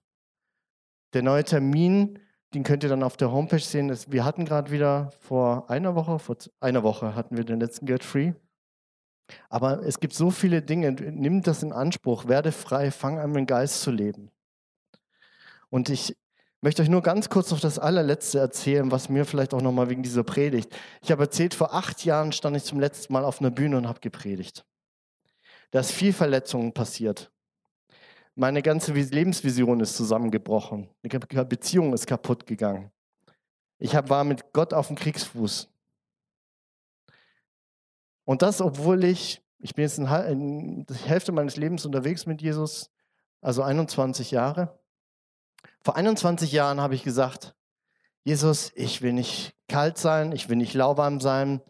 Der 1.13 1.23
neue 1.23 1.43
Termin 1.43 2.19
den 2.53 2.63
könnt 2.63 2.83
ihr 2.83 2.89
dann 2.89 3.03
auf 3.03 3.17
der 3.17 3.31
Homepage 3.31 3.59
sehen. 3.59 3.95
Wir 4.07 4.25
hatten 4.25 4.45
gerade 4.45 4.71
wieder 4.71 5.11
vor 5.19 5.69
einer 5.69 5.95
Woche, 5.95 6.19
vor 6.19 6.35
einer 6.59 6.83
Woche 6.83 7.15
hatten 7.15 7.37
wir 7.37 7.45
den 7.45 7.59
letzten 7.59 7.85
Get 7.85 8.03
Free. 8.03 8.33
Aber 9.49 9.83
es 9.85 9.99
gibt 9.99 10.13
so 10.13 10.31
viele 10.31 10.61
Dinge. 10.61 10.91
Nimm 10.91 11.41
das 11.41 11.63
in 11.63 11.71
Anspruch. 11.71 12.27
Werde 12.27 12.51
frei. 12.51 12.91
Fang 12.91 13.19
an, 13.19 13.31
mit 13.31 13.47
Geist 13.47 13.81
zu 13.81 13.91
leben. 13.91 14.29
Und 15.69 15.89
ich 15.89 16.17
möchte 16.59 16.81
euch 16.81 16.89
nur 16.89 17.01
ganz 17.01 17.29
kurz 17.29 17.49
noch 17.51 17.59
das 17.61 17.79
allerletzte 17.79 18.39
erzählen, 18.39 18.91
was 18.91 19.07
mir 19.07 19.25
vielleicht 19.25 19.53
auch 19.53 19.61
nochmal 19.61 19.89
wegen 19.89 20.03
dieser 20.03 20.23
Predigt. 20.23 20.75
Ich 21.01 21.11
habe 21.11 21.23
erzählt, 21.23 21.53
vor 21.53 21.73
acht 21.73 22.03
Jahren 22.03 22.33
stand 22.33 22.57
ich 22.57 22.63
zum 22.63 22.79
letzten 22.79 23.13
Mal 23.13 23.23
auf 23.23 23.39
einer 23.39 23.51
Bühne 23.51 23.77
und 23.77 23.87
habe 23.87 24.01
gepredigt. 24.01 24.65
Da 25.71 25.79
ist 25.79 25.91
viel 25.91 26.11
Verletzungen 26.11 26.73
passiert. 26.73 27.31
Meine 28.35 28.61
ganze 28.61 28.93
Lebensvision 28.93 29.79
ist 29.81 29.95
zusammengebrochen. 29.95 30.89
Die 31.03 31.09
Beziehung 31.09 31.93
ist 31.93 32.07
kaputt 32.07 32.45
gegangen. 32.45 32.91
Ich 33.77 33.93
war 33.93 34.23
mit 34.23 34.53
Gott 34.53 34.73
auf 34.73 34.87
dem 34.87 34.95
Kriegsfuß. 34.95 35.69
Und 38.25 38.41
das, 38.41 38.61
obwohl 38.61 39.03
ich, 39.03 39.41
ich 39.59 39.75
bin 39.75 39.83
jetzt 39.83 39.97
in 39.97 40.85
die 40.85 40.93
Hälfte 40.93 41.31
meines 41.31 41.57
Lebens 41.57 41.85
unterwegs 41.85 42.25
mit 42.25 42.41
Jesus, 42.41 42.89
also 43.41 43.63
21 43.63 44.31
Jahre. 44.31 44.79
Vor 45.83 45.95
21 45.95 46.51
Jahren 46.51 46.79
habe 46.79 46.95
ich 46.95 47.03
gesagt, 47.03 47.55
Jesus, 48.23 48.71
ich 48.75 49.01
will 49.01 49.13
nicht 49.13 49.55
kalt 49.67 49.97
sein, 49.97 50.31
ich 50.31 50.47
will 50.47 50.57
nicht 50.57 50.73
lauwarm 50.73 51.19
sein. 51.19 51.61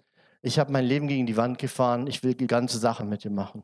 Ich 0.41 0.59
habe 0.59 0.71
mein 0.71 0.85
Leben 0.85 1.07
gegen 1.07 1.25
die 1.25 1.37
Wand 1.37 1.59
gefahren, 1.59 2.07
ich 2.07 2.23
will 2.23 2.35
die 2.35 2.47
ganze 2.47 2.77
Sache 2.77 3.05
mit 3.05 3.23
dir 3.23 3.31
machen. 3.31 3.63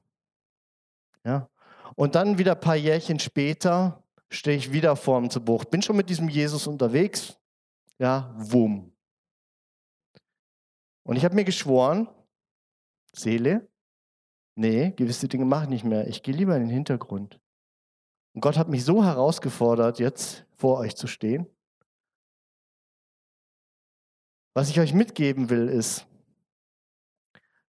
Ja? 1.26 1.50
Und 1.96 2.16
dann 2.16 2.38
wieder 2.38 2.54
ein 2.54 2.60
paar 2.60 2.76
Jährchen 2.76 3.20
später 3.20 4.04
stehe 4.30 4.58
ich 4.58 4.72
wieder 4.72 4.96
vor 4.96 5.20
dem 5.20 5.30
Zerbruch. 5.30 5.66
Bin 5.66 5.82
schon 5.82 5.96
mit 5.96 6.10
diesem 6.10 6.30
Jesus 6.30 6.68
unterwegs. 6.68 7.38
Ja, 8.00 8.34
wumm. 8.38 8.94
Und 11.04 11.16
ich 11.16 11.24
habe 11.24 11.36
mir 11.36 11.46
geschworen, 11.46 12.10
Seele, 13.14 13.68
nee, 14.56 14.92
gewisse 14.92 15.28
Dinge 15.28 15.46
mache 15.46 15.64
ich 15.64 15.70
nicht 15.70 15.86
mehr. 15.86 16.08
Ich 16.08 16.22
gehe 16.22 16.36
lieber 16.36 16.56
in 16.56 16.64
den 16.64 16.70
Hintergrund. 16.70 17.40
Und 18.34 18.42
Gott 18.42 18.58
hat 18.58 18.68
mich 18.68 18.84
so 18.84 19.04
herausgefordert, 19.04 20.00
jetzt 20.00 20.46
vor 20.56 20.80
euch 20.80 20.96
zu 20.96 21.08
stehen. 21.08 21.48
Was 24.54 24.70
ich 24.70 24.80
euch 24.80 24.94
mitgeben 24.94 25.50
will, 25.50 25.70
ist, 25.70 26.08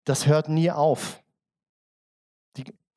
das 0.03 0.27
hört 0.27 0.49
nie 0.49 0.69
auf. 0.69 1.22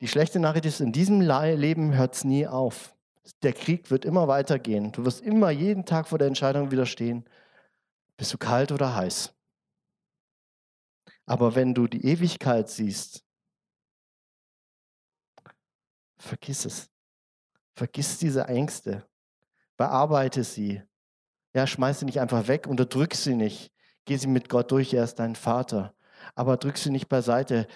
Die, 0.01 0.07
schlechte 0.07 0.39
Nachricht 0.39 0.65
ist, 0.65 0.79
in 0.79 0.91
diesem 0.91 1.21
Leben 1.21 1.95
hört 1.95 2.15
es 2.15 2.23
nie 2.23 2.45
auf. 2.47 2.95
Der 3.41 3.53
Krieg 3.53 3.89
wird 3.89 4.05
immer 4.05 4.27
weitergehen. 4.27 4.91
Du 4.91 5.05
wirst 5.05 5.21
immer 5.21 5.49
jeden 5.49 5.85
Tag 5.85 6.07
vor 6.07 6.17
der 6.17 6.27
Entscheidung 6.27 6.71
widerstehen, 6.71 7.25
bist 8.15 8.33
du 8.33 8.37
kalt 8.37 8.71
oder 8.71 8.95
heiß. 8.95 9.33
Aber 11.25 11.55
wenn 11.55 11.73
du 11.73 11.87
die 11.87 12.05
Ewigkeit 12.05 12.69
siehst, 12.69 13.23
vergiss 16.17 16.65
es. 16.65 16.89
Vergiss 17.75 18.17
diese 18.17 18.45
Ängste. 18.45 19.05
Bearbeite 19.75 20.43
sie. 20.43 20.81
Ja, 21.53 21.67
schmeiß 21.67 21.99
sie 21.99 22.05
nicht 22.05 22.19
einfach 22.19 22.47
weg, 22.47 22.65
unterdrück 22.65 23.13
sie 23.13 23.35
nicht. 23.35 23.71
Geh 24.05 24.15
sie 24.15 24.27
mit 24.27 24.47
Gott 24.49 24.71
durch, 24.71 24.93
er 24.93 25.03
ist 25.03 25.15
dein 25.15 25.35
Vater. 25.35 25.93
Aber 26.33 26.57
drück 26.57 26.77
sie 26.77 26.89
nicht 26.89 27.09
beiseite. 27.09 27.67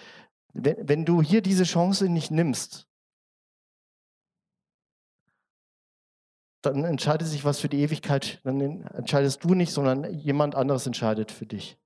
Wenn, 0.52 0.88
wenn 0.88 1.04
du 1.04 1.22
hier 1.22 1.42
diese 1.42 1.64
Chance 1.64 2.08
nicht 2.08 2.30
nimmst, 2.30 2.86
dann 6.62 6.84
entscheidet 6.84 7.26
sich 7.26 7.44
was 7.44 7.60
für 7.60 7.68
die 7.68 7.80
Ewigkeit. 7.80 8.40
Dann 8.44 8.82
entscheidest 8.82 9.42
du 9.44 9.54
nicht, 9.54 9.72
sondern 9.72 10.14
jemand 10.14 10.54
anderes 10.54 10.86
entscheidet 10.86 11.32
für 11.32 11.46
dich. 11.46 11.78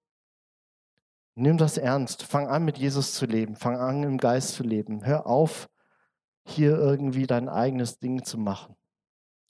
Nimm 1.35 1.59
das 1.59 1.79
ernst. 1.79 2.23
Fang 2.23 2.49
an, 2.49 2.65
mit 2.65 2.79
Jesus 2.79 3.15
zu 3.15 3.27
leben. 3.27 3.57
Fang 3.57 3.77
an, 3.77 4.03
im 4.03 4.19
Geist 4.19 4.55
zu 4.55 4.63
leben. 4.63 5.05
Hör 5.05 5.27
auf, 5.27 5.69
hier 6.45 6.77
irgendwie 6.77 7.27
dein 7.27 7.49
eigenes 7.49 7.99
Ding 7.99 8.25
zu 8.25 8.39
machen. 8.39 8.77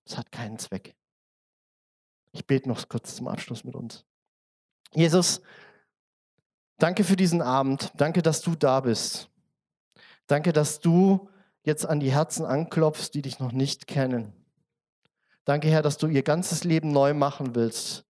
Das 0.05 0.17
hat 0.17 0.33
keinen 0.33 0.59
Zweck. 0.59 0.95
Ich 2.33 2.47
bete 2.47 2.69
noch 2.69 2.89
kurz 2.89 3.17
zum 3.17 3.29
Abschluss 3.29 3.64
mit 3.64 3.75
uns. 3.75 4.05
Jesus, 4.93 5.41
danke 6.79 7.05
für 7.05 7.16
diesen 7.16 7.43
Abend. 7.43 7.93
Danke, 7.97 8.22
dass 8.22 8.41
du 8.41 8.55
da 8.55 8.81
bist. 8.81 9.29
Danke, 10.27 10.53
dass 10.53 10.81
du 10.81 11.29
jetzt 11.62 11.87
an 11.87 12.01
die 12.01 12.12
Herzen 12.12 12.45
anklopfst, 12.45 13.11
die 13.14 13.22
dich 13.22 13.39
noch 13.39 13.53
nicht 13.53 13.87
kennen. 13.87 14.33
Danke, 15.45 15.68
Herr, 15.68 15.83
dass 15.83 15.99
du 15.99 16.09
ihr 16.09 16.22
ganzes 16.22 16.64
Leben 16.64 16.91
neu 16.91 17.14
machen 17.14 17.55
willst. 17.55 18.05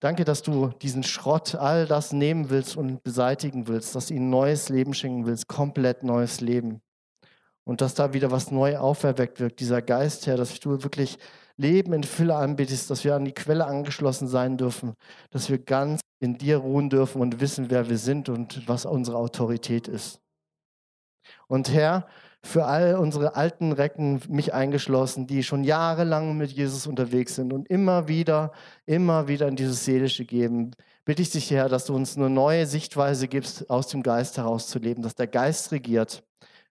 Danke, 0.00 0.24
dass 0.24 0.42
du 0.42 0.68
diesen 0.68 1.02
Schrott, 1.04 1.54
all 1.54 1.86
das 1.86 2.12
nehmen 2.12 2.50
willst 2.50 2.76
und 2.76 3.02
beseitigen 3.04 3.68
willst, 3.68 3.94
dass 3.94 4.10
ihnen 4.10 4.30
neues 4.30 4.68
Leben 4.68 4.94
schenken 4.94 5.26
willst, 5.26 5.46
komplett 5.46 6.02
neues 6.02 6.40
Leben 6.40 6.82
und 7.64 7.80
dass 7.80 7.94
da 7.94 8.12
wieder 8.12 8.30
was 8.30 8.50
neu 8.50 8.78
auferweckt 8.78 9.40
wird, 9.40 9.60
dieser 9.60 9.82
Geist, 9.82 10.26
Herr, 10.26 10.36
dass 10.36 10.58
du 10.58 10.82
wirklich 10.82 11.18
Leben 11.62 11.92
in 11.92 12.04
Fülle 12.04 12.34
anbietest, 12.34 12.90
dass 12.90 13.04
wir 13.04 13.14
an 13.14 13.24
die 13.24 13.32
Quelle 13.32 13.66
angeschlossen 13.66 14.28
sein 14.28 14.58
dürfen, 14.58 14.94
dass 15.30 15.48
wir 15.48 15.58
ganz 15.58 16.00
in 16.20 16.36
dir 16.36 16.58
ruhen 16.58 16.90
dürfen 16.90 17.22
und 17.22 17.40
wissen, 17.40 17.70
wer 17.70 17.88
wir 17.88 17.98
sind 17.98 18.28
und 18.28 18.68
was 18.68 18.84
unsere 18.84 19.16
Autorität 19.16 19.88
ist. 19.88 20.20
Und 21.46 21.72
Herr, 21.72 22.06
für 22.44 22.64
all 22.66 22.96
unsere 22.96 23.36
alten 23.36 23.72
Recken, 23.72 24.20
mich 24.28 24.52
eingeschlossen, 24.52 25.26
die 25.26 25.44
schon 25.44 25.62
jahrelang 25.62 26.36
mit 26.36 26.50
Jesus 26.50 26.86
unterwegs 26.86 27.36
sind 27.36 27.52
und 27.52 27.68
immer 27.68 28.08
wieder, 28.08 28.52
immer 28.84 29.28
wieder 29.28 29.46
in 29.46 29.56
dieses 29.56 29.84
Seelische 29.84 30.24
geben, 30.24 30.72
bitte 31.04 31.22
ich 31.22 31.30
dich, 31.30 31.50
Herr, 31.52 31.68
dass 31.68 31.86
du 31.86 31.94
uns 31.94 32.16
eine 32.16 32.28
neue 32.28 32.66
Sichtweise 32.66 33.28
gibst, 33.28 33.70
aus 33.70 33.86
dem 33.86 34.02
Geist 34.02 34.36
heraus 34.36 34.66
zu 34.66 34.80
leben, 34.80 35.02
dass 35.02 35.14
der 35.14 35.28
Geist 35.28 35.70
regiert 35.70 36.24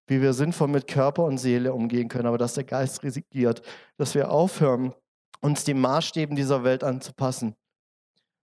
wie 0.08 0.22
wir 0.22 0.34
sinnvoll 0.34 0.68
mit 0.68 0.88
Körper 0.88 1.24
und 1.24 1.38
Seele 1.38 1.74
umgehen 1.74 2.10
können, 2.10 2.28
aber 2.28 2.38
dass 2.38 2.54
der 2.54 2.64
Geist 2.64 3.04
regiert, 3.04 3.62
dass 3.98 4.16
wir 4.16 4.32
aufhören, 4.32 4.94
uns 5.42 5.64
den 5.64 5.80
Maßstäben 5.80 6.36
dieser 6.36 6.64
Welt 6.64 6.84
anzupassen, 6.84 7.56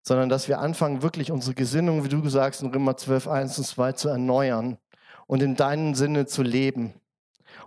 sondern 0.03 0.29
dass 0.29 0.49
wir 0.49 0.59
anfangen, 0.59 1.03
wirklich 1.03 1.31
unsere 1.31 1.55
Gesinnung, 1.55 2.05
wie 2.05 2.09
du 2.09 2.29
sagst, 2.29 2.63
in 2.63 2.71
Römer 2.71 2.97
12, 2.97 3.29
1 3.29 3.59
und 3.59 3.65
2 3.65 3.93
zu 3.93 4.09
erneuern 4.09 4.79
und 5.27 5.43
in 5.43 5.55
deinem 5.55 5.95
Sinne 5.95 6.27
zu 6.27 6.43
leben. 6.43 6.95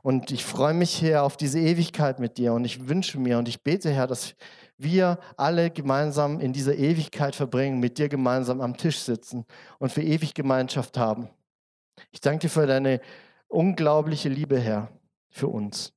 Und 0.01 0.31
ich 0.31 0.43
freue 0.43 0.73
mich, 0.73 1.01
Herr, 1.01 1.23
auf 1.23 1.37
diese 1.37 1.59
Ewigkeit 1.59 2.19
mit 2.19 2.37
dir 2.37 2.53
und 2.53 2.65
ich 2.65 2.87
wünsche 2.87 3.19
mir 3.19 3.37
und 3.37 3.47
ich 3.47 3.61
bete, 3.61 3.91
Herr, 3.91 4.07
dass 4.07 4.35
wir 4.77 5.19
alle 5.37 5.69
gemeinsam 5.69 6.39
in 6.39 6.53
dieser 6.53 6.75
Ewigkeit 6.75 7.35
verbringen, 7.35 7.79
mit 7.79 7.97
dir 7.97 8.09
gemeinsam 8.09 8.61
am 8.61 8.77
Tisch 8.77 8.99
sitzen 8.99 9.45
und 9.77 9.91
für 9.91 10.01
ewig 10.01 10.33
Gemeinschaft 10.33 10.97
haben. 10.97 11.29
Ich 12.11 12.21
danke 12.21 12.39
dir 12.39 12.49
für 12.49 12.65
deine 12.65 12.99
unglaubliche 13.51 14.29
Liebe, 14.29 14.59
Herr, 14.59 14.97
für 15.29 15.47
uns. 15.47 15.93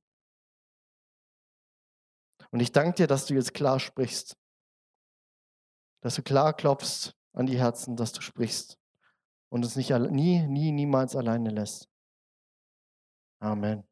Und 2.51 2.59
ich 2.59 2.71
danke 2.71 2.95
dir, 2.95 3.07
dass 3.07 3.25
du 3.25 3.33
jetzt 3.33 3.53
klar 3.53 3.79
sprichst, 3.79 4.37
dass 6.01 6.15
du 6.15 6.23
klar 6.23 6.53
klopfst 6.53 7.15
an 7.33 7.45
die 7.45 7.57
Herzen, 7.57 7.95
dass 7.95 8.13
du 8.13 8.21
sprichst 8.21 8.77
und 9.49 9.63
uns 9.63 9.75
nicht 9.75 9.89
nie, 9.89 10.45
nie, 10.47 10.71
niemals 10.71 11.15
alleine 11.15 11.49
lässt. 11.49 11.89
Amen. 13.39 13.83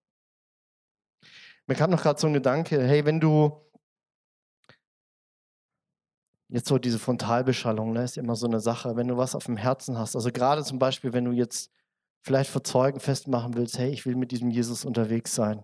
Mir 1.65 1.75
kam 1.75 1.91
noch 1.91 2.01
gerade 2.01 2.19
so 2.19 2.27
ein 2.27 2.33
Gedanke, 2.33 2.81
hey, 2.81 3.05
wenn 3.05 3.19
du 3.19 3.61
jetzt 6.49 6.67
so 6.67 6.77
diese 6.77 6.99
Frontalbeschallung, 6.99 7.93
ne, 7.93 8.03
ist 8.03 8.17
immer 8.17 8.35
so 8.35 8.45
eine 8.45 8.59
Sache, 8.59 8.95
wenn 8.95 9.07
du 9.07 9.17
was 9.17 9.35
auf 9.35 9.45
dem 9.45 9.57
Herzen 9.57 9.97
hast, 9.97 10.15
also 10.15 10.31
gerade 10.31 10.63
zum 10.63 10.77
Beispiel, 10.79 11.13
wenn 11.13 11.25
du 11.25 11.31
jetzt 11.31 11.71
vielleicht 12.23 12.49
vor 12.49 12.63
Zeugen 12.63 12.99
festmachen 12.99 13.53
willst, 13.55 13.77
hey, 13.77 13.91
ich 13.91 14.05
will 14.05 14.15
mit 14.15 14.31
diesem 14.31 14.49
Jesus 14.49 14.85
unterwegs 14.85 15.35
sein. 15.35 15.63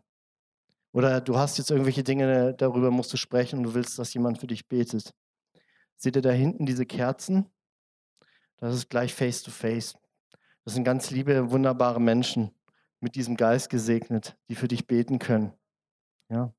Oder 0.91 1.21
du 1.21 1.37
hast 1.37 1.57
jetzt 1.57 1.71
irgendwelche 1.71 2.03
Dinge, 2.03 2.53
darüber 2.53 2.91
musst 2.91 3.13
du 3.13 3.17
sprechen 3.17 3.59
und 3.59 3.63
du 3.63 3.73
willst, 3.73 3.97
dass 3.97 4.13
jemand 4.13 4.39
für 4.39 4.47
dich 4.47 4.67
betet. 4.67 5.13
Seht 5.95 6.15
ihr 6.15 6.21
da 6.21 6.31
hinten 6.31 6.65
diese 6.65 6.85
Kerzen? 6.85 7.45
Das 8.57 8.75
ist 8.75 8.89
gleich 8.89 9.13
face 9.13 9.41
to 9.41 9.51
face. 9.51 9.95
Das 10.65 10.73
sind 10.73 10.83
ganz 10.83 11.11
liebe, 11.11 11.51
wunderbare 11.51 12.01
Menschen 12.01 12.51
mit 12.99 13.15
diesem 13.15 13.37
Geist 13.37 13.69
gesegnet, 13.69 14.37
die 14.49 14.55
für 14.55 14.67
dich 14.67 14.87
beten 14.87 15.19
können. 15.19 15.53
Ja? 16.29 16.53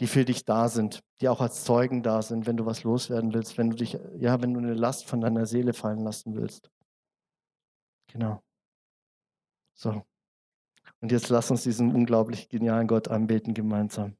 Die 0.00 0.06
für 0.06 0.24
dich 0.24 0.44
da 0.44 0.68
sind, 0.68 1.04
die 1.20 1.28
auch 1.28 1.40
als 1.40 1.64
Zeugen 1.64 2.02
da 2.02 2.22
sind, 2.22 2.46
wenn 2.46 2.56
du 2.56 2.66
was 2.66 2.82
loswerden 2.82 3.32
willst, 3.34 3.58
wenn 3.58 3.70
du 3.70 3.76
dich, 3.76 3.98
ja, 4.18 4.40
wenn 4.40 4.54
du 4.54 4.60
eine 4.60 4.74
Last 4.74 5.04
von 5.06 5.20
deiner 5.20 5.46
Seele 5.46 5.72
fallen 5.72 6.00
lassen 6.00 6.34
willst. 6.34 6.70
Genau. 8.08 8.42
So. 9.80 10.04
Und 11.00 11.10
jetzt 11.10 11.30
lass 11.30 11.50
uns 11.50 11.62
diesen 11.62 11.94
unglaublich 11.94 12.50
genialen 12.50 12.86
Gott 12.86 13.08
anbeten 13.08 13.54
gemeinsam. 13.54 14.18